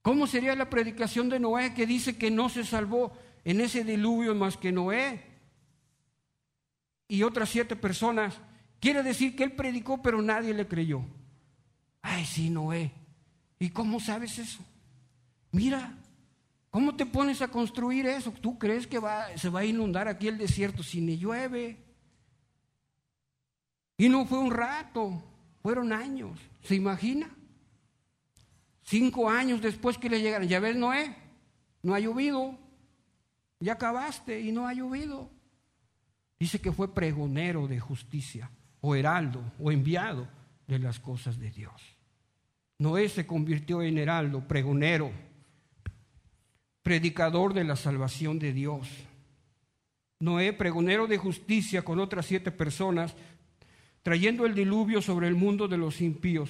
¿Cómo 0.00 0.28
sería 0.28 0.54
la 0.54 0.70
predicación 0.70 1.28
de 1.28 1.40
Noé 1.40 1.74
que 1.74 1.88
dice 1.88 2.16
que 2.16 2.30
no 2.30 2.48
se 2.48 2.64
salvó 2.64 3.18
en 3.44 3.60
ese 3.60 3.82
diluvio 3.82 4.32
más 4.36 4.56
que 4.56 4.70
Noé 4.70 5.24
y 7.08 7.24
otras 7.24 7.48
siete 7.48 7.74
personas? 7.74 8.38
Quiere 8.78 9.02
decir 9.02 9.34
que 9.34 9.42
él 9.42 9.56
predicó 9.56 10.00
pero 10.02 10.22
nadie 10.22 10.54
le 10.54 10.68
creyó. 10.68 11.02
Ay, 12.00 12.24
sí, 12.24 12.48
Noé. 12.48 12.92
¿Y 13.58 13.70
cómo 13.70 13.98
sabes 13.98 14.38
eso? 14.38 14.60
Mira, 15.50 15.98
¿Cómo 16.70 16.94
te 16.96 17.06
pones 17.06 17.40
a 17.40 17.48
construir 17.48 18.06
eso? 18.06 18.32
¿Tú 18.32 18.58
crees 18.58 18.86
que 18.86 19.00
se 19.36 19.48
va 19.48 19.60
a 19.60 19.64
inundar 19.64 20.06
aquí 20.06 20.28
el 20.28 20.36
desierto 20.36 20.82
si 20.82 21.00
ni 21.00 21.16
llueve? 21.16 21.78
Y 23.96 24.08
no 24.08 24.26
fue 24.26 24.38
un 24.38 24.50
rato, 24.50 25.22
fueron 25.62 25.92
años. 25.92 26.38
¿Se 26.62 26.74
imagina? 26.74 27.30
Cinco 28.82 29.28
años 29.30 29.60
después 29.60 29.98
que 29.98 30.10
le 30.10 30.20
llegaron. 30.20 30.46
Ya 30.46 30.60
ves, 30.60 30.76
Noé, 30.76 31.16
no 31.82 31.94
ha 31.94 32.00
llovido. 32.00 32.58
Ya 33.60 33.72
acabaste 33.72 34.40
y 34.40 34.52
no 34.52 34.68
ha 34.68 34.74
llovido. 34.74 35.30
Dice 36.38 36.60
que 36.60 36.70
fue 36.70 36.94
pregonero 36.94 37.66
de 37.66 37.80
justicia, 37.80 38.50
o 38.80 38.94
heraldo, 38.94 39.42
o 39.58 39.72
enviado 39.72 40.28
de 40.68 40.78
las 40.78 41.00
cosas 41.00 41.38
de 41.38 41.50
Dios. 41.50 41.96
Noé 42.78 43.08
se 43.08 43.26
convirtió 43.26 43.82
en 43.82 43.98
heraldo, 43.98 44.46
pregonero 44.46 45.10
predicador 46.88 47.52
de 47.52 47.64
la 47.64 47.76
salvación 47.76 48.38
de 48.38 48.54
Dios. 48.54 48.88
Noé, 50.20 50.54
pregonero 50.54 51.06
de 51.06 51.18
justicia 51.18 51.82
con 51.82 52.00
otras 52.00 52.24
siete 52.24 52.50
personas, 52.50 53.14
trayendo 54.02 54.46
el 54.46 54.54
diluvio 54.54 55.02
sobre 55.02 55.28
el 55.28 55.34
mundo 55.34 55.68
de 55.68 55.76
los 55.76 56.00
impíos. 56.00 56.48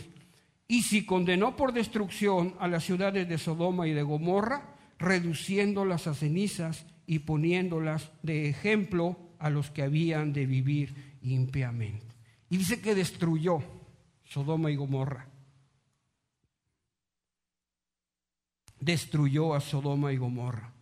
Y 0.69 0.83
si 0.83 1.05
condenó 1.05 1.57
por 1.57 1.73
destrucción 1.73 2.55
a 2.61 2.69
las 2.69 2.85
ciudades 2.85 3.29
de 3.29 3.37
Sodoma 3.37 3.89
y 3.89 3.93
de 3.95 4.05
Gomorra, 4.05 4.77
reduciéndolas 5.01 6.07
a 6.07 6.15
cenizas 6.15 6.87
y 7.05 7.19
poniéndolas 7.19 8.13
de 8.23 8.49
ejemplo 8.49 9.19
a 9.41 9.51
los 9.51 9.73
que 9.73 9.83
habían 9.83 10.33
de 10.33 10.47
vivir 10.47 11.19
impiamente. 11.21 12.15
Y 12.49 12.59
dice 12.59 12.81
que 12.81 12.95
destruyó 12.95 13.59
Sodoma 14.23 14.71
y 14.71 14.77
Gomorra. 14.77 15.27
Destruyó 18.81 19.55
a 19.55 19.61
Sodoma 19.61 20.13
y 20.13 20.17
Gomorra. 20.17 20.73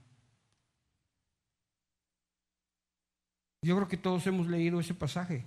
Yo 3.62 3.74
creo 3.76 3.88
que 3.88 3.96
todos 3.96 4.26
hemos 4.26 4.46
leído 4.46 4.80
ese 4.80 4.94
pasaje. 4.94 5.44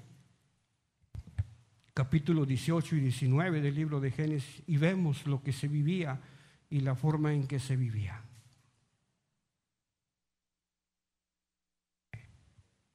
capítulo 1.93 2.45
18 2.45 2.95
y 2.95 2.99
19 3.01 3.61
del 3.61 3.75
libro 3.75 3.99
de 3.99 4.11
Génesis 4.11 4.63
y 4.67 4.77
vemos 4.77 5.25
lo 5.25 5.43
que 5.43 5.51
se 5.51 5.67
vivía 5.67 6.21
y 6.69 6.79
la 6.79 6.95
forma 6.95 7.33
en 7.33 7.45
que 7.45 7.59
se 7.59 7.75
vivía. 7.75 8.21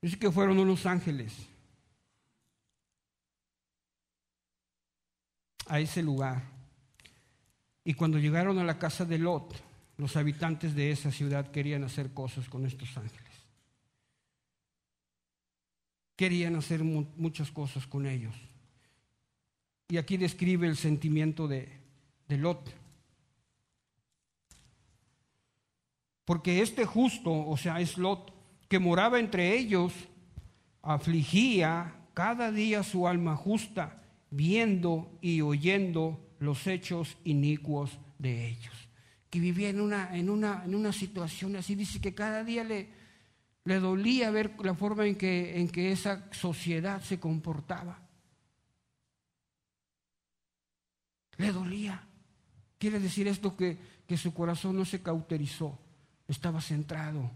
Dice 0.00 0.18
que 0.18 0.30
fueron 0.30 0.58
unos 0.58 0.84
ángeles 0.86 1.48
a 5.66 5.80
ese 5.80 6.02
lugar. 6.02 6.53
Y 7.84 7.94
cuando 7.94 8.18
llegaron 8.18 8.58
a 8.58 8.64
la 8.64 8.78
casa 8.78 9.04
de 9.04 9.18
Lot, 9.18 9.54
los 9.98 10.16
habitantes 10.16 10.74
de 10.74 10.90
esa 10.90 11.12
ciudad 11.12 11.50
querían 11.50 11.84
hacer 11.84 12.12
cosas 12.14 12.48
con 12.48 12.64
estos 12.64 12.96
ángeles. 12.96 13.32
Querían 16.16 16.56
hacer 16.56 16.82
muchas 16.82 17.50
cosas 17.50 17.86
con 17.86 18.06
ellos. 18.06 18.34
Y 19.88 19.98
aquí 19.98 20.16
describe 20.16 20.66
el 20.66 20.76
sentimiento 20.76 21.46
de, 21.46 21.68
de 22.26 22.38
Lot. 22.38 22.74
Porque 26.24 26.62
este 26.62 26.86
justo, 26.86 27.30
o 27.30 27.56
sea, 27.58 27.80
es 27.80 27.98
Lot, 27.98 28.32
que 28.68 28.78
moraba 28.78 29.20
entre 29.20 29.56
ellos, 29.56 29.92
afligía 30.80 31.94
cada 32.14 32.50
día 32.50 32.82
su 32.82 33.06
alma 33.06 33.36
justa, 33.36 34.02
viendo 34.30 35.18
y 35.20 35.42
oyendo 35.42 36.23
los 36.44 36.66
hechos 36.66 37.16
inicuos 37.24 37.98
de 38.18 38.48
ellos. 38.48 38.74
Que 39.30 39.40
vivía 39.40 39.70
en 39.70 39.80
una, 39.80 40.16
en 40.16 40.30
una, 40.30 40.64
en 40.64 40.74
una 40.74 40.92
situación 40.92 41.56
así, 41.56 41.74
dice 41.74 42.00
que 42.00 42.14
cada 42.14 42.44
día 42.44 42.62
le, 42.62 42.88
le 43.64 43.80
dolía 43.80 44.30
ver 44.30 44.54
la 44.62 44.74
forma 44.74 45.06
en 45.06 45.16
que, 45.16 45.58
en 45.58 45.68
que 45.68 45.90
esa 45.90 46.32
sociedad 46.32 47.02
se 47.02 47.18
comportaba. 47.18 47.98
Le 51.36 51.50
dolía. 51.50 52.06
Quiere 52.78 53.00
decir 53.00 53.26
esto 53.26 53.56
que, 53.56 53.78
que 54.06 54.16
su 54.16 54.32
corazón 54.32 54.76
no 54.76 54.84
se 54.84 55.02
cauterizó, 55.02 55.78
estaba 56.28 56.60
centrado 56.60 57.30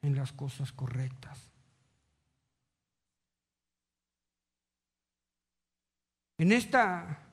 en 0.00 0.14
las 0.14 0.32
cosas 0.32 0.72
correctas. 0.72 1.48
En 6.38 6.52
esta, 6.52 7.27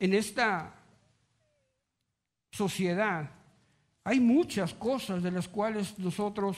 en 0.00 0.14
esta 0.14 0.74
sociedad 2.50 3.30
hay 4.02 4.18
muchas 4.18 4.74
cosas 4.74 5.22
de 5.22 5.30
las 5.30 5.46
cuales 5.46 5.98
nosotros 5.98 6.56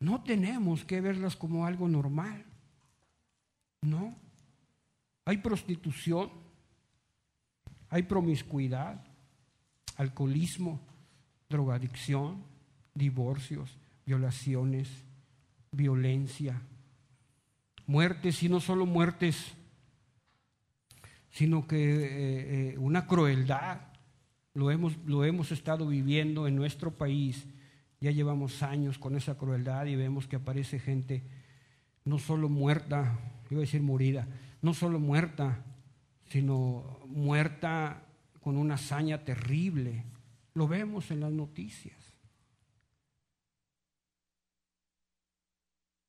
no 0.00 0.22
tenemos 0.24 0.84
que 0.84 1.00
verlas 1.00 1.36
como 1.36 1.66
algo 1.66 1.86
normal. 1.86 2.44
No. 3.82 4.16
Hay 5.24 5.36
prostitución, 5.36 6.30
hay 7.88 8.02
promiscuidad, 8.02 9.04
alcoholismo, 9.96 10.80
drogadicción, 11.48 12.42
divorcios, 12.94 13.70
violaciones, 14.04 14.88
violencia, 15.70 16.60
muertes 17.86 18.42
y 18.42 18.48
no 18.48 18.58
solo 18.58 18.86
muertes, 18.86 19.54
sino 21.32 21.66
que 21.66 21.76
eh, 21.76 22.72
eh, 22.74 22.78
una 22.78 23.06
crueldad. 23.06 23.80
Lo 24.54 24.70
hemos, 24.70 24.96
lo 25.06 25.24
hemos 25.24 25.50
estado 25.50 25.88
viviendo 25.88 26.46
en 26.46 26.54
nuestro 26.54 26.92
país. 26.92 27.46
Ya 28.00 28.10
llevamos 28.10 28.62
años 28.62 28.98
con 28.98 29.16
esa 29.16 29.36
crueldad 29.36 29.86
y 29.86 29.96
vemos 29.96 30.28
que 30.28 30.36
aparece 30.36 30.78
gente 30.78 31.24
no 32.04 32.18
solo 32.18 32.48
muerta, 32.48 33.18
iba 33.50 33.60
a 33.60 33.62
decir 33.62 33.80
morida, 33.80 34.28
no 34.60 34.74
solo 34.74 34.98
muerta, 35.00 35.64
sino 36.28 37.00
muerta 37.06 38.02
con 38.42 38.58
una 38.58 38.74
hazaña 38.74 39.24
terrible. 39.24 40.04
Lo 40.52 40.68
vemos 40.68 41.10
en 41.10 41.20
las 41.20 41.32
noticias. 41.32 41.96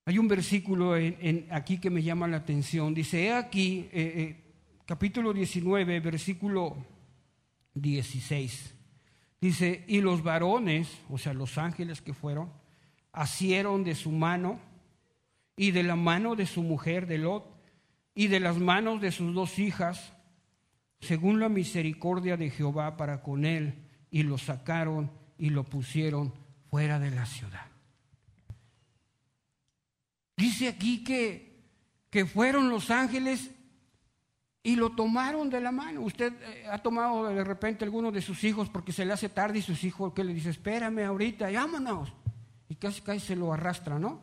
Hay 0.05 0.17
un 0.17 0.27
versículo 0.27 0.97
en, 0.97 1.47
aquí 1.49 1.77
que 1.77 1.89
me 1.89 2.03
llama 2.03 2.27
la 2.27 2.37
atención. 2.37 2.93
Dice, 2.93 3.23
he 3.23 3.33
aquí, 3.33 3.87
eh, 3.93 4.42
capítulo 4.85 5.33
19, 5.33 5.99
versículo 5.99 6.75
16. 7.73 8.75
Dice, 9.39 9.83
y 9.87 10.01
los 10.01 10.23
varones, 10.23 10.89
o 11.09 11.17
sea, 11.17 11.33
los 11.33 11.57
ángeles 11.57 12.01
que 12.01 12.13
fueron, 12.13 12.51
asieron 13.11 13.83
de 13.83 13.95
su 13.95 14.11
mano 14.11 14.59
y 15.55 15.71
de 15.71 15.83
la 15.83 15.95
mano 15.95 16.35
de 16.35 16.45
su 16.45 16.63
mujer, 16.63 17.07
de 17.07 17.17
Lot, 17.17 17.45
y 18.15 18.27
de 18.27 18.39
las 18.39 18.57
manos 18.57 19.01
de 19.01 19.11
sus 19.11 19.33
dos 19.33 19.59
hijas, 19.59 20.13
según 20.99 21.39
la 21.39 21.49
misericordia 21.49 22.37
de 22.37 22.49
Jehová 22.49 22.95
para 22.97 23.21
con 23.21 23.45
él, 23.45 23.75
y 24.09 24.23
lo 24.23 24.37
sacaron 24.37 25.11
y 25.37 25.49
lo 25.49 25.63
pusieron 25.63 26.33
fuera 26.69 26.99
de 26.99 27.11
la 27.11 27.25
ciudad. 27.25 27.65
Dice 30.37 30.67
aquí 30.67 31.03
que, 31.03 31.63
que 32.09 32.25
fueron 32.25 32.69
los 32.69 32.89
ángeles 32.89 33.51
y 34.63 34.77
lo 34.77 34.91
tomaron 34.91 35.49
de 35.49 35.59
la 35.59 35.71
mano. 35.71 36.01
Usted 36.01 36.33
eh, 36.41 36.65
ha 36.71 36.77
tomado 36.77 37.27
de 37.27 37.43
repente 37.43 37.83
alguno 37.83 38.11
de 38.11 38.21
sus 38.21 38.43
hijos 38.45 38.69
porque 38.69 38.93
se 38.93 39.03
le 39.03 39.11
hace 39.11 39.27
tarde 39.27 39.59
y 39.59 39.61
sus 39.61 39.83
hijos 39.83 40.13
que 40.13 40.23
le 40.23 40.33
dice, 40.33 40.49
espérame 40.49 41.05
ahorita, 41.05 41.51
vámonos. 41.51 42.13
Y 42.69 42.75
casi 42.75 43.01
casi 43.01 43.19
se 43.19 43.35
lo 43.35 43.51
arrastra, 43.51 43.99
¿no? 43.99 44.21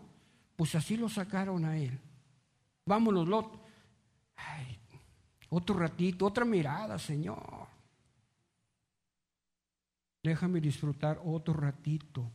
Pues 0.56 0.74
así 0.74 0.96
lo 0.96 1.10
sacaron 1.10 1.66
a 1.66 1.76
él. 1.76 2.00
Vámonos, 2.86 3.28
Lot. 3.28 3.60
Ay, 4.36 4.78
otro 5.50 5.78
ratito, 5.78 6.26
otra 6.26 6.46
mirada, 6.46 6.98
Señor. 6.98 7.68
Déjame 10.22 10.60
disfrutar 10.60 11.20
otro 11.24 11.54
ratito. 11.54 12.30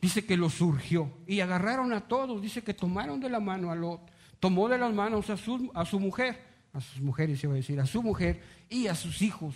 Dice 0.00 0.24
que 0.26 0.36
lo 0.36 0.50
surgió 0.50 1.18
y 1.26 1.40
agarraron 1.40 1.92
a 1.92 2.08
todos. 2.08 2.40
Dice 2.40 2.62
que 2.62 2.74
tomaron 2.74 3.20
de 3.20 3.30
la 3.30 3.38
mano 3.38 3.70
a 3.70 3.74
Lot, 3.74 4.10
tomó 4.42 4.68
de 4.68 4.76
las 4.76 4.92
manos 4.92 5.30
a 5.30 5.36
su, 5.36 5.56
mujer, 6.00 6.36
a 6.72 6.80
sus 6.80 7.00
mujeres 7.00 7.44
iba 7.44 7.52
a 7.52 7.56
decir, 7.56 7.78
a 7.78 7.86
su 7.86 8.02
mujer 8.02 8.42
y 8.68 8.88
a 8.88 8.96
sus 8.96 9.22
hijos. 9.22 9.54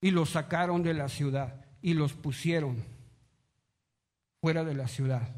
Y 0.00 0.12
los 0.12 0.30
sacaron 0.30 0.82
de 0.82 0.94
la 0.94 1.10
ciudad 1.10 1.66
y 1.82 1.92
los 1.92 2.14
pusieron 2.14 2.82
fuera 4.40 4.64
de 4.64 4.72
la 4.72 4.88
ciudad. 4.88 5.28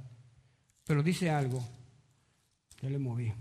Pero 0.85 1.03
dice 1.03 1.31
algo, 1.31 1.65
ya 2.81 2.89
le 2.89 2.99
moví. 3.01 3.33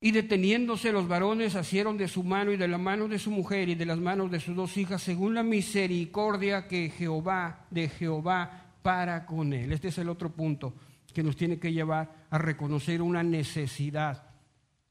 Y 0.00 0.12
deteniéndose 0.12 0.92
los 0.92 1.08
varones 1.08 1.56
asieron 1.56 1.98
de 1.98 2.06
su 2.06 2.22
mano 2.22 2.52
y 2.52 2.56
de 2.56 2.68
la 2.68 2.78
mano 2.78 3.08
de 3.08 3.18
su 3.18 3.32
mujer 3.32 3.68
y 3.68 3.74
de 3.74 3.86
las 3.86 3.98
manos 3.98 4.30
de 4.30 4.38
sus 4.38 4.54
dos 4.54 4.76
hijas, 4.76 5.02
según 5.02 5.34
la 5.34 5.42
misericordia 5.42 6.68
que 6.68 6.90
Jehová, 6.90 7.66
de 7.70 7.88
Jehová, 7.88 8.76
para 8.82 9.26
con 9.26 9.52
él. 9.52 9.72
Este 9.72 9.88
es 9.88 9.98
el 9.98 10.08
otro 10.08 10.30
punto 10.30 10.74
que 11.14 11.22
nos 11.22 11.36
tiene 11.36 11.58
que 11.58 11.72
llevar 11.72 12.26
a 12.28 12.36
reconocer 12.36 13.00
una 13.00 13.22
necesidad 13.22 14.28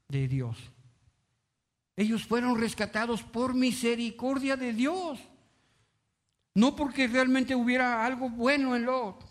de 0.08 0.26
Dios. 0.26 0.58
Ellos 1.96 2.24
fueron 2.24 2.58
rescatados 2.58 3.22
por 3.22 3.54
misericordia 3.54 4.56
de 4.56 4.72
Dios. 4.72 5.20
No 6.54 6.74
porque 6.74 7.06
realmente 7.06 7.54
hubiera 7.54 8.04
algo 8.04 8.30
bueno 8.30 8.74
en 8.74 8.84
Lot, 8.84 9.24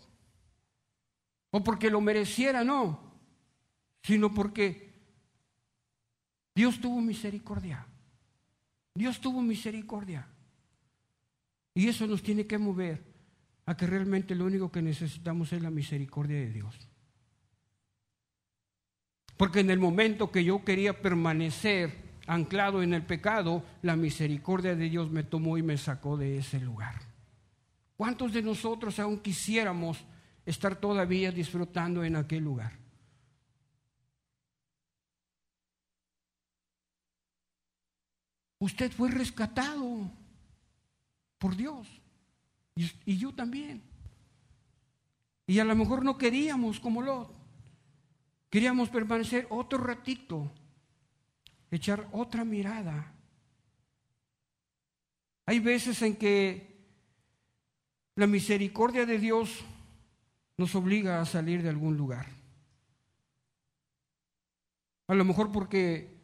o 1.50 1.62
porque 1.62 1.90
lo 1.90 2.00
mereciera, 2.00 2.64
no, 2.64 3.00
sino 4.02 4.32
porque 4.32 4.92
Dios 6.54 6.80
tuvo 6.80 7.00
misericordia. 7.00 7.86
Dios 8.94 9.20
tuvo 9.20 9.40
misericordia. 9.40 10.28
Y 11.74 11.88
eso 11.88 12.06
nos 12.06 12.22
tiene 12.22 12.46
que 12.46 12.58
mover 12.58 13.13
a 13.66 13.76
que 13.76 13.86
realmente 13.86 14.34
lo 14.34 14.44
único 14.44 14.70
que 14.70 14.82
necesitamos 14.82 15.52
es 15.52 15.62
la 15.62 15.70
misericordia 15.70 16.36
de 16.36 16.50
Dios. 16.50 16.88
Porque 19.36 19.60
en 19.60 19.70
el 19.70 19.78
momento 19.78 20.30
que 20.30 20.44
yo 20.44 20.64
quería 20.64 21.00
permanecer 21.00 22.04
anclado 22.26 22.82
en 22.82 22.94
el 22.94 23.02
pecado, 23.02 23.64
la 23.82 23.96
misericordia 23.96 24.74
de 24.74 24.88
Dios 24.88 25.10
me 25.10 25.24
tomó 25.24 25.58
y 25.58 25.62
me 25.62 25.76
sacó 25.76 26.16
de 26.16 26.38
ese 26.38 26.60
lugar. 26.60 27.00
¿Cuántos 27.96 28.32
de 28.32 28.42
nosotros 28.42 28.98
aún 28.98 29.20
quisiéramos 29.20 30.04
estar 30.44 30.76
todavía 30.76 31.30
disfrutando 31.30 32.04
en 32.04 32.16
aquel 32.16 32.44
lugar? 32.44 32.72
Usted 38.58 38.90
fue 38.92 39.10
rescatado 39.10 40.10
por 41.38 41.54
Dios. 41.56 41.86
Y, 42.76 43.16
yo 43.18 43.32
también. 43.32 43.82
Y 45.46 45.58
a 45.58 45.64
lo 45.64 45.76
mejor 45.76 46.04
no 46.04 46.18
queríamos 46.18 46.80
como 46.80 47.02
Lot. 47.02 47.32
Queríamos 48.50 48.88
permanecer 48.88 49.46
otro 49.50 49.78
ratito, 49.78 50.50
echar 51.70 52.08
otra 52.12 52.44
mirada. 52.44 53.12
Hay 55.46 55.58
veces 55.58 56.00
en 56.02 56.16
que 56.16 56.74
la 58.14 58.26
misericordia 58.26 59.06
de 59.06 59.18
Dios 59.18 59.64
nos 60.56 60.74
obliga 60.74 61.20
a 61.20 61.26
salir 61.26 61.62
de 61.62 61.68
algún 61.68 61.96
lugar. 61.96 62.26
A 65.08 65.14
lo 65.14 65.24
mejor 65.24 65.52
porque 65.52 66.14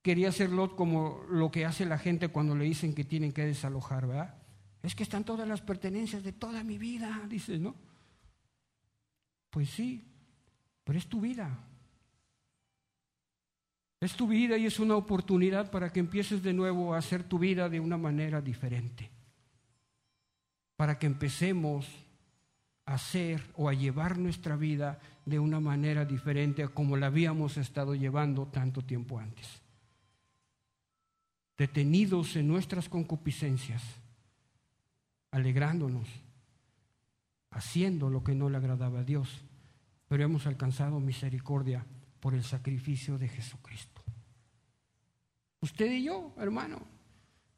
quería 0.00 0.30
hacer 0.30 0.50
Lot 0.50 0.74
como 0.74 1.24
lo 1.28 1.50
que 1.50 1.64
hace 1.64 1.84
la 1.84 1.98
gente 1.98 2.28
cuando 2.28 2.56
le 2.56 2.64
dicen 2.64 2.94
que 2.94 3.04
tienen 3.04 3.32
que 3.32 3.44
desalojar, 3.44 4.06
¿verdad? 4.06 4.41
Es 4.82 4.94
que 4.94 5.04
están 5.04 5.24
todas 5.24 5.46
las 5.46 5.60
pertenencias 5.60 6.24
de 6.24 6.32
toda 6.32 6.64
mi 6.64 6.76
vida, 6.76 7.22
dices, 7.28 7.60
¿no? 7.60 7.74
Pues 9.50 9.70
sí, 9.70 10.04
pero 10.82 10.98
es 10.98 11.06
tu 11.06 11.20
vida. 11.20 11.56
Es 14.00 14.14
tu 14.14 14.26
vida 14.26 14.56
y 14.56 14.66
es 14.66 14.80
una 14.80 14.96
oportunidad 14.96 15.70
para 15.70 15.92
que 15.92 16.00
empieces 16.00 16.42
de 16.42 16.52
nuevo 16.52 16.92
a 16.92 16.98
hacer 16.98 17.22
tu 17.22 17.38
vida 17.38 17.68
de 17.68 17.78
una 17.78 17.96
manera 17.96 18.40
diferente. 18.40 19.08
Para 20.74 20.98
que 20.98 21.06
empecemos 21.06 21.86
a 22.84 22.94
hacer 22.94 23.40
o 23.54 23.68
a 23.68 23.74
llevar 23.74 24.18
nuestra 24.18 24.56
vida 24.56 24.98
de 25.24 25.38
una 25.38 25.60
manera 25.60 26.04
diferente 26.04 26.64
a 26.64 26.68
como 26.68 26.96
la 26.96 27.06
habíamos 27.06 27.56
estado 27.56 27.94
llevando 27.94 28.46
tanto 28.46 28.82
tiempo 28.82 29.20
antes. 29.20 29.62
Detenidos 31.56 32.34
en 32.34 32.48
nuestras 32.48 32.88
concupiscencias, 32.88 34.01
alegrándonos, 35.32 36.08
haciendo 37.50 38.08
lo 38.08 38.22
que 38.22 38.34
no 38.34 38.48
le 38.48 38.58
agradaba 38.58 39.00
a 39.00 39.04
Dios, 39.04 39.44
pero 40.06 40.22
hemos 40.22 40.46
alcanzado 40.46 41.00
misericordia 41.00 41.84
por 42.20 42.34
el 42.34 42.44
sacrificio 42.44 43.18
de 43.18 43.28
Jesucristo. 43.28 44.02
Usted 45.60 45.90
y 45.90 46.04
yo, 46.04 46.34
hermano. 46.38 46.80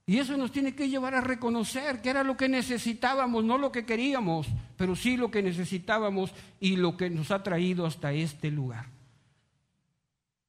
Y 0.06 0.18
eso 0.18 0.36
nos 0.36 0.52
tiene 0.52 0.74
que 0.74 0.88
llevar 0.88 1.14
a 1.14 1.20
reconocer 1.20 2.02
que 2.02 2.10
era 2.10 2.22
lo 2.22 2.36
que 2.36 2.48
necesitábamos, 2.48 3.42
no 3.42 3.56
lo 3.56 3.72
que 3.72 3.86
queríamos, 3.86 4.46
pero 4.76 4.94
sí 4.94 5.16
lo 5.16 5.30
que 5.30 5.42
necesitábamos 5.42 6.32
y 6.60 6.76
lo 6.76 6.96
que 6.96 7.08
nos 7.08 7.30
ha 7.30 7.42
traído 7.42 7.86
hasta 7.86 8.12
este 8.12 8.50
lugar. 8.50 8.86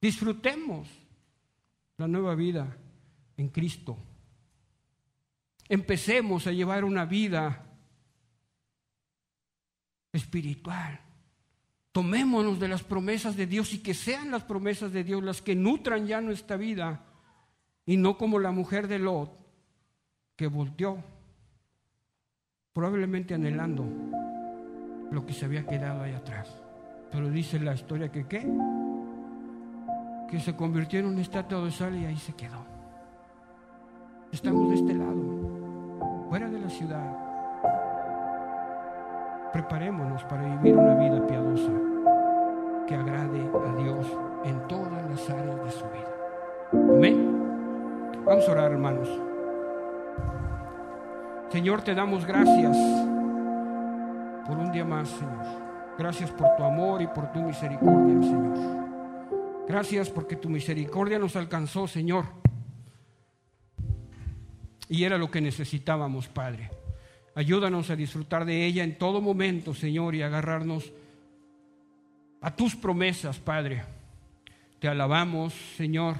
Disfrutemos 0.00 0.88
la 1.96 2.06
nueva 2.06 2.34
vida 2.34 2.76
en 3.38 3.48
Cristo. 3.48 3.96
Empecemos 5.68 6.46
a 6.46 6.52
llevar 6.52 6.84
una 6.84 7.04
vida 7.04 7.66
espiritual. 10.12 11.00
Tomémonos 11.92 12.60
de 12.60 12.68
las 12.68 12.82
promesas 12.82 13.36
de 13.36 13.46
Dios 13.46 13.72
y 13.72 13.78
que 13.78 13.94
sean 13.94 14.30
las 14.30 14.42
promesas 14.42 14.92
de 14.92 15.02
Dios 15.02 15.22
las 15.22 15.40
que 15.40 15.54
nutran 15.54 16.06
ya 16.06 16.20
nuestra 16.20 16.56
vida 16.56 17.04
y 17.86 17.96
no 17.96 18.18
como 18.18 18.38
la 18.38 18.50
mujer 18.50 18.88
de 18.88 18.98
Lot 18.98 19.30
que 20.36 20.46
volteó, 20.48 20.98
probablemente 22.74 23.32
anhelando 23.32 23.86
lo 25.10 25.24
que 25.24 25.32
se 25.32 25.46
había 25.46 25.66
quedado 25.66 26.02
ahí 26.02 26.12
atrás. 26.12 26.54
Pero 27.10 27.30
dice 27.30 27.58
la 27.58 27.72
historia 27.72 28.12
que 28.12 28.26
qué? 28.26 28.46
Que 30.30 30.40
se 30.40 30.54
convirtió 30.54 31.00
en 31.00 31.06
una 31.06 31.22
estatua 31.22 31.64
de 31.64 31.70
sal 31.70 31.96
y 31.96 32.04
ahí 32.04 32.18
se 32.18 32.34
quedó. 32.34 32.66
Estamos 34.32 34.68
de 34.68 34.74
este 34.74 34.92
lado, 34.92 35.35
fuera 36.28 36.48
de 36.48 36.58
la 36.58 36.68
ciudad. 36.68 37.16
Preparémonos 39.52 40.24
para 40.24 40.42
vivir 40.42 40.76
una 40.76 40.94
vida 40.94 41.26
piadosa 41.26 41.72
que 42.86 42.94
agrade 42.94 43.40
a 43.40 43.82
Dios 43.82 44.06
en 44.44 44.60
todas 44.68 45.08
las 45.08 45.30
áreas 45.30 45.64
de 45.64 45.70
su 45.70 45.84
vida. 45.86 46.14
Amén. 46.72 48.22
Vamos 48.24 48.48
a 48.48 48.52
orar, 48.52 48.72
hermanos. 48.72 49.08
Señor, 51.50 51.82
te 51.82 51.94
damos 51.94 52.26
gracias 52.26 52.76
por 54.46 54.58
un 54.58 54.72
día 54.72 54.84
más, 54.84 55.08
Señor. 55.08 55.66
Gracias 55.96 56.30
por 56.30 56.54
tu 56.56 56.64
amor 56.64 57.00
y 57.00 57.06
por 57.06 57.32
tu 57.32 57.40
misericordia, 57.40 58.20
Señor. 58.20 58.86
Gracias 59.66 60.10
porque 60.10 60.36
tu 60.36 60.48
misericordia 60.48 61.18
nos 61.18 61.34
alcanzó, 61.36 61.86
Señor. 61.86 62.45
Y 64.88 65.04
era 65.04 65.18
lo 65.18 65.30
que 65.30 65.40
necesitábamos, 65.40 66.28
Padre. 66.28 66.70
Ayúdanos 67.34 67.90
a 67.90 67.96
disfrutar 67.96 68.44
de 68.44 68.64
ella 68.64 68.84
en 68.84 68.98
todo 68.98 69.20
momento, 69.20 69.74
Señor, 69.74 70.14
y 70.14 70.22
agarrarnos 70.22 70.92
a 72.40 72.54
tus 72.54 72.76
promesas, 72.76 73.38
Padre. 73.38 73.84
Te 74.78 74.88
alabamos, 74.88 75.54
Señor 75.76 76.16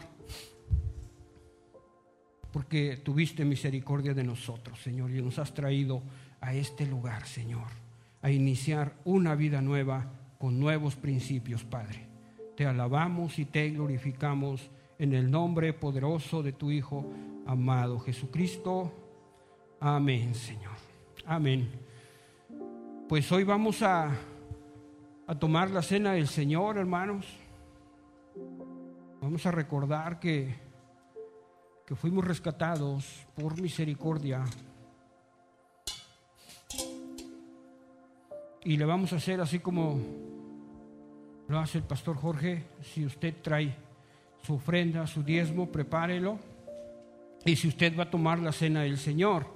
porque 2.57 2.97
tuviste 2.97 3.45
misericordia 3.45 4.15
de 4.15 4.25
nosotros, 4.25 4.81
Señor, 4.81 5.11
y 5.11 5.21
nos 5.21 5.39
has 5.39 5.53
traído 5.53 6.01
a 6.41 6.55
este 6.55 6.87
lugar, 6.87 7.27
Señor, 7.27 7.67
a 8.23 8.31
iniciar 8.31 8.95
una 9.05 9.35
vida 9.35 9.61
nueva 9.61 10.11
con 10.39 10.59
nuevos 10.59 10.97
principios, 10.97 11.65
Padre. 11.65 12.07
Te 12.57 12.65
alabamos 12.65 13.39
y 13.39 13.45
te 13.45 13.69
glorificamos 13.69 14.71
en 14.99 15.13
el 15.13 15.31
nombre 15.31 15.75
poderoso 15.75 16.43
de 16.43 16.55
tu 16.55 16.71
Hijo 16.71 17.05
amado 17.47 17.99
Jesucristo. 18.01 18.93
Amén, 19.81 20.35
Señor. 20.35 20.77
Amén. 21.25 21.71
Pues 23.09 23.31
hoy 23.33 23.45
vamos 23.45 23.83
a, 23.83 24.11
a 25.27 25.35
tomar 25.39 25.71
la 25.71 25.83
cena 25.83 26.13
del 26.13 26.29
Señor, 26.29 26.79
hermanos. 26.79 27.27
Vamos 29.21 29.47
a 29.47 29.51
recordar 29.51 30.19
que 30.19 30.67
que 31.87 31.95
fuimos 31.95 32.25
rescatados 32.25 33.25
por 33.37 33.61
misericordia. 33.61 34.45
Y 38.65 38.77
le 38.77 38.85
vamos 38.85 39.13
a 39.13 39.17
hacer 39.17 39.41
así 39.41 39.61
como 39.61 40.01
lo 41.47 41.59
hace 41.61 41.79
el 41.79 41.85
pastor 41.85 42.17
Jorge. 42.17 42.65
Si 42.83 43.07
usted 43.07 43.37
trae 43.41 43.77
su 44.43 44.55
ofrenda, 44.55 45.07
su 45.07 45.23
diezmo, 45.23 45.71
prepárelo. 45.71 46.41
Y 47.47 47.55
si 47.55 47.69
usted 47.69 47.97
va 47.97 48.03
a 48.03 48.11
tomar 48.11 48.41
la 48.41 48.51
cena 48.51 48.83
del 48.83 48.99
Señor, 48.99 49.47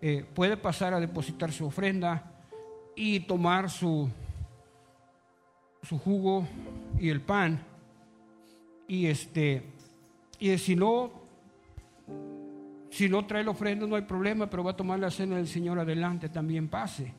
eh, 0.00 0.24
puede 0.34 0.56
pasar 0.56 0.94
a 0.94 1.00
depositar 1.00 1.52
su 1.52 1.66
ofrenda 1.66 2.32
y 2.96 3.20
tomar 3.20 3.68
su, 3.68 4.08
su 5.82 5.98
jugo 5.98 6.48
y 6.98 7.10
el 7.10 7.20
pan. 7.20 7.62
Y 8.88 9.06
este, 9.06 9.62
y 10.38 10.56
si 10.56 10.74
no, 10.74 11.12
si 12.88 13.10
no 13.10 13.26
trae 13.26 13.44
la 13.44 13.50
ofrenda 13.50 13.86
no 13.86 13.96
hay 13.96 14.02
problema, 14.02 14.48
pero 14.48 14.64
va 14.64 14.70
a 14.70 14.76
tomar 14.76 14.98
la 14.98 15.10
cena 15.10 15.36
del 15.36 15.46
Señor 15.46 15.78
adelante, 15.78 16.30
también 16.30 16.68
pase. 16.68 17.12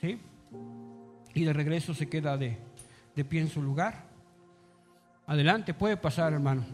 ¿sí? 0.00 0.18
Y 1.34 1.44
de 1.44 1.52
regreso 1.52 1.92
se 1.92 2.08
queda 2.08 2.38
de, 2.38 2.56
de 3.14 3.24
pie 3.26 3.42
en 3.42 3.48
su 3.48 3.60
lugar. 3.60 4.06
Adelante, 5.26 5.74
puede 5.74 5.98
pasar, 5.98 6.32
hermano. 6.32 6.64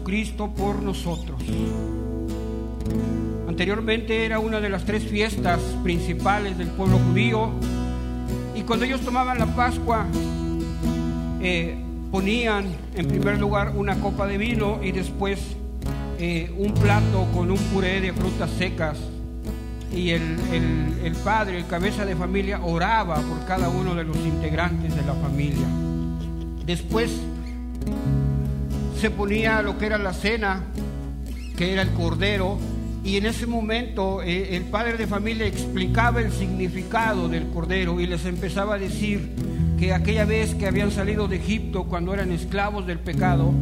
Jesucristo 0.00 0.48
por 0.56 0.82
nosotros. 0.82 1.38
Anteriormente 3.46 4.24
era 4.24 4.38
una 4.38 4.58
de 4.58 4.70
las 4.70 4.84
tres 4.86 5.02
fiestas 5.04 5.60
principales 5.82 6.56
del 6.56 6.68
pueblo 6.68 6.98
judío 6.98 7.50
y 8.54 8.62
cuando 8.62 8.86
ellos 8.86 9.02
tomaban 9.02 9.38
la 9.38 9.46
Pascua 9.54 10.06
eh, 11.42 11.76
ponían 12.10 12.64
en 12.96 13.08
primer 13.08 13.38
lugar 13.38 13.74
una 13.76 13.96
copa 14.00 14.26
de 14.26 14.38
vino 14.38 14.78
y 14.82 14.92
después 14.92 15.38
eh, 16.18 16.50
un 16.56 16.72
plato 16.72 17.26
con 17.34 17.50
un 17.50 17.58
puré 17.58 18.00
de 18.00 18.14
frutas 18.14 18.48
secas 18.56 18.96
y 19.94 20.10
el, 20.10 20.22
el- 20.52 20.90
el 21.04 21.12
padre, 21.16 21.58
el 21.58 21.66
cabeza 21.66 22.04
de 22.06 22.14
familia, 22.16 22.60
oraba 22.62 23.16
por 23.16 23.44
cada 23.46 23.68
uno 23.68 23.94
de 23.94 24.04
los 24.04 24.16
integrantes 24.18 24.94
de 24.94 25.02
la 25.02 25.14
familia. 25.14 25.66
Después 26.64 27.10
se 29.00 29.10
ponía 29.10 29.62
lo 29.62 29.78
que 29.78 29.86
era 29.86 29.96
la 29.96 30.12
cena, 30.12 30.62
que 31.56 31.72
era 31.72 31.80
el 31.80 31.88
cordero, 31.92 32.58
y 33.02 33.16
en 33.16 33.24
ese 33.24 33.46
momento 33.46 34.20
eh, 34.22 34.54
el 34.56 34.64
padre 34.64 34.98
de 34.98 35.06
familia 35.06 35.46
explicaba 35.46 36.20
el 36.20 36.30
significado 36.30 37.26
del 37.26 37.48
cordero 37.48 37.98
y 37.98 38.06
les 38.06 38.26
empezaba 38.26 38.74
a 38.74 38.78
decir 38.78 39.30
que 39.78 39.94
aquella 39.94 40.26
vez 40.26 40.54
que 40.54 40.66
habían 40.66 40.90
salido 40.90 41.28
de 41.28 41.36
Egipto 41.36 41.84
cuando 41.84 42.12
eran 42.12 42.30
esclavos 42.30 42.86
del 42.86 42.98
pecado, 42.98 43.54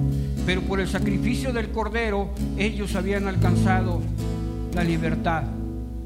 pero 0.44 0.62
por 0.62 0.80
el 0.80 0.88
sacrificio 0.88 1.52
del 1.52 1.68
cordero 1.68 2.30
ellos 2.56 2.96
habían 2.96 3.28
alcanzado 3.28 4.02
la 4.74 4.82
libertad. 4.82 5.44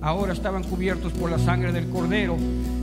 Ahora 0.03 0.35
estaban 0.35 0.63
cubiertos 0.63 1.11
por 1.15 1.31
la 1.31 1.39
sangre 1.39 1.73
del 1.73 1.89
cordero, 1.89 2.37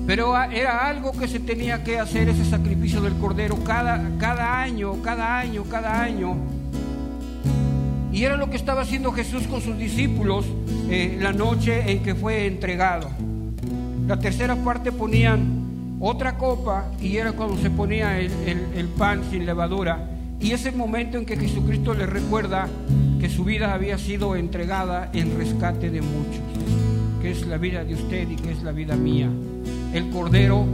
pero 0.10 0.36
era 0.41 0.88
algo 0.88 1.12
que 1.12 1.28
se 1.28 1.39
tenía 1.39 1.84
que 1.84 1.99
hacer 1.99 2.30
ese 2.30 2.43
sacrificio 2.43 2.99
del 2.99 3.14
cordero 3.18 3.64
cada, 3.64 4.01
cada 4.18 4.60
año, 4.60 4.99
cada 5.03 5.38
año, 5.38 5.64
cada 5.70 6.01
año. 6.01 6.36
Y 8.12 8.24
era 8.24 8.36
lo 8.36 8.49
que 8.49 8.57
estaba 8.57 8.82
haciendo 8.82 9.12
Jesús 9.12 9.43
con 9.43 9.62
sus 9.62 9.78
discípulos 9.78 10.47
eh, 10.89 11.20
la 11.22 11.32
noche 11.32 11.91
en 11.91 12.01
que 12.01 12.16
fue 12.16 12.47
entregado. 12.47 13.07
La 14.07 14.18
tercera 14.20 14.55
parte 14.55 14.91
ponían 14.91 15.97
otra 15.99 16.39
copa 16.39 16.86
y 16.99 17.18
era 17.18 17.34
cuando 17.34 17.57
se 17.62 17.70
ponía 17.70 18.18
el, 18.20 18.32
el- 18.47 18.66
el 18.76 18.88
pan 18.88 19.22
sin 19.30 19.45
levadura. 19.45 20.10
Y 20.39 20.53
es 20.53 20.66
el 20.66 20.76
momento 20.76 21.20
en 21.20 21.26
que 21.28 21.38
Jesucristo 21.38 21.93
les 21.93 22.10
recuerda 22.10 22.68
que 23.20 23.30
su 23.30 23.43
vida 23.43 23.76
había 23.76 23.99
sido 23.99 24.36
entregada 24.36 25.12
en 25.14 25.38
rescate 25.38 25.91
de 25.91 26.01
muchos, 26.01 26.41
que 27.22 27.30
es 27.30 27.45
la 27.45 27.57
vida 27.57 27.84
de 27.84 27.93
usted 27.93 28.28
y 28.28 28.38
que 28.38 28.53
es 28.53 28.64
la 28.64 28.72
vida 28.72 28.95
mía. 28.95 29.30
El 29.94 30.10
Cordero 30.12 30.66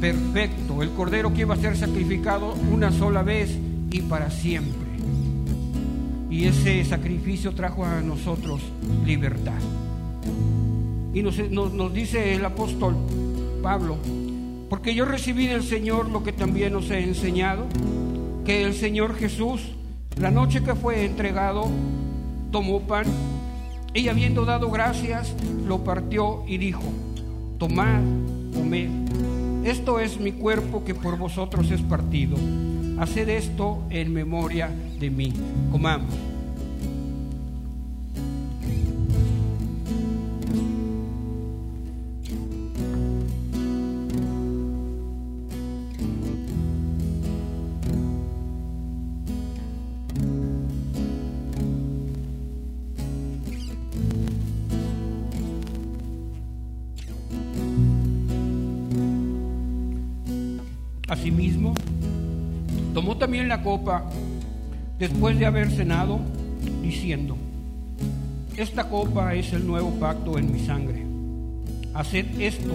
perfecto, 0.00 0.82
el 0.82 0.90
Cordero 0.90 1.32
que 1.34 1.42
iba 1.42 1.54
a 1.54 1.58
ser 1.58 1.76
sacrificado 1.76 2.54
una 2.72 2.90
sola 2.90 3.22
vez 3.22 3.56
y 3.90 4.02
para 4.02 4.30
siempre. 4.30 4.88
Y 6.30 6.46
ese 6.46 6.84
sacrificio 6.84 7.54
trajo 7.54 7.84
a 7.84 8.00
nosotros 8.00 8.62
libertad. 9.04 9.58
Y 11.12 11.22
nos, 11.22 11.92
dice 11.92 12.34
el 12.34 12.44
apóstol 12.44 12.96
Pablo, 13.62 13.96
porque 14.68 14.94
yo 14.94 15.04
recibí 15.04 15.48
del 15.48 15.64
Señor 15.64 16.08
lo 16.08 16.22
que 16.22 16.32
también 16.32 16.74
os 16.76 16.88
he 16.90 17.02
enseñado, 17.02 17.66
que 18.44 18.62
el 18.62 18.74
Señor 18.74 19.16
Jesús, 19.16 19.72
la 20.18 20.30
noche 20.30 20.62
que 20.62 20.76
fue 20.76 21.04
entregado, 21.04 21.68
tomó 22.52 22.80
pan 22.82 23.06
y 23.92 24.06
habiendo 24.06 24.44
dado 24.44 24.70
gracias, 24.70 25.34
lo 25.66 25.82
partió 25.82 26.44
y 26.46 26.58
dijo, 26.58 26.82
tomad, 27.60 28.00
comed, 28.54 28.88
esto 29.64 30.00
es 30.00 30.18
mi 30.18 30.32
cuerpo 30.32 30.82
que 30.82 30.94
por 30.94 31.18
vosotros 31.18 31.70
es 31.70 31.82
partido. 31.82 32.38
Haced 32.98 33.28
esto 33.28 33.82
en 33.90 34.14
memoria 34.14 34.70
de 34.98 35.10
mí. 35.10 35.34
Comamos. 35.70 36.29
La 63.50 63.62
copa 63.64 64.04
después 64.96 65.36
de 65.36 65.44
haber 65.44 65.72
cenado, 65.72 66.20
diciendo, 66.82 67.36
esta 68.56 68.88
copa 68.88 69.34
es 69.34 69.52
el 69.52 69.66
nuevo 69.66 69.90
pacto 69.98 70.38
en 70.38 70.52
mi 70.52 70.60
sangre. 70.60 71.04
Haced 71.92 72.40
esto 72.40 72.72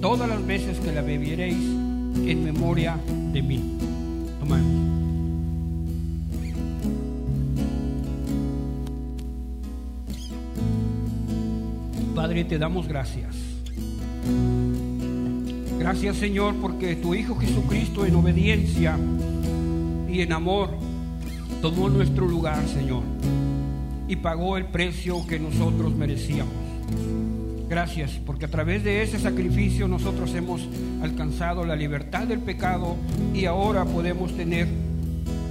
todas 0.00 0.28
las 0.28 0.44
veces 0.44 0.80
que 0.80 0.90
la 0.90 1.02
bebiereis 1.02 1.54
en 1.54 2.42
memoria 2.42 2.96
de 3.32 3.40
mí. 3.40 3.78
Padre, 12.16 12.44
te 12.44 12.58
damos 12.58 12.88
gracias. 12.88 13.36
Gracias 15.78 16.16
Señor 16.16 16.56
porque 16.56 16.96
tu 16.96 17.14
Hijo 17.14 17.36
Jesucristo 17.36 18.04
en 18.04 18.16
obediencia 18.16 18.98
y 20.16 20.22
en 20.22 20.32
amor 20.32 20.70
tomó 21.60 21.90
nuestro 21.90 22.26
lugar, 22.26 22.66
Señor, 22.68 23.02
y 24.08 24.16
pagó 24.16 24.56
el 24.56 24.64
precio 24.64 25.26
que 25.26 25.38
nosotros 25.38 25.94
merecíamos. 25.94 26.54
Gracias 27.68 28.12
porque 28.24 28.46
a 28.46 28.50
través 28.50 28.82
de 28.82 29.02
ese 29.02 29.18
sacrificio 29.18 29.88
nosotros 29.88 30.34
hemos 30.34 30.66
alcanzado 31.02 31.66
la 31.66 31.76
libertad 31.76 32.26
del 32.26 32.38
pecado 32.38 32.96
y 33.34 33.44
ahora 33.44 33.84
podemos 33.84 34.34
tener 34.34 34.66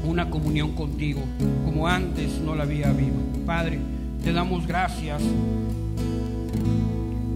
una 0.04 0.32
comunión 0.32 0.74
contigo 0.74 1.22
como 1.64 1.88
antes 1.88 2.40
no 2.40 2.56
la 2.56 2.64
había 2.64 2.90
habido. 2.90 3.18
Padre, 3.46 3.78
te 4.24 4.34
damos 4.34 4.66
gracias 4.66 5.22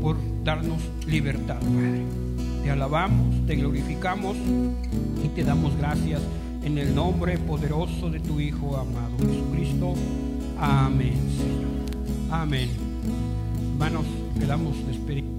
por 0.02 0.18
darnos 0.44 0.82
libertad, 1.06 1.60
Padre. 1.60 2.02
Te 2.64 2.72
alabamos, 2.72 3.46
te 3.46 3.56
glorificamos 3.56 4.36
y 5.24 5.28
te 5.28 5.44
damos 5.44 5.78
gracias 5.78 6.22
en 6.64 6.78
el 6.78 6.93
nombre 6.93 7.38
poderoso 7.38 8.10
de 8.10 8.20
tu 8.20 8.39
Hijo 8.39 8.78
amado 8.78 9.18
Jesucristo. 9.20 9.93
Amén, 10.57 11.18
Señor. 11.38 12.41
Amén. 12.41 12.70
Hermanos, 13.74 14.05
quedamos 14.39 14.76
despedidos. 14.88 15.30